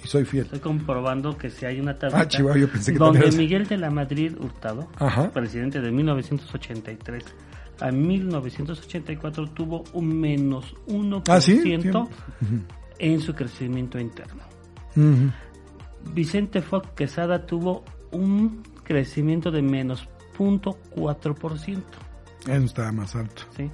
Y 0.09 0.11
soy 0.11 0.25
fiel. 0.25 0.45
Estoy 0.45 0.59
comprobando 0.59 1.37
que 1.37 1.51
si 1.51 1.65
hay 1.67 1.79
una 1.79 1.97
tablita 1.97 2.21
Ah, 2.21 2.27
Chihuahua, 2.27 2.57
yo 2.59 2.67
pensé 2.71 2.93
que 2.93 2.97
donde 2.97 3.31
Miguel 3.33 3.67
de 3.67 3.77
la 3.77 3.91
Madrid 3.91 4.33
Hurtado, 4.39 4.87
Ajá. 4.97 5.29
presidente 5.31 5.79
de 5.81 5.91
1983 5.91 7.23
a 7.79 7.91
1984 7.91 9.51
tuvo 9.51 9.83
un 9.93 10.19
menos 10.19 10.73
1% 10.87 11.21
Ah, 11.29 11.39
en 12.97 13.19
su 13.21 13.33
crecimiento 13.35 13.99
interno. 13.99 14.41
Vicente 16.13 16.61
Fox 16.63 16.89
Quesada 16.95 17.45
tuvo 17.45 17.83
un 18.11 18.63
crecimiento 18.83 19.51
de 19.51 19.61
menos 19.61 20.09
0.4%. 20.37 21.83
Eso 22.47 22.65
estaba 22.65 22.91
más 22.91 23.15
alto. 23.15 23.43
¿sí? 23.55 23.69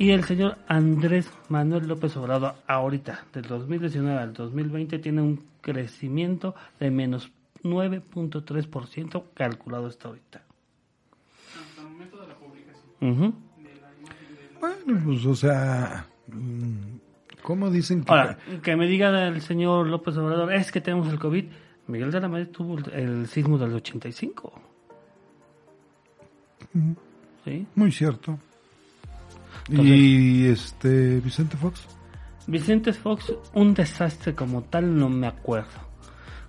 Y 0.00 0.12
el 0.12 0.24
señor 0.24 0.56
Andrés 0.66 1.30
Manuel 1.50 1.86
López 1.86 2.16
Obrador, 2.16 2.54
ahorita, 2.66 3.26
del 3.34 3.42
2019 3.42 4.18
al 4.18 4.32
2020, 4.32 4.98
tiene 4.98 5.20
un 5.20 5.44
crecimiento 5.60 6.54
de 6.78 6.90
menos 6.90 7.30
9.3% 7.62 9.24
calculado 9.34 9.88
hasta 9.88 10.08
ahorita. 10.08 10.42
Hasta 11.52 11.82
el 11.82 11.88
momento 11.88 12.16
de 12.18 12.28
la 12.28 12.34
publicación 12.34 12.86
Ujú. 13.02 13.34
de 13.62 13.74
la 13.78 13.92
imagen 14.00 14.36
del... 14.36 14.58
Bueno, 14.86 15.02
pues, 15.04 15.26
o 15.26 15.34
sea, 15.34 16.06
mm, 16.28 16.96
¿cómo 17.42 17.68
dicen 17.68 18.02
que... 18.02 18.10
Ahora, 18.10 18.38
que 18.62 18.76
me 18.76 18.86
diga 18.86 19.28
el 19.28 19.42
señor 19.42 19.86
López 19.86 20.16
Obrador, 20.16 20.54
es 20.54 20.72
que 20.72 20.80
tenemos 20.80 21.08
el 21.08 21.18
COVID. 21.18 21.44
Miguel 21.88 22.10
de 22.10 22.20
la 22.22 22.28
Madrid 22.28 22.48
tuvo 22.48 22.78
el, 22.78 22.90
el 22.94 23.26
sismo 23.26 23.58
del 23.58 23.74
85. 23.74 24.62
¿Sí? 27.44 27.66
Muy 27.74 27.92
cierto. 27.92 28.38
Y 29.68 30.46
este, 30.46 31.20
Vicente 31.20 31.56
Fox. 31.56 31.86
Vicente 32.46 32.92
Fox, 32.92 33.32
un 33.54 33.74
desastre 33.74 34.34
como 34.34 34.62
tal, 34.62 34.96
no 34.98 35.08
me 35.08 35.26
acuerdo. 35.26 35.90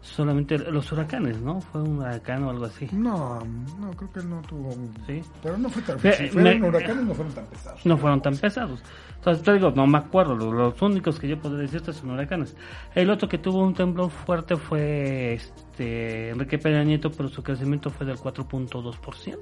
Solamente 0.01 0.57
los 0.57 0.91
huracanes, 0.91 1.39
¿no? 1.41 1.61
Fue 1.61 1.79
un 1.83 1.99
huracán 1.99 2.43
o 2.43 2.49
algo 2.49 2.65
así. 2.65 2.87
No, 2.91 3.39
no, 3.79 3.91
creo 3.91 4.11
que 4.11 4.19
él 4.21 4.29
no 4.31 4.41
tuvo... 4.41 4.71
Sí. 5.05 5.21
Pero 5.43 5.57
no 5.59 5.69
fue 5.69 5.83
tan... 5.83 5.99
Si 5.99 6.27
fueron 6.29 6.59
me- 6.59 6.67
huracanes 6.69 7.03
no 7.05 7.13
fueron 7.13 7.33
tan 7.35 7.45
pesados. 7.45 7.85
No 7.85 7.97
fueron 7.97 8.21
tan 8.21 8.35
pesados. 8.35 8.83
Entonces 9.17 9.43
te 9.43 9.53
digo, 9.53 9.71
no 9.75 9.85
me 9.85 9.99
acuerdo. 9.99 10.35
Los, 10.35 10.51
los 10.55 10.81
únicos 10.81 11.19
que 11.19 11.27
yo 11.27 11.39
puedo 11.39 11.55
decirte 11.55 11.93
son 11.93 12.09
huracanes. 12.09 12.55
El 12.95 13.11
otro 13.11 13.29
que 13.29 13.37
tuvo 13.37 13.63
un 13.63 13.75
temblor 13.75 14.09
fuerte 14.09 14.57
fue 14.57 15.35
este 15.35 16.29
Enrique 16.31 16.57
Peña 16.57 16.83
Nieto, 16.83 17.11
pero 17.11 17.29
su 17.29 17.43
crecimiento 17.43 17.91
fue 17.91 18.07
del 18.07 18.17
4.2%. 18.17 19.37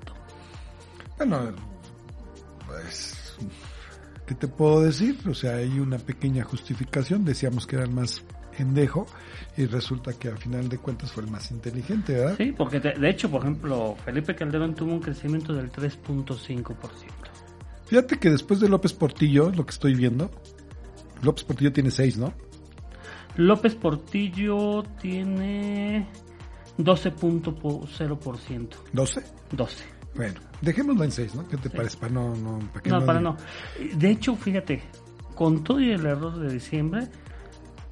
Bueno, 1.17 1.39
pues, 2.67 3.18
¿qué 4.26 4.36
te 4.36 4.48
puedo 4.48 4.82
decir? 4.82 5.18
O 5.28 5.34
sea, 5.34 5.56
hay 5.56 5.80
una 5.80 5.98
pequeña 5.98 6.44
justificación. 6.44 7.26
Decíamos 7.26 7.66
que 7.66 7.76
era 7.76 7.86
el 7.86 7.92
más 7.92 8.24
pendejo 8.58 9.08
y 9.58 9.66
resulta 9.66 10.14
que 10.14 10.28
al 10.28 10.38
final 10.38 10.68
de 10.68 10.78
cuentas 10.78 11.12
fue 11.12 11.24
el 11.24 11.32
más 11.32 11.50
inteligente, 11.52 12.14
¿verdad? 12.14 12.36
Sí, 12.38 12.52
porque 12.52 12.80
de, 12.80 12.94
de 12.94 13.10
hecho, 13.10 13.30
por 13.30 13.42
ejemplo, 13.42 13.96
Felipe 14.04 14.36
Calderón 14.36 14.76
tuvo 14.76 14.94
un 14.94 15.00
crecimiento 15.00 15.54
del 15.54 15.72
3.5%. 15.72 16.76
Fíjate 17.86 18.20
que 18.20 18.30
después 18.30 18.60
de 18.60 18.70
López 18.70 18.94
Portillo, 18.94 19.50
lo 19.50 19.66
que 19.66 19.72
estoy 19.72 19.96
viendo, 19.96 20.30
López 21.24 21.44
Portillo 21.44 21.74
tiene 21.74 21.90
seis, 21.90 22.18
¿no? 22.18 22.34
López 23.36 23.76
Portillo 23.76 24.84
tiene 25.02 26.08
12.0%. 26.78 28.70
12. 28.94 29.24
12. 29.52 29.99
Bueno, 30.16 30.39
dejémoslo 30.62 31.03
en 31.03 31.12
seis, 31.12 31.36
¿no? 31.36 31.47
¿Qué 31.47 31.57
te 31.57 31.70
parece? 31.70 31.97
Para 31.97 32.12
no, 32.14 32.36
no, 32.36 32.60
para 32.72 32.82
que 32.82 32.89
No, 32.89 33.05
para 33.05 33.20
diga- 33.20 33.24
no. 33.24 33.38
De 33.97 34.10
hecho, 34.10 34.36
fíjate, 34.36 34.82
con 35.36 35.64
todo 35.64 35.80
el 35.80 36.05
error 36.05 36.38
de 36.39 36.51
diciembre, 36.51 37.07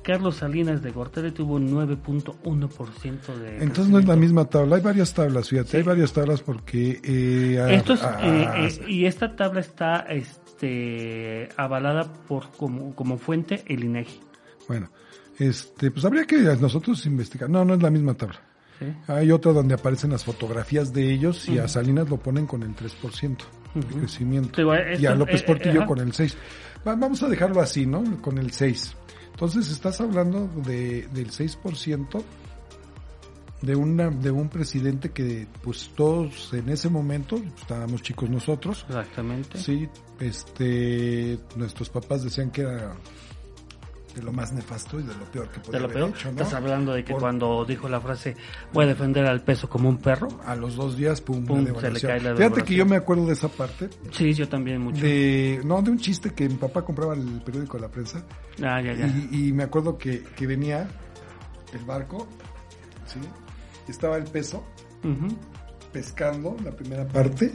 Carlos 0.03 0.37
Salinas 0.37 0.81
de 0.81 0.91
Gortari 0.91 1.31
tuvo 1.31 1.55
un 1.55 1.69
9.1% 1.69 3.35
de... 3.35 3.57
Entonces 3.63 3.89
no 3.89 3.99
es 3.99 4.05
la 4.07 4.15
misma 4.15 4.45
tabla, 4.45 4.77
hay 4.77 4.81
varias 4.81 5.13
tablas, 5.13 5.49
fíjate, 5.49 5.77
hay 5.77 5.83
varias 5.83 6.13
tablas 6.13 6.41
porque... 6.41 6.99
Eh, 7.03 7.75
Esto 7.75 7.93
es, 7.93 8.01
eh, 8.03 8.47
eh, 8.55 8.85
y 8.87 9.05
esta 9.05 9.35
tabla 9.35 9.59
está 9.59 9.99
este, 10.09 11.49
avalada 11.57 12.11
por 12.27 12.49
como, 12.51 12.95
como 12.95 13.17
fuente 13.17 13.63
el 13.67 13.83
INEGI. 13.83 14.19
Bueno, 14.67 14.89
este, 15.39 15.91
pues 15.91 16.03
habría 16.05 16.25
que 16.25 16.37
nosotros 16.37 17.05
investigar. 17.05 17.49
No, 17.49 17.63
no 17.63 17.73
es 17.75 17.81
la 17.81 17.89
misma 17.91 18.13
tabla. 18.15 18.41
¿Sí? 18.79 18.85
Hay 19.07 19.31
otra 19.31 19.51
donde 19.53 19.73
aparecen 19.75 20.11
las 20.11 20.23
fotografías 20.23 20.93
de 20.93 21.11
ellos 21.13 21.47
y 21.49 21.57
a 21.59 21.67
Salinas 21.67 22.09
lo 22.09 22.17
ponen 22.17 22.45
con 22.45 22.63
el 22.63 22.75
3% 22.75 23.37
de 23.73 23.79
Ujú. 23.79 23.99
crecimiento. 23.99 24.57
Digo, 24.57 24.73
y 24.99 25.05
a 25.05 25.15
López 25.15 25.41
eh, 25.41 25.43
eh, 25.43 25.47
Portillo 25.47 25.79
ajá. 25.79 25.87
con 25.87 25.99
el 25.99 26.13
6. 26.13 26.37
Va- 26.87 26.95
vamos 26.95 27.21
a 27.23 27.27
dejarlo 27.27 27.61
así, 27.61 27.85
¿no? 27.85 28.21
Con 28.21 28.37
el 28.37 28.51
6. 28.51 28.95
Entonces 29.31 29.69
estás 29.69 30.01
hablando 30.01 30.47
de, 30.65 31.07
del 31.13 31.29
6% 31.31 32.23
de 33.61 33.75
una 33.75 34.09
de 34.11 34.29
un 34.29 34.49
presidente 34.49 35.09
que 35.11 35.47
pues 35.63 35.89
todos 35.95 36.53
en 36.53 36.69
ese 36.69 36.89
momento 36.89 37.41
estábamos 37.59 38.03
chicos 38.03 38.29
nosotros 38.29 38.85
Exactamente. 38.87 39.57
sí 39.57 39.89
este 40.19 41.39
nuestros 41.55 41.89
papás 41.89 42.23
decían 42.23 42.51
que 42.51 42.61
era 42.61 42.93
de 44.17 44.23
lo 44.23 44.33
más 44.33 44.51
nefasto 44.51 44.99
y 44.99 45.03
de 45.03 45.13
lo 45.13 45.25
peor 45.25 45.47
que 45.49 45.59
podía 45.59 45.73
De 45.73 45.79
lo 45.79 45.85
haber 45.85 45.97
peor, 45.97 46.09
hecho, 46.09 46.25
¿no? 46.25 46.41
estás 46.41 46.53
hablando 46.55 46.91
de 46.93 47.03
que 47.05 47.11
Por- 47.13 47.21
cuando 47.21 47.63
dijo 47.65 47.87
la 47.87 48.01
frase 48.01 48.35
voy 48.73 48.85
a 48.85 48.87
defender 48.87 49.25
al 49.27 49.43
peso 49.43 49.69
como 49.69 49.87
un 49.89 49.97
perro. 49.99 50.27
a 50.45 50.55
los 50.55 50.75
dos 50.75 50.97
días 50.97 51.21
pum, 51.21 51.45
Pum, 51.45 51.65
se 51.79 51.91
le 51.91 52.01
cae 52.01 52.19
la 52.19 52.35
fíjate 52.35 52.63
que 52.63 52.73
yo 52.75 52.85
me 52.85 52.95
acuerdo 52.95 53.27
de 53.27 53.33
esa 53.33 53.47
parte 53.47 53.89
Sí, 54.11 54.33
yo 54.33 54.49
también 54.49 54.81
mucho. 54.81 55.01
de 55.03 55.61
no 55.63 55.81
de 55.83 55.91
un 55.91 55.99
chiste 55.99 56.31
que 56.33 56.49
mi 56.49 56.55
papá 56.55 56.83
compraba 56.83 57.13
el 57.13 57.41
periódico 57.45 57.77
de 57.77 57.81
la 57.83 57.89
prensa 57.89 58.23
Ah, 58.63 58.81
ya, 58.81 58.93
ya. 58.93 59.05
y, 59.31 59.49
y 59.49 59.53
me 59.53 59.63
acuerdo 59.63 59.97
que, 59.99 60.23
que 60.35 60.47
venía 60.47 60.87
el 61.73 61.85
barco 61.85 62.27
sí 63.05 63.19
estaba 63.87 64.17
el 64.17 64.23
peso 64.23 64.63
Ujú. 65.03 65.27
pescando 65.93 66.55
la 66.63 66.71
primera 66.71 67.07
parte 67.07 67.51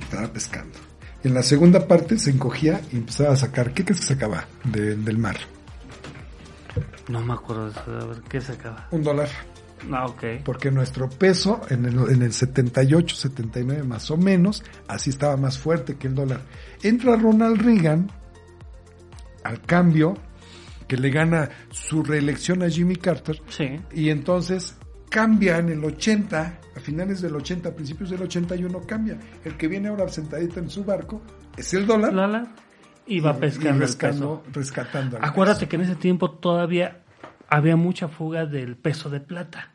estaba 0.00 0.26
pescando 0.32 0.78
en 1.24 1.34
la 1.34 1.42
segunda 1.44 1.86
parte 1.86 2.18
se 2.18 2.30
encogía 2.30 2.80
y 2.92 2.96
empezaba 2.96 3.32
a 3.32 3.36
sacar 3.36 3.72
¿qué 3.72 3.84
crees 3.84 4.00
que 4.00 4.06
sacaba 4.06 4.48
de- 4.64 4.96
del 4.96 5.18
mar? 5.18 5.36
No 7.12 7.20
me 7.20 7.34
acuerdo 7.34 7.66
de 7.66 7.70
eso. 7.72 7.82
A 7.86 8.04
ver, 8.06 8.20
¿qué 8.28 8.40
se 8.40 8.52
acaba? 8.52 8.88
un 8.90 9.02
dólar 9.02 9.28
Ah, 9.92 10.06
ok. 10.06 10.24
porque 10.44 10.70
nuestro 10.70 11.08
peso 11.10 11.60
en 11.68 11.84
el, 11.84 11.98
en 12.10 12.22
el 12.22 12.32
78, 12.32 13.16
79 13.16 13.82
más 13.82 14.10
o 14.10 14.16
menos, 14.16 14.62
así 14.88 15.10
estaba 15.10 15.36
más 15.36 15.58
fuerte 15.58 15.96
que 15.96 16.06
el 16.08 16.14
dólar. 16.14 16.40
Entra 16.82 17.16
Ronald 17.16 17.60
Reagan 17.60 18.10
al 19.44 19.60
cambio, 19.62 20.14
que 20.86 20.96
le 20.96 21.10
gana 21.10 21.48
su 21.70 22.02
reelección 22.02 22.62
a 22.62 22.68
Jimmy 22.68 22.96
Carter, 22.96 23.42
Sí. 23.48 23.80
y 23.92 24.10
entonces 24.10 24.76
cambia 25.10 25.58
en 25.58 25.68
el 25.70 25.84
80, 25.84 26.58
a 26.76 26.80
finales 26.80 27.20
del 27.20 27.34
80, 27.34 27.70
a 27.70 27.72
principios 27.74 28.10
del 28.10 28.22
81 28.22 28.80
cambia. 28.86 29.18
El 29.44 29.56
que 29.56 29.68
viene 29.68 29.88
ahora 29.88 30.08
sentadito 30.08 30.60
en 30.60 30.70
su 30.70 30.84
barco 30.84 31.22
es 31.56 31.74
el 31.74 31.86
dólar. 31.86 32.14
Lala 32.14 32.54
y 33.06 33.18
va 33.20 33.36
pescando 33.36 33.68
y 33.68 33.72
el 33.72 33.80
rescando- 33.80 34.42
peso. 34.42 34.52
rescatando. 34.52 35.18
Acuérdate 35.20 35.60
peso. 35.60 35.70
que 35.70 35.76
en 35.76 35.82
ese 35.82 35.96
tiempo 35.96 36.30
todavía 36.30 37.01
había 37.52 37.76
mucha 37.76 38.08
fuga 38.08 38.46
del 38.46 38.76
peso 38.76 39.10
de 39.10 39.20
plata. 39.20 39.72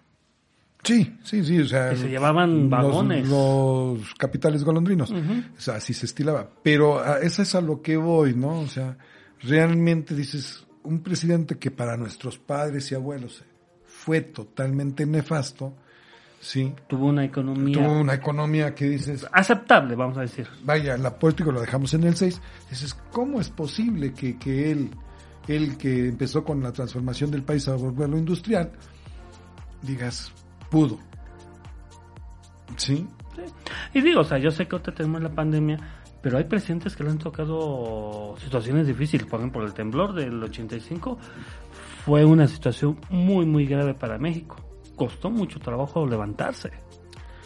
Sí, 0.83 1.15
sí, 1.23 1.43
sí, 1.43 1.59
o 1.59 1.65
sea, 1.65 1.91
Que 1.91 1.97
se 1.97 2.09
llevaban 2.09 2.71
vagones. 2.71 3.27
Los, 3.29 4.15
capitales 4.15 4.63
golondrinos. 4.63 5.11
Ujú. 5.11 5.43
O 5.55 5.61
sea, 5.61 5.75
así 5.75 5.93
se 5.93 6.07
estilaba. 6.07 6.49
Pero 6.63 6.99
a, 6.99 7.19
eso 7.19 7.43
es 7.43 7.53
a 7.53 7.61
lo 7.61 7.83
que 7.83 7.95
voy, 7.95 8.33
¿no? 8.33 8.61
O 8.61 8.67
sea, 8.67 8.97
realmente 9.41 10.15
dices, 10.15 10.65
un 10.83 11.01
presidente 11.01 11.59
que 11.59 11.69
para 11.69 11.97
nuestros 11.97 12.39
padres 12.39 12.91
y 12.91 12.95
abuelos 12.95 13.43
fue 13.85 14.21
totalmente 14.21 15.05
nefasto, 15.05 15.73
sí, 16.39 16.73
Tuvo 16.87 17.07
una 17.07 17.25
economía 17.25 17.77
tuvo 17.77 17.99
una 17.99 18.15
economía 18.15 18.73
que 18.73 18.85
dices, 18.85 19.27
aceptable, 19.31 19.95
vamos 19.95 20.17
a 20.17 20.21
decir. 20.21 20.47
vaya, 20.63 20.97
la 20.97 21.19
política 21.19 21.51
lo 21.51 21.61
dejamos 21.61 21.93
en 21.93 22.05
el 22.05 22.15
6, 22.15 22.41
dices, 22.71 22.95
¿cómo 23.11 23.39
es 23.39 23.49
posible 23.49 24.13
que, 24.13 24.37
que 24.37 24.71
él, 24.71 24.89
él 25.47 25.77
que 25.77 26.07
empezó 26.09 26.43
con 26.43 26.61
la 26.61 26.71
transformación 26.71 27.31
del 27.31 27.43
país 27.43 27.67
a 27.67 27.75
volverlo 27.75 28.17
industrial, 28.17 28.71
digas, 29.81 30.31
pudo? 30.69 30.97
¿Sí? 32.75 33.07
Y 33.93 34.01
digo, 34.01 34.21
o 34.21 34.23
sea, 34.23 34.37
yo 34.37 34.51
sé 34.51 34.67
que 34.67 34.75
ahorita 34.75 34.93
tenemos 34.93 35.21
la 35.21 35.29
pandemia, 35.29 35.77
pero 36.21 36.37
hay 36.37 36.43
presidentes 36.45 36.95
que 36.95 37.03
le 37.03 37.11
han 37.11 37.17
tocado 37.17 38.35
situaciones 38.39 38.87
difíciles. 38.87 39.25
Por 39.27 39.39
ejemplo, 39.39 39.63
el 39.63 39.73
temblor 39.73 40.13
del 40.13 40.41
85 40.43 41.17
fue 42.05 42.25
una 42.25 42.47
situación 42.47 42.99
muy, 43.09 43.45
muy 43.45 43.65
grave 43.65 43.93
para 43.93 44.17
México. 44.17 44.57
costó 44.95 45.29
mucho 45.29 45.59
trabajo 45.59 46.05
levantarse. 46.07 46.71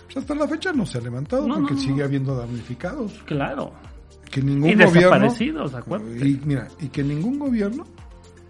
Pues 0.06 0.18
hasta 0.18 0.36
la 0.36 0.48
fecha 0.48 0.72
no 0.74 0.86
se 0.86 0.98
ha 0.98 1.02
levantado 1.02 1.48
No, 1.48 1.56
porque 1.56 1.74
no, 1.74 1.80
no. 1.80 1.86
sigue 1.86 2.04
habiendo 2.04 2.36
damnificados. 2.36 3.12
Claro. 3.26 3.74
Que 4.32 4.42
ningún 4.42 4.70
Y 4.70 4.74
gobierno. 4.76 4.94
desaparecidos, 4.94 5.74
acuérdate. 5.76 6.28
Y, 6.28 6.42
mira, 6.46 6.68
y 6.80 6.88
que 6.88 7.04
ningún 7.04 7.38
gobierno 7.38 7.86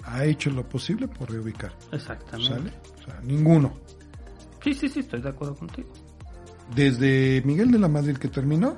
ha 0.05 0.23
hecho 0.25 0.49
lo 0.51 0.63
posible 0.67 1.07
por 1.07 1.32
reubicar. 1.32 1.73
Exactamente. 1.91 2.53
¿Sale? 2.53 2.71
O 2.99 3.03
sea, 3.03 3.19
ninguno. 3.23 3.73
Sí, 4.63 4.73
sí, 4.75 4.88
sí, 4.89 4.99
estoy 4.99 5.21
de 5.21 5.29
acuerdo 5.29 5.55
contigo. 5.55 5.89
Desde 6.75 7.41
Miguel 7.45 7.71
de 7.71 7.79
la 7.79 7.88
Madrid 7.88 8.15
que 8.17 8.27
terminó, 8.27 8.77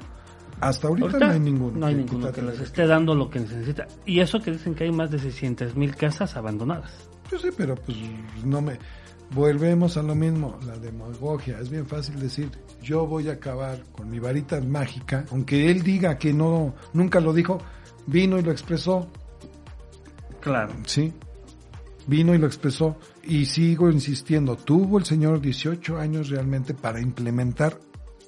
hasta 0.62 0.88
ahorita, 0.88 1.08
Ahorita 1.08 1.28
no 1.28 1.34
hay 1.34 1.40
ninguno. 1.40 1.78
No 1.80 1.86
hay 1.88 1.96
que- 1.96 2.02
ninguno 2.02 2.28
que 2.28 2.34
que 2.34 2.42
les 2.42 2.60
esté 2.62 2.88
dando 2.88 3.14
lo 3.14 3.30
que 3.30 3.40
necesita. 3.40 3.86
Y 4.06 4.20
eso 4.20 4.40
que 4.40 4.52
dicen 4.52 4.74
que 4.74 4.86
hay 4.86 4.92
más 4.92 5.12
de 5.12 5.20
600 5.20 5.76
mil 5.76 5.96
casas 5.96 6.36
abandonadas. 6.38 7.10
Yo 7.32 7.38
sé, 7.38 7.52
pero 7.52 7.76
pues 7.76 7.98
no 8.46 8.62
me... 8.62 8.78
Volvemos 9.34 9.98
a 9.98 10.04
lo 10.04 10.14
mismo, 10.16 10.60
la 10.66 10.78
demagogia. 10.78 11.60
Es 11.60 11.70
bien 11.70 11.88
fácil 11.88 12.20
decir, 12.20 12.50
yo 12.82 13.08
voy 13.08 13.30
a 13.30 13.34
acabar 13.34 13.84
con 13.92 14.10
mi 14.10 14.20
varita 14.20 14.62
mágica, 14.62 15.26
aunque 15.32 15.72
él 15.72 15.82
diga 15.82 16.18
que 16.18 16.34
no, 16.34 16.76
nunca 16.94 17.20
lo 17.20 17.34
dijo, 17.34 17.58
vino 18.06 18.38
y 18.38 18.44
lo 18.44 18.52
expresó, 18.52 19.10
Claro. 20.44 20.74
¿sí? 20.86 21.14
Vino 22.06 22.36
y 22.36 22.38
lo 22.38 22.48
expresó. 22.48 22.98
Y 23.24 23.46
sigo 23.46 23.90
insistiendo, 23.90 24.58
tuvo 24.58 24.98
el 24.98 25.06
señor 25.06 25.40
18 25.40 25.98
años 25.98 26.30
realmente 26.30 26.74
para 26.74 27.00
implementar 27.00 27.80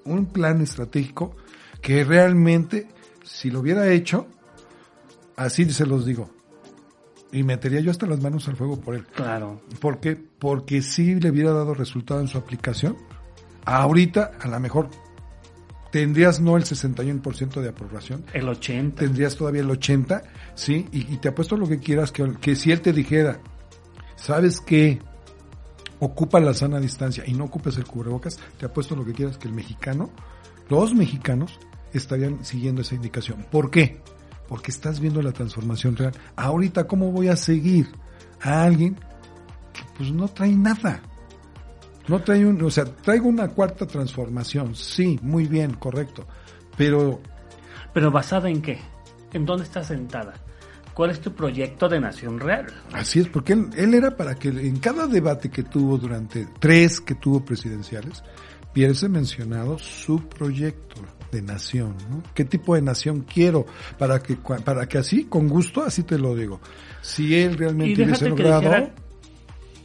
un 0.06 0.28
plan 0.28 0.62
estratégico 0.62 1.36
que 1.82 2.06
realmente, 2.06 2.88
si 3.24 3.52
lo 3.52 3.60
hubiera 3.60 3.92
hecho, 3.92 4.28
así 5.36 5.70
se 5.70 5.86
los 5.86 6.06
digo, 6.06 6.30
y 7.36 7.44
metería 7.44 7.82
yo 7.82 7.92
hasta 7.92 8.06
las 8.08 8.22
manos 8.22 8.48
al 8.48 8.56
fuego 8.56 8.80
por 8.80 8.96
él. 8.96 9.06
Claro. 9.08 9.62
¿Por 9.80 10.00
qué? 10.00 10.16
Porque 10.16 10.82
si 10.82 11.16
le 11.16 11.30
hubiera 11.30 11.52
dado 11.52 11.74
resultado 11.74 12.22
en 12.22 12.28
su 12.28 12.38
aplicación, 12.38 12.96
ahorita 13.66 14.32
a 14.40 14.48
lo 14.48 14.60
mejor 14.60 14.90
tendrías 15.92 16.40
no 16.40 16.58
el 16.58 16.64
61% 16.64 17.62
de 17.62 17.70
aprobación, 17.70 18.26
El 18.34 18.48
80. 18.50 19.00
tendrías 19.00 19.36
todavía 19.36 19.62
el 19.62 19.70
80, 19.70 20.24
¿sí? 20.56 20.88
Y, 20.92 21.14
y 21.14 21.18
te 21.18 21.30
apuesto 21.30 21.58
lo 21.58 21.68
que 21.68 21.80
quieras, 21.80 22.12
que, 22.12 22.34
que 22.42 22.56
si 22.56 22.72
él 22.72 22.82
te 22.82 22.94
dijera, 22.94 23.40
¿sabes 24.16 24.60
qué? 24.62 25.00
Ocupa 26.00 26.40
la 26.40 26.54
sana 26.54 26.80
distancia 26.80 27.24
y 27.26 27.34
no 27.34 27.46
ocupes 27.46 27.78
el 27.78 27.86
cubrebocas, 27.86 28.38
te 28.58 28.66
apuesto 28.66 28.96
lo 28.96 29.06
que 29.06 29.14
quieras, 29.14 29.38
que 29.38 29.48
el 29.48 29.54
mexicano, 29.54 30.10
los 30.70 30.94
mexicanos, 30.94 31.60
estarían 31.94 32.44
siguiendo 32.44 32.82
esa 32.82 32.96
indicación. 32.96 33.46
¿Por 33.50 33.72
qué? 33.72 34.02
Porque 34.48 34.72
estás 34.72 35.00
viendo 35.00 35.22
la 35.22 35.32
transformación 35.32 35.96
real. 35.96 36.14
Ahorita, 36.36 36.86
¿cómo 36.86 37.12
voy 37.12 37.30
a 37.30 37.36
seguir 37.36 37.88
a 38.42 38.64
alguien 38.64 38.96
que 39.74 39.82
pues 39.98 40.12
no 40.12 40.28
trae 40.28 40.52
nada? 40.56 41.02
No 42.08 42.22
trae 42.22 42.46
un, 42.46 42.62
o 42.62 42.70
sea, 42.70 42.86
traigo 42.86 43.28
una 43.28 43.48
cuarta 43.48 43.88
transformación, 43.88 44.76
sí, 44.76 45.20
muy 45.24 45.48
bien, 45.48 45.74
correcto, 45.74 46.28
pero 46.78 47.20
Pero 47.94 48.12
basada 48.12 48.50
en 48.50 48.62
qué? 48.62 48.78
¿En 49.34 49.46
dónde 49.46 49.64
está 49.64 49.84
sentada? 49.84 50.34
¿Cuál 50.94 51.10
es 51.10 51.20
tu 51.20 51.34
proyecto 51.34 51.90
de 51.90 52.00
nación 52.00 52.40
real? 52.40 52.68
Así 52.94 53.20
es, 53.20 53.28
porque 53.28 53.54
él, 53.54 53.70
él 53.76 53.94
era 53.96 54.16
para 54.16 54.36
que 54.36 54.50
en 54.50 54.78
cada 54.80 55.08
debate 55.08 55.50
que 55.50 55.64
tuvo 55.64 55.98
durante 55.98 56.48
tres 56.60 57.02
que 57.02 57.16
tuvo 57.16 57.44
presidenciales, 57.44 58.24
hubiese 58.72 59.10
mencionado 59.10 59.80
su 59.80 60.28
proyecto 60.30 61.02
de 61.32 61.42
nación, 61.42 61.96
¿no? 62.10 62.24
¿Qué 62.34 62.46
tipo 62.46 62.76
de 62.76 62.82
nación 62.82 63.22
quiero? 63.32 63.66
Para 63.98 64.22
que, 64.22 64.36
para 64.38 64.88
que 64.88 64.98
así, 64.98 65.26
con 65.26 65.48
gusto, 65.48 65.82
así 65.84 66.04
te 66.04 66.18
lo 66.18 66.36
digo. 66.36 66.60
Si 67.02 67.36
él 67.36 67.58
realmente 67.58 68.04
hubiese 68.04 68.30
logrado, 68.30 68.90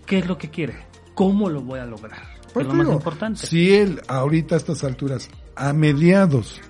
qué 0.07 0.19
es 0.19 0.27
lo 0.27 0.39
que 0.39 0.51
quiere. 0.51 0.75
¿Cómo 1.15 1.49
lo 1.51 1.63
voy 1.63 1.81
a 1.81 1.87
lograr? 1.87 2.23
pues 2.53 2.67
es 2.67 2.73
lo 2.73 2.75
más 2.83 2.89
importante. 2.89 3.47
si 3.47 3.75
él 3.75 4.01
ahorita 4.09 4.57
a 4.57 4.59
estas 4.59 4.83
alturas, 4.83 5.29
a 5.55 5.73
mediados, 5.73 6.61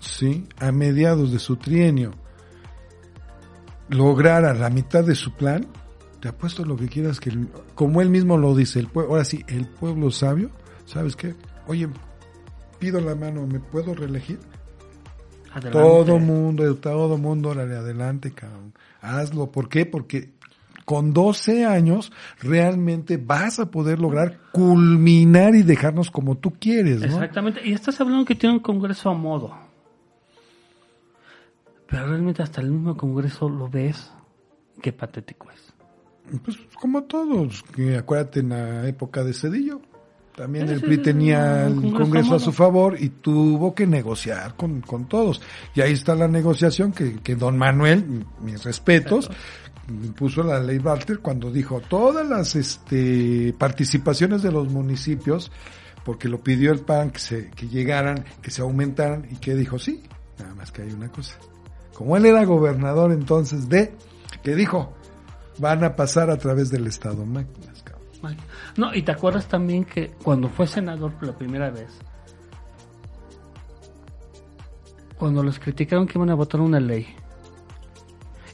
sí, 0.00 0.46
a 0.58 0.72
mediados 0.72 1.32
de 1.32 1.38
su 1.38 1.56
trienio, 1.56 2.12
lograra 3.88 4.52
la 4.54 4.68
mitad 4.70 5.04
de 5.04 5.14
su 5.14 5.32
plan, 5.32 5.66
te 6.20 6.28
apuesto 6.28 6.64
lo 6.64 6.76
que 6.76 6.88
quieras 6.88 7.20
que, 7.20 7.32
como 7.74 8.00
él 8.02 8.10
mismo 8.10 8.36
lo 8.36 8.54
dice, 8.54 8.78
el 8.80 8.90
pue- 8.92 9.06
ahora 9.08 9.24
sí, 9.24 9.44
el 9.48 9.66
pueblo 9.66 10.10
sabio, 10.10 10.50
¿sabes 10.84 11.16
qué? 11.16 11.34
Oye, 11.66 11.88
pido 12.78 13.00
la 13.00 13.14
mano, 13.14 13.46
¿me 13.46 13.60
puedo 13.60 13.94
reelegir? 13.94 14.38
Adelante. 15.52 15.78
Todo 15.78 16.18
mundo, 16.18 16.74
todo 16.76 17.16
mundo, 17.16 17.50
órale, 17.50 17.76
adelante, 17.76 18.32
cabrón. 18.32 18.74
Hazlo. 19.00 19.50
¿Por 19.50 19.68
qué? 19.68 19.86
Porque 19.86 20.32
con 20.84 21.12
12 21.12 21.64
años 21.64 22.12
realmente 22.40 23.16
vas 23.16 23.58
a 23.58 23.70
poder 23.70 23.98
lograr 23.98 24.38
culminar 24.52 25.54
y 25.54 25.62
dejarnos 25.62 26.10
como 26.10 26.36
tú 26.36 26.52
quieres, 26.58 27.00
¿no? 27.00 27.06
Exactamente. 27.06 27.60
Y 27.64 27.72
estás 27.72 28.00
hablando 28.00 28.24
que 28.24 28.34
tiene 28.34 28.56
un 28.56 28.62
congreso 28.62 29.10
a 29.10 29.14
modo. 29.14 29.54
Pero 31.88 32.06
realmente 32.06 32.42
hasta 32.42 32.60
el 32.60 32.70
mismo 32.70 32.96
congreso 32.96 33.48
lo 33.48 33.68
ves. 33.68 34.12
Qué 34.82 34.92
patético 34.92 35.50
es. 35.50 35.74
Pues 36.44 36.58
como 36.80 37.04
todos, 37.04 37.64
acuérdate 37.98 38.40
en 38.40 38.48
la 38.50 38.86
época 38.88 39.24
de 39.24 39.32
Cedillo. 39.32 39.80
También 40.36 40.68
el 40.68 40.82
PRI 40.82 40.98
tenía 40.98 41.66
el 41.66 41.92
congreso 41.94 42.34
a 42.34 42.38
su 42.38 42.52
favor 42.52 42.96
y 43.00 43.08
tuvo 43.08 43.74
que 43.74 43.86
negociar 43.86 44.54
con, 44.54 44.82
con 44.82 45.08
todos. 45.08 45.40
Y 45.74 45.80
ahí 45.80 45.92
está 45.92 46.14
la 46.14 46.28
negociación 46.28 46.92
que, 46.92 47.16
que 47.20 47.36
don 47.36 47.56
Manuel, 47.56 48.26
mis 48.42 48.62
respetos, 48.62 49.30
puso 50.16 50.42
la 50.42 50.60
ley 50.60 50.78
Barter 50.78 51.20
cuando 51.20 51.50
dijo 51.50 51.80
todas 51.80 52.28
las 52.28 52.54
este, 52.54 53.54
participaciones 53.58 54.42
de 54.42 54.52
los 54.52 54.68
municipios, 54.68 55.50
porque 56.04 56.28
lo 56.28 56.40
pidió 56.40 56.72
el 56.72 56.80
PAN 56.80 57.10
que, 57.10 57.18
se, 57.18 57.50
que 57.50 57.68
llegaran, 57.68 58.24
que 58.42 58.50
se 58.50 58.62
aumentaran 58.62 59.26
y 59.30 59.36
que 59.36 59.54
dijo 59.54 59.78
sí, 59.78 60.02
nada 60.38 60.54
más 60.54 60.70
que 60.70 60.82
hay 60.82 60.92
una 60.92 61.08
cosa. 61.08 61.36
Como 61.94 62.16
él 62.16 62.26
era 62.26 62.44
gobernador 62.44 63.12
entonces 63.12 63.68
de, 63.68 63.94
que 64.42 64.54
dijo, 64.54 64.92
van 65.58 65.82
a 65.84 65.96
pasar 65.96 66.30
a 66.30 66.36
través 66.36 66.70
del 66.70 66.86
Estado 66.86 67.24
máquinas, 67.24 67.75
No, 68.76 68.94
y 68.94 69.02
te 69.02 69.12
acuerdas 69.12 69.48
también 69.48 69.84
que 69.84 70.10
cuando 70.22 70.48
fue 70.48 70.66
senador 70.66 71.12
por 71.14 71.28
la 71.28 71.36
primera 71.36 71.70
vez, 71.70 71.98
cuando 75.18 75.42
los 75.42 75.58
criticaron 75.58 76.06
que 76.06 76.18
iban 76.18 76.30
a 76.30 76.34
votar 76.34 76.60
una 76.60 76.80
ley, 76.80 77.06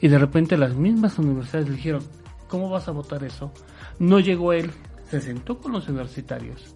y 0.01 0.09
de 0.09 0.19
repente 0.19 0.57
las 0.57 0.75
mismas 0.75 1.19
universidades 1.19 1.69
le 1.69 1.77
dijeron, 1.77 2.03
¿cómo 2.49 2.69
vas 2.69 2.89
a 2.89 2.93
votar 2.93 3.23
eso? 3.25 3.53
No 3.99 4.21
llegó 4.21 4.53
él, 4.53 4.73
se 5.09 5.21
sentó 5.21 5.59
con 5.59 5.73
los 5.73 5.89
universitarios 5.89 6.75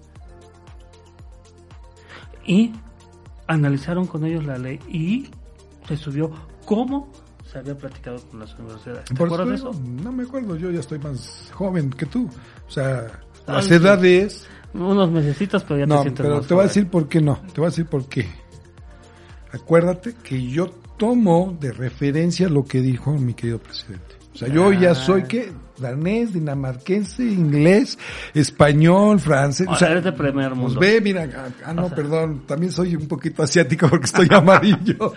y 2.46 2.72
analizaron 3.46 4.06
con 4.06 4.24
ellos 4.24 4.44
la 4.44 4.58
ley 4.58 4.78
y 4.88 5.28
se 5.86 5.96
subió 5.96 6.30
cómo 6.64 7.10
se 7.50 7.58
había 7.58 7.76
platicado 7.76 8.18
con 8.30 8.40
las 8.40 8.54
universidades. 8.58 9.04
¿Te 9.04 9.14
Por 9.14 9.26
acuerdas 9.28 9.48
de 9.48 9.54
eso 9.54 9.80
No 10.02 10.12
me 10.12 10.24
acuerdo, 10.24 10.56
yo 10.56 10.70
ya 10.70 10.80
estoy 10.80 10.98
más 10.98 11.50
joven 11.52 11.90
que 11.90 12.06
tú. 12.06 12.28
O 12.66 12.70
sea, 12.70 13.06
Ah, 13.46 13.54
las 13.54 13.66
sí. 13.66 13.74
edades... 13.74 14.46
Unos 14.74 15.10
mesecitos, 15.10 15.62
pero 15.64 15.78
ya 15.78 15.84
te 15.86 15.88
No, 15.94 16.02
sientes 16.02 16.22
pero 16.24 16.36
más 16.38 16.46
te 16.46 16.54
voy 16.54 16.64
a 16.64 16.66
decir 16.66 16.88
por 16.88 17.08
qué 17.08 17.20
no. 17.20 17.40
Te 17.54 17.60
voy 17.60 17.66
a 17.66 17.70
decir 17.70 17.86
por 17.86 18.06
qué. 18.08 18.28
Acuérdate 19.52 20.14
que 20.22 20.42
yo 20.48 20.66
tomo 20.98 21.56
de 21.60 21.72
referencia 21.72 22.48
lo 22.48 22.64
que 22.64 22.80
dijo 22.80 23.12
mi 23.12 23.34
querido 23.34 23.58
presidente. 23.58 24.16
O 24.34 24.36
sea, 24.38 24.48
yo 24.48 24.72
ya 24.72 24.90
Ah. 24.90 24.94
soy 24.94 25.22
que 25.22 25.50
danés, 25.78 26.34
dinamarquense, 26.34 27.22
inglés, 27.24 27.98
español, 28.34 29.18
francés. 29.18 29.66
O 29.70 29.76
sea, 29.76 29.90
eres 29.92 30.04
de 30.04 30.12
primer 30.12 30.48
pues 30.50 30.58
mundo. 30.58 30.80
ve, 30.80 31.00
mira, 31.00 31.26
ah, 31.34 31.48
ah, 31.66 31.72
no, 31.72 31.84
O 31.84 31.88
sea. 31.88 31.96
perdón, 31.96 32.42
también 32.46 32.70
soy 32.72 32.96
un 32.96 33.08
poquito 33.08 33.42
asiático 33.42 33.88
porque 33.88 34.06
estoy 34.06 34.28
amarillo. 34.30 35.14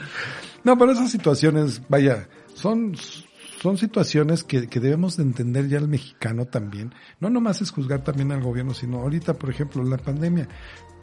No, 0.63 0.77
pero 0.77 0.91
esas 0.91 1.11
situaciones, 1.11 1.81
vaya, 1.89 2.27
son, 2.53 2.95
son 3.61 3.77
situaciones 3.77 4.43
que, 4.43 4.67
que 4.67 4.79
debemos 4.79 5.17
de 5.17 5.23
entender 5.23 5.67
ya 5.67 5.77
el 5.77 5.87
mexicano 5.87 6.45
también. 6.45 6.93
No 7.19 7.29
nomás 7.29 7.61
es 7.61 7.71
juzgar 7.71 8.03
también 8.03 8.31
al 8.31 8.41
gobierno, 8.41 8.73
sino 8.73 8.99
ahorita, 9.01 9.33
por 9.33 9.49
ejemplo, 9.49 9.83
la 9.83 9.97
pandemia. 9.97 10.47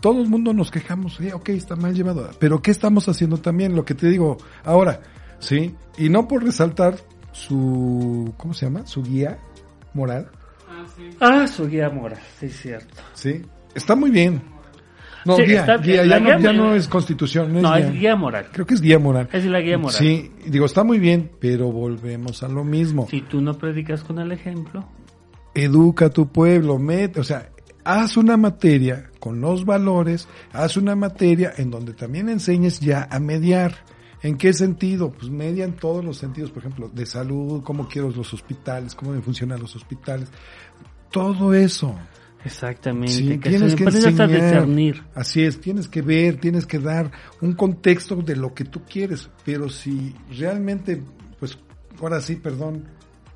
Todo 0.01 0.23
el 0.23 0.29
mundo 0.29 0.53
nos 0.53 0.71
quejamos, 0.71 1.17
sí, 1.17 1.31
ok, 1.33 1.49
está 1.51 1.75
mal 1.75 1.95
llevado, 1.95 2.31
pero 2.39 2.61
¿qué 2.61 2.71
estamos 2.71 3.09
haciendo 3.09 3.39
también? 3.39 3.75
Lo 3.75 3.85
que 3.85 3.95
te 3.95 4.09
digo 4.09 4.37
ahora, 4.63 5.01
¿sí? 5.39 5.75
Y 5.97 6.11
no 6.11 6.29
por 6.29 6.45
resaltar 6.45 6.97
su, 7.33 8.35
¿cómo 8.37 8.53
se 8.53 8.67
llama? 8.67 8.87
Su 8.87 9.03
guía 9.03 9.39
moral, 9.95 10.31
Ah, 10.69 10.85
sí. 10.95 11.11
Ah, 11.21 11.47
su 11.47 11.67
guía 11.69 11.89
moral, 11.89 12.21
sí, 12.39 12.49
cierto. 12.49 13.03
¿sí? 13.15 13.43
Está 13.75 13.95
muy 13.95 14.11
bien. 14.11 14.43
No, 15.27 15.37
Sí, 15.37 15.43
guía, 15.43 15.61
está- 15.61 15.77
guía, 15.79 16.07
ya, 16.07 16.19
no, 16.21 16.25
guía 16.27 16.39
ya 16.39 16.53
moral- 16.53 16.57
no 16.57 16.75
es 16.75 16.89
constitución, 16.89 17.53
no 17.53 17.59
es 17.59 17.63
No, 17.63 17.75
guía. 17.75 17.87
es 17.87 17.93
guía 17.93 18.17
moral. 18.17 18.47
Creo 18.53 18.67
que 18.67 18.75
es 18.75 18.81
guía 18.81 18.99
moral. 18.99 19.29
Es 19.33 19.45
la 19.45 19.61
guía 19.61 19.77
moral. 19.77 19.97
Sí, 19.99 20.31
digo, 20.47 20.67
está 20.67 20.85
muy 20.85 20.99
bien, 20.99 21.31
pero 21.41 21.71
volvemos 21.73 22.43
a 22.43 22.49
lo 22.49 22.65
mismo. 22.65 23.07
Si 23.11 23.21
tú 23.23 23.41
no 23.41 23.55
predicas 23.59 24.03
con 24.05 24.19
el 24.19 24.33
ejemplo, 24.33 24.87
Educa 25.55 26.07
a 26.07 26.11
tu 26.11 26.29
pueblo, 26.29 26.79
mete, 26.79 27.19
o 27.21 27.25
sea, 27.25 27.49
haz 27.83 28.17
una 28.19 28.37
materia 28.37 29.11
con 29.19 29.41
los 29.41 29.65
valores, 29.65 30.29
haz 30.53 30.77
una 30.77 30.95
materia 30.95 31.53
en 31.57 31.71
donde 31.71 31.95
también 31.95 32.29
enseñes 32.29 32.79
ya 32.81 33.09
a 33.11 33.19
mediar. 33.19 33.75
¿En 34.23 34.37
qué 34.37 34.53
sentido? 34.53 35.13
Pues 35.13 35.31
media 35.31 35.65
en 35.65 35.75
todos 35.77 36.05
los 36.05 36.19
sentidos, 36.19 36.51
por 36.51 36.59
ejemplo, 36.61 36.89
de 36.93 37.07
salud, 37.07 37.63
cómo 37.63 37.89
quiero 37.89 38.11
los 38.11 38.33
hospitales, 38.35 38.95
cómo 38.95 39.13
funcionan 39.23 39.61
los 39.61 39.75
hospitales, 39.77 40.29
todo 41.11 41.55
eso. 41.55 41.95
Exactamente. 42.47 43.13
Sí, 43.13 43.39
que 43.39 43.51
tienes 43.51 43.75
que 43.75 43.85
enseñar. 43.85 44.31
discernir. 44.31 45.03
Así 45.15 45.43
es, 45.43 45.61
tienes 45.61 45.89
que 45.89 46.01
ver, 46.01 46.39
tienes 46.39 46.65
que 46.65 46.79
dar 46.79 47.11
un 47.41 47.55
contexto 47.55 48.17
de 48.17 48.37
lo 48.37 48.55
que 48.55 48.65
tú 48.65 48.83
quieres, 48.89 49.29
pero 49.45 49.69
si 49.69 50.15
realmente, 50.31 51.03
pues 51.41 51.59
ahora 52.01 52.21
sí, 52.21 52.37
perdón, 52.37 52.85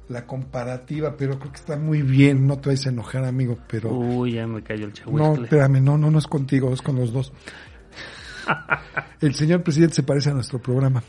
la 0.09 0.27
comparativa, 0.27 1.17
pero 1.17 1.39
creo 1.39 1.53
que 1.53 1.59
está 1.59 1.77
muy 1.77 2.03
bien, 2.03 2.47
no 2.47 2.59
te 2.59 2.69
vayas 2.71 2.87
a 2.87 2.91
enojar, 2.91 3.25
amigo, 3.25 3.59
pero 3.69 3.93
Uy, 3.93 4.33
ya 4.35 4.47
me 4.47 4.63
cayó 4.63 4.85
el 4.85 4.91
no, 4.91 4.95
chahuiscle. 4.95 5.45
espérame, 5.45 5.83
no, 5.83 5.99
no, 5.99 6.11
no 6.11 6.19
es 6.19 6.27
contigo, 6.27 6.73
es 6.73 6.83
con 6.83 6.97
los 6.97 7.13
dos. 7.13 7.33
El 9.21 9.35
señor 9.35 9.63
presidente 9.63 9.97
se 9.97 10.03
parece 10.03 10.31
a 10.31 10.35
nuestro 10.35 10.61
programa, 10.61 11.03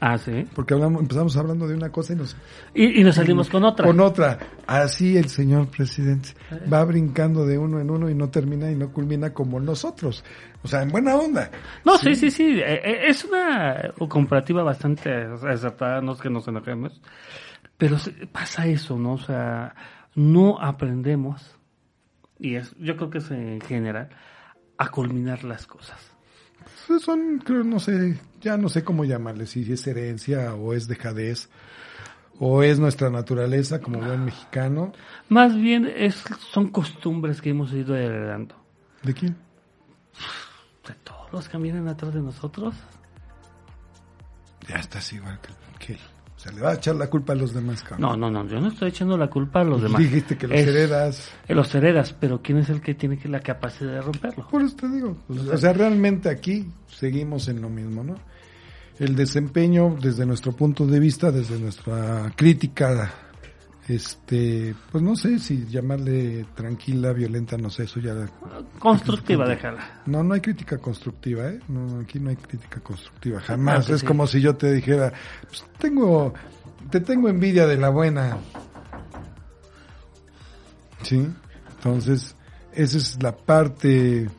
Ah, 0.00 0.16
sí. 0.16 0.46
porque 0.54 0.72
hablamos, 0.74 1.02
empezamos 1.02 1.36
hablando 1.36 1.68
de 1.68 1.74
una 1.74 1.90
cosa 1.90 2.14
y 2.14 2.16
nos 2.16 2.34
Y, 2.74 3.00
y 3.00 3.04
nos 3.04 3.16
salimos 3.16 3.50
con 3.50 3.64
otra. 3.64 3.86
con 3.86 4.00
otra. 4.00 4.38
Así 4.66 5.16
el 5.16 5.28
señor 5.28 5.68
presidente 5.68 6.30
va 6.72 6.82
brincando 6.84 7.44
de 7.46 7.58
uno 7.58 7.80
en 7.80 7.90
uno 7.90 8.08
y 8.08 8.14
no 8.14 8.30
termina 8.30 8.70
y 8.70 8.76
no 8.76 8.92
culmina 8.92 9.34
como 9.34 9.60
nosotros. 9.60 10.24
O 10.62 10.68
sea, 10.68 10.82
en 10.82 10.88
buena 10.90 11.16
onda. 11.16 11.50
No, 11.84 11.98
sí, 11.98 12.14
sí, 12.14 12.30
sí. 12.30 12.60
eh, 12.60 12.80
eh, 12.84 13.00
Es 13.08 13.24
una 13.24 13.92
comparativa 14.08 14.62
bastante 14.62 15.10
acertada, 15.48 16.00
no 16.00 16.12
es 16.12 16.20
que 16.20 16.30
nos 16.30 16.48
enojemos. 16.48 17.00
Pero 17.76 17.96
pasa 18.32 18.66
eso, 18.66 18.98
¿no? 18.98 19.12
O 19.14 19.18
sea, 19.18 19.74
no 20.14 20.60
aprendemos, 20.60 21.58
y 22.38 22.56
es, 22.56 22.74
yo 22.78 22.96
creo 22.96 23.10
que 23.10 23.18
es 23.18 23.30
en 23.30 23.60
general, 23.60 24.10
a 24.76 24.88
culminar 24.90 25.44
las 25.44 25.66
cosas. 25.66 26.09
Pues 26.90 27.04
Son, 27.04 27.38
creo, 27.38 27.62
no 27.62 27.78
sé, 27.78 28.18
ya 28.40 28.56
no 28.56 28.68
sé 28.68 28.82
cómo 28.82 29.04
llamarle, 29.04 29.46
si 29.46 29.72
es 29.72 29.86
herencia 29.86 30.56
o 30.56 30.74
es 30.74 30.88
dejadez 30.88 31.48
o 32.40 32.64
es 32.64 32.80
nuestra 32.80 33.10
naturaleza 33.10 33.80
como 33.80 34.00
buen 34.00 34.24
mexicano. 34.24 34.92
Más 35.28 35.54
bien 35.54 35.86
es, 35.86 36.24
son 36.50 36.66
costumbres 36.70 37.40
que 37.40 37.50
hemos 37.50 37.72
ido 37.72 37.94
heredando. 37.94 38.56
¿De 39.04 39.14
quién? 39.14 39.36
De 40.84 40.94
todos 41.04 41.32
los 41.32 41.48
que 41.48 41.58
vienen 41.58 41.86
atrás 41.86 42.12
de 42.12 42.22
nosotros. 42.22 42.74
Ya 44.68 44.74
estás 44.74 45.12
igual 45.12 45.38
que, 45.40 45.86
que 45.86 46.00
sea, 46.42 46.52
le 46.52 46.60
va 46.62 46.70
a 46.70 46.74
echar 46.74 46.96
la 46.96 47.08
culpa 47.08 47.32
a 47.34 47.36
los 47.36 47.52
demás, 47.52 47.82
cabrón. 47.82 48.00
No, 48.00 48.16
no, 48.16 48.30
no, 48.30 48.48
yo 48.50 48.60
no 48.60 48.68
estoy 48.68 48.88
echando 48.88 49.16
la 49.18 49.28
culpa 49.28 49.60
a 49.60 49.64
los 49.64 49.82
demás. 49.82 50.00
Dijiste 50.00 50.36
que 50.38 50.46
los 50.48 50.56
Es- 50.58 50.66
heredas. 50.68 51.30
eh, 51.48 51.54
Los 51.54 51.74
heredas, 51.74 52.14
pero 52.18 52.40
¿quién 52.42 52.58
es 52.58 52.70
el 52.70 52.80
que 52.80 52.94
tiene 52.94 53.18
que 53.18 53.28
la 53.28 53.40
capacidad 53.40 53.92
de 53.92 54.00
romperlo? 54.00 54.48
Por 54.48 54.62
eso 54.62 54.74
te 54.76 54.88
digo. 54.88 55.16
O 55.28 55.56
sea, 55.58 55.72
realmente 55.72 56.28
aquí 56.30 56.66
seguimos 56.88 57.48
en 57.48 57.60
lo 57.60 57.68
mismo, 57.68 58.02
¿no? 58.02 58.14
El 58.98 59.16
desempeño 59.16 59.96
desde 60.00 60.26
nuestro 60.26 60.52
punto 60.52 60.86
de 60.86 60.98
vista, 60.98 61.30
desde 61.30 61.58
nuestra 61.58 62.32
crítica, 62.36 63.10
este, 63.90 64.72
pues 64.92 65.02
no 65.02 65.16
sé 65.16 65.40
si 65.40 65.66
llamarle 65.66 66.46
tranquila, 66.54 67.12
violenta, 67.12 67.56
no 67.56 67.70
sé, 67.70 67.84
eso 67.84 67.98
ya... 67.98 68.14
Constructiva, 68.78 69.48
déjala. 69.48 70.02
No, 70.06 70.22
no 70.22 70.34
hay 70.34 70.40
crítica 70.40 70.78
constructiva, 70.78 71.48
¿eh? 71.48 71.58
No, 71.66 71.98
aquí 72.00 72.20
no 72.20 72.30
hay 72.30 72.36
crítica 72.36 72.80
constructiva, 72.80 73.40
jamás. 73.40 73.74
Claro 73.74 73.86
que 73.86 73.92
es 73.94 74.00
sí. 74.00 74.06
como 74.06 74.26
si 74.28 74.40
yo 74.40 74.54
te 74.54 74.72
dijera, 74.72 75.12
pues 75.48 75.64
tengo, 75.78 76.32
te 76.88 77.00
tengo 77.00 77.28
envidia 77.28 77.66
de 77.66 77.76
la 77.78 77.88
buena. 77.88 78.38
¿Sí? 81.02 81.26
Entonces, 81.76 82.36
esa 82.72 82.96
es 82.96 83.20
la 83.20 83.36
parte 83.36 84.30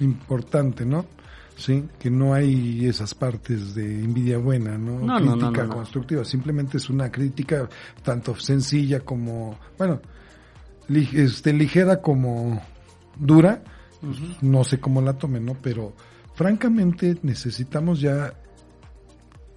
importante, 0.00 0.84
¿no? 0.84 1.06
Sí, 1.58 1.84
que 1.98 2.08
no 2.08 2.34
hay 2.34 2.86
esas 2.86 3.14
partes 3.14 3.74
de 3.74 3.84
envidia 4.04 4.38
buena, 4.38 4.78
¿no? 4.78 5.00
No, 5.00 5.16
crítica 5.16 5.62
no, 5.62 5.66
no. 5.68 5.74
constructiva, 5.74 6.24
simplemente 6.24 6.76
es 6.76 6.88
una 6.88 7.10
crítica 7.10 7.68
tanto 8.04 8.36
sencilla 8.36 9.00
como, 9.00 9.58
bueno, 9.76 10.00
li- 10.86 11.08
este, 11.14 11.52
ligera 11.52 12.00
como 12.00 12.62
dura, 13.18 13.60
no 14.40 14.62
sé 14.62 14.78
cómo 14.78 15.00
la 15.02 15.14
tomen, 15.14 15.44
¿no? 15.46 15.54
Pero 15.60 15.94
francamente 16.34 17.18
necesitamos 17.22 18.00
ya 18.00 18.32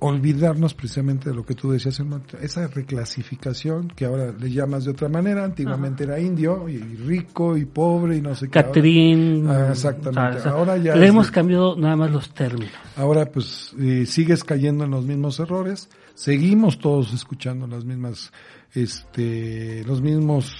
olvidarnos 0.03 0.73
precisamente 0.73 1.29
de 1.29 1.35
lo 1.35 1.45
que 1.45 1.53
tú 1.53 1.71
decías, 1.71 2.01
esa 2.41 2.65
reclasificación 2.67 3.87
que 3.95 4.05
ahora 4.05 4.33
le 4.37 4.49
llamas 4.51 4.83
de 4.85 4.91
otra 4.91 5.07
manera, 5.09 5.45
antiguamente 5.45 6.05
era 6.05 6.19
indio 6.19 6.67
y 6.67 6.79
rico 6.79 7.55
y 7.55 7.65
pobre 7.65 8.17
y 8.17 8.21
no 8.21 8.33
sé 8.33 8.49
qué. 8.49 8.57
ahora- 8.57 8.69
Catrín. 8.73 9.47
Ah, 9.47 9.67
exactamente. 9.69 10.49
Ahora 10.49 10.77
ya 10.77 10.95
Le 10.95 11.05
hemos 11.07 11.27
de- 11.27 11.33
cambiado 11.33 11.75
nada 11.75 11.95
más 11.95 12.09
los 12.11 12.33
términos. 12.33 12.71
Ahora 12.97 13.27
pues 13.27 13.73
eh, 13.79 14.07
sigues 14.07 14.43
cayendo 14.43 14.85
en 14.85 14.91
los 14.91 15.05
mismos 15.05 15.39
errores, 15.39 15.87
seguimos 16.15 16.79
todos 16.79 17.13
escuchando 17.13 17.67
las 17.67 17.85
mismas, 17.85 18.31
este, 18.73 19.83
los 19.85 20.01
mismos, 20.01 20.51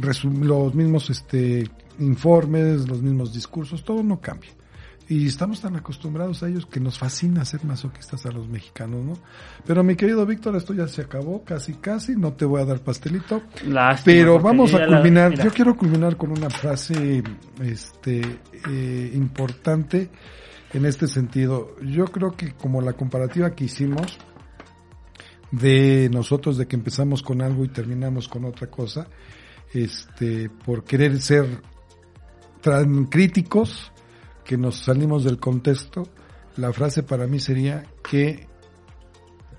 resum- 0.00 0.44
los 0.44 0.74
mismos, 0.74 1.10
este, 1.10 1.68
informes, 1.98 2.88
los 2.88 3.02
mismos 3.02 3.34
discursos, 3.34 3.84
todo 3.84 4.02
no 4.02 4.18
cambia. 4.18 4.50
Y 5.10 5.26
estamos 5.26 5.62
tan 5.62 5.74
acostumbrados 5.74 6.42
a 6.42 6.48
ellos 6.48 6.66
que 6.66 6.80
nos 6.80 6.98
fascina 6.98 7.42
ser 7.46 7.64
masoquistas 7.64 8.26
a 8.26 8.30
los 8.30 8.46
mexicanos, 8.46 9.02
¿no? 9.04 9.14
Pero 9.66 9.82
mi 9.82 9.96
querido 9.96 10.26
Víctor, 10.26 10.54
esto 10.56 10.74
ya 10.74 10.86
se 10.86 11.00
acabó, 11.00 11.44
casi 11.44 11.72
casi, 11.74 12.14
no 12.14 12.34
te 12.34 12.44
voy 12.44 12.60
a 12.60 12.66
dar 12.66 12.80
pastelito. 12.80 13.40
Lástima, 13.66 14.04
Pero 14.04 14.38
vamos 14.38 14.74
a 14.74 14.80
la- 14.80 14.86
culminar, 14.98 15.32
yo 15.42 15.50
quiero 15.50 15.74
culminar 15.76 16.16
con 16.18 16.30
una 16.32 16.50
frase 16.50 17.22
este 17.62 18.20
eh, 18.68 19.12
importante 19.14 20.10
en 20.74 20.84
este 20.84 21.06
sentido. 21.06 21.74
Yo 21.82 22.04
creo 22.06 22.32
que 22.32 22.52
como 22.52 22.82
la 22.82 22.92
comparativa 22.92 23.52
que 23.54 23.64
hicimos 23.64 24.18
de 25.50 26.10
nosotros 26.12 26.58
de 26.58 26.66
que 26.66 26.76
empezamos 26.76 27.22
con 27.22 27.40
algo 27.40 27.64
y 27.64 27.68
terminamos 27.68 28.28
con 28.28 28.44
otra 28.44 28.66
cosa, 28.66 29.06
este 29.72 30.50
por 30.50 30.84
querer 30.84 31.18
ser 31.22 31.62
tan 32.60 33.06
críticos 33.06 33.90
que 34.48 34.56
nos 34.56 34.76
salimos 34.76 35.24
del 35.24 35.38
contexto, 35.38 36.04
la 36.56 36.72
frase 36.72 37.02
para 37.02 37.26
mí 37.26 37.38
sería 37.38 37.84
que 38.02 38.48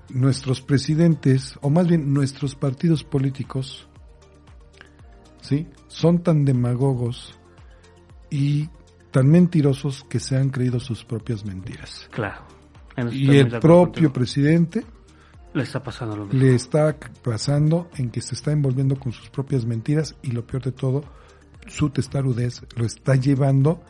nuestros 0.08 0.62
presidentes, 0.62 1.56
o 1.62 1.70
más 1.70 1.86
bien 1.86 2.12
nuestros 2.12 2.56
partidos 2.56 3.04
políticos, 3.04 3.88
¿sí? 5.42 5.68
Son 5.86 6.24
tan 6.24 6.44
demagogos 6.44 7.38
y 8.30 8.68
tan 9.12 9.28
mentirosos 9.28 10.04
que 10.08 10.18
se 10.18 10.36
han 10.36 10.50
creído 10.50 10.80
sus 10.80 11.04
propias 11.04 11.44
mentiras. 11.44 12.08
Claro. 12.10 12.44
Y 13.12 13.36
el 13.36 13.48
propio 13.60 13.84
contigo. 13.84 14.12
presidente 14.12 14.84
Le 15.54 15.62
está 15.62 15.80
pasando 15.80 16.16
lo 16.16 16.26
mismo. 16.26 16.40
le 16.40 16.56
está 16.56 16.96
pasando 17.22 17.88
en 17.96 18.10
que 18.10 18.20
se 18.20 18.34
está 18.34 18.50
envolviendo 18.50 18.98
con 18.98 19.12
sus 19.12 19.30
propias 19.30 19.64
mentiras 19.64 20.16
y 20.20 20.32
lo 20.32 20.44
peor 20.44 20.64
de 20.64 20.72
todo, 20.72 21.04
su 21.68 21.90
testarudez 21.90 22.62
lo 22.74 22.84
está 22.84 23.14
llevando 23.14 23.80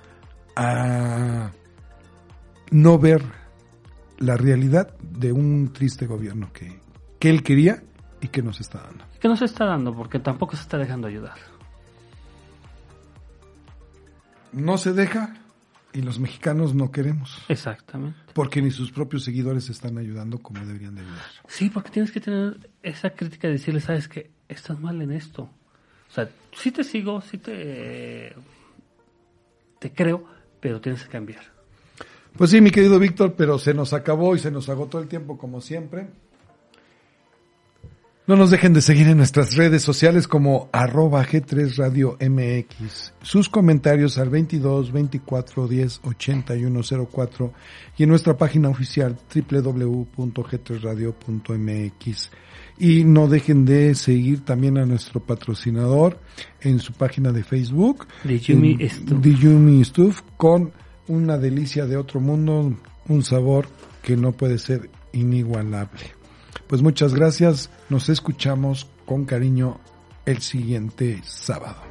a 0.56 1.50
no 2.70 2.98
ver 2.98 3.22
la 4.18 4.36
realidad 4.36 4.94
de 5.00 5.32
un 5.32 5.72
triste 5.72 6.06
gobierno 6.06 6.52
que, 6.52 6.78
que 7.18 7.30
él 7.30 7.42
quería 7.42 7.82
y 8.20 8.28
que 8.28 8.42
nos 8.42 8.60
está 8.60 8.82
dando. 8.82 9.04
Que 9.20 9.28
no 9.28 9.36
se 9.36 9.46
está 9.46 9.64
dando 9.64 9.94
porque 9.94 10.18
tampoco 10.18 10.56
se 10.56 10.62
está 10.62 10.78
dejando 10.78 11.06
ayudar. 11.08 11.36
No 14.52 14.78
se 14.78 14.92
deja 14.92 15.34
y 15.92 16.02
los 16.02 16.18
mexicanos 16.18 16.74
no 16.74 16.90
queremos, 16.92 17.42
Exactamente. 17.48 18.18
porque 18.32 18.62
ni 18.62 18.70
sus 18.70 18.92
propios 18.92 19.24
seguidores 19.24 19.64
se 19.64 19.72
están 19.72 19.98
ayudando 19.98 20.38
como 20.38 20.64
deberían 20.64 20.94
de 20.94 21.00
ayudar. 21.02 21.24
Sí, 21.48 21.68
porque 21.68 21.90
tienes 21.90 22.12
que 22.12 22.20
tener 22.20 22.70
esa 22.82 23.10
crítica 23.10 23.48
de 23.48 23.54
decirle, 23.54 23.80
sabes 23.80 24.06
que 24.08 24.30
estás 24.48 24.78
mal 24.80 25.00
en 25.02 25.10
esto. 25.12 25.42
O 25.42 26.12
sea, 26.12 26.28
sí 26.52 26.70
te 26.70 26.84
sigo, 26.84 27.20
sí 27.20 27.38
te, 27.38 28.34
te 29.78 29.92
creo, 29.92 30.26
pero 30.60 30.80
tienes 30.80 31.04
que 31.04 31.10
cambiar. 31.10 31.42
Pues 32.36 32.50
sí, 32.50 32.60
mi 32.60 32.70
querido 32.70 32.98
Víctor, 32.98 33.34
pero 33.36 33.58
se 33.58 33.74
nos 33.74 33.92
acabó 33.92 34.36
y 34.36 34.38
se 34.38 34.50
nos 34.50 34.68
agotó 34.68 34.98
el 34.98 35.08
tiempo 35.08 35.36
como 35.36 35.60
siempre. 35.60 36.08
No 38.26 38.36
nos 38.36 38.50
dejen 38.52 38.72
de 38.72 38.80
seguir 38.80 39.08
en 39.08 39.16
nuestras 39.16 39.56
redes 39.56 39.82
sociales 39.82 40.28
como 40.28 40.68
arroba 40.70 41.26
G3 41.26 41.76
Radio 41.76 42.16
MX. 42.20 43.14
Sus 43.22 43.48
comentarios 43.48 44.18
al 44.18 44.30
22 44.30 44.92
24 44.92 45.66
10 45.66 46.00
81 46.04 46.80
04 47.10 47.52
y 47.96 48.04
en 48.04 48.08
nuestra 48.08 48.36
página 48.36 48.68
oficial 48.68 49.18
www.g3radio.mx. 49.34 52.30
Y 52.82 53.04
no 53.04 53.28
dejen 53.28 53.66
de 53.66 53.94
seguir 53.94 54.42
también 54.44 54.78
a 54.78 54.86
nuestro 54.86 55.20
patrocinador 55.20 56.18
en 56.62 56.78
su 56.80 56.94
página 56.94 57.30
de 57.30 57.44
Facebook. 57.44 58.06
En- 58.80 58.88
Stuff. 58.88 59.20
de 59.20 59.34
Yumi 59.34 59.84
Stuff 59.84 60.22
con 60.38 60.72
una 61.06 61.36
delicia 61.36 61.84
de 61.86 61.98
otro 61.98 62.20
mundo, 62.20 62.74
un 63.06 63.22
sabor 63.22 63.66
que 64.02 64.16
no 64.16 64.32
puede 64.32 64.56
ser 64.58 64.88
inigualable. 65.12 66.00
Pues 66.68 66.80
muchas 66.82 67.12
gracias, 67.14 67.68
nos 67.90 68.08
escuchamos 68.08 68.88
con 69.04 69.26
cariño 69.26 69.78
el 70.24 70.40
siguiente 70.40 71.20
sábado. 71.24 71.82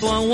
For. 0.00 0.30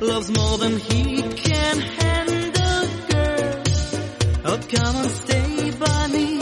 Loves 0.00 0.30
more 0.30 0.58
than 0.58 0.78
he 0.78 1.22
can 1.22 1.78
handle, 1.80 2.88
girl. 3.10 3.62
Oh, 4.44 4.60
come 4.70 4.96
and 4.96 5.10
stay 5.10 5.70
by 5.72 6.06
me 6.08 6.38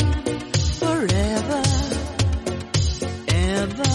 forever, 0.80 1.62
ever. 3.28 3.94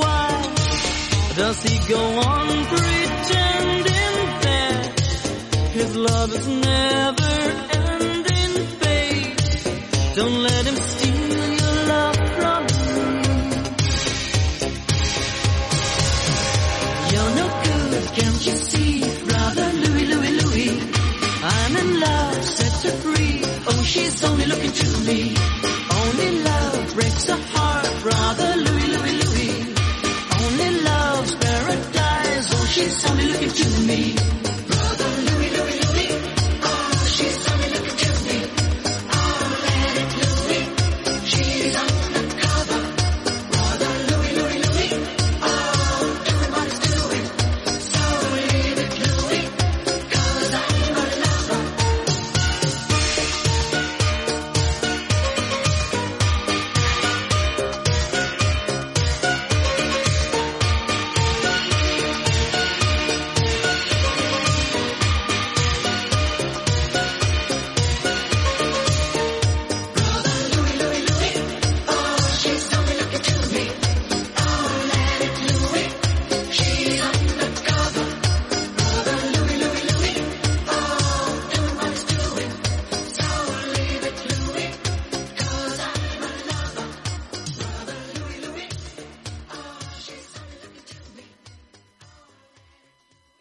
Why 0.00 0.54
does 1.36 1.62
he 1.62 1.88
go 1.88 2.00
on? 2.20 2.55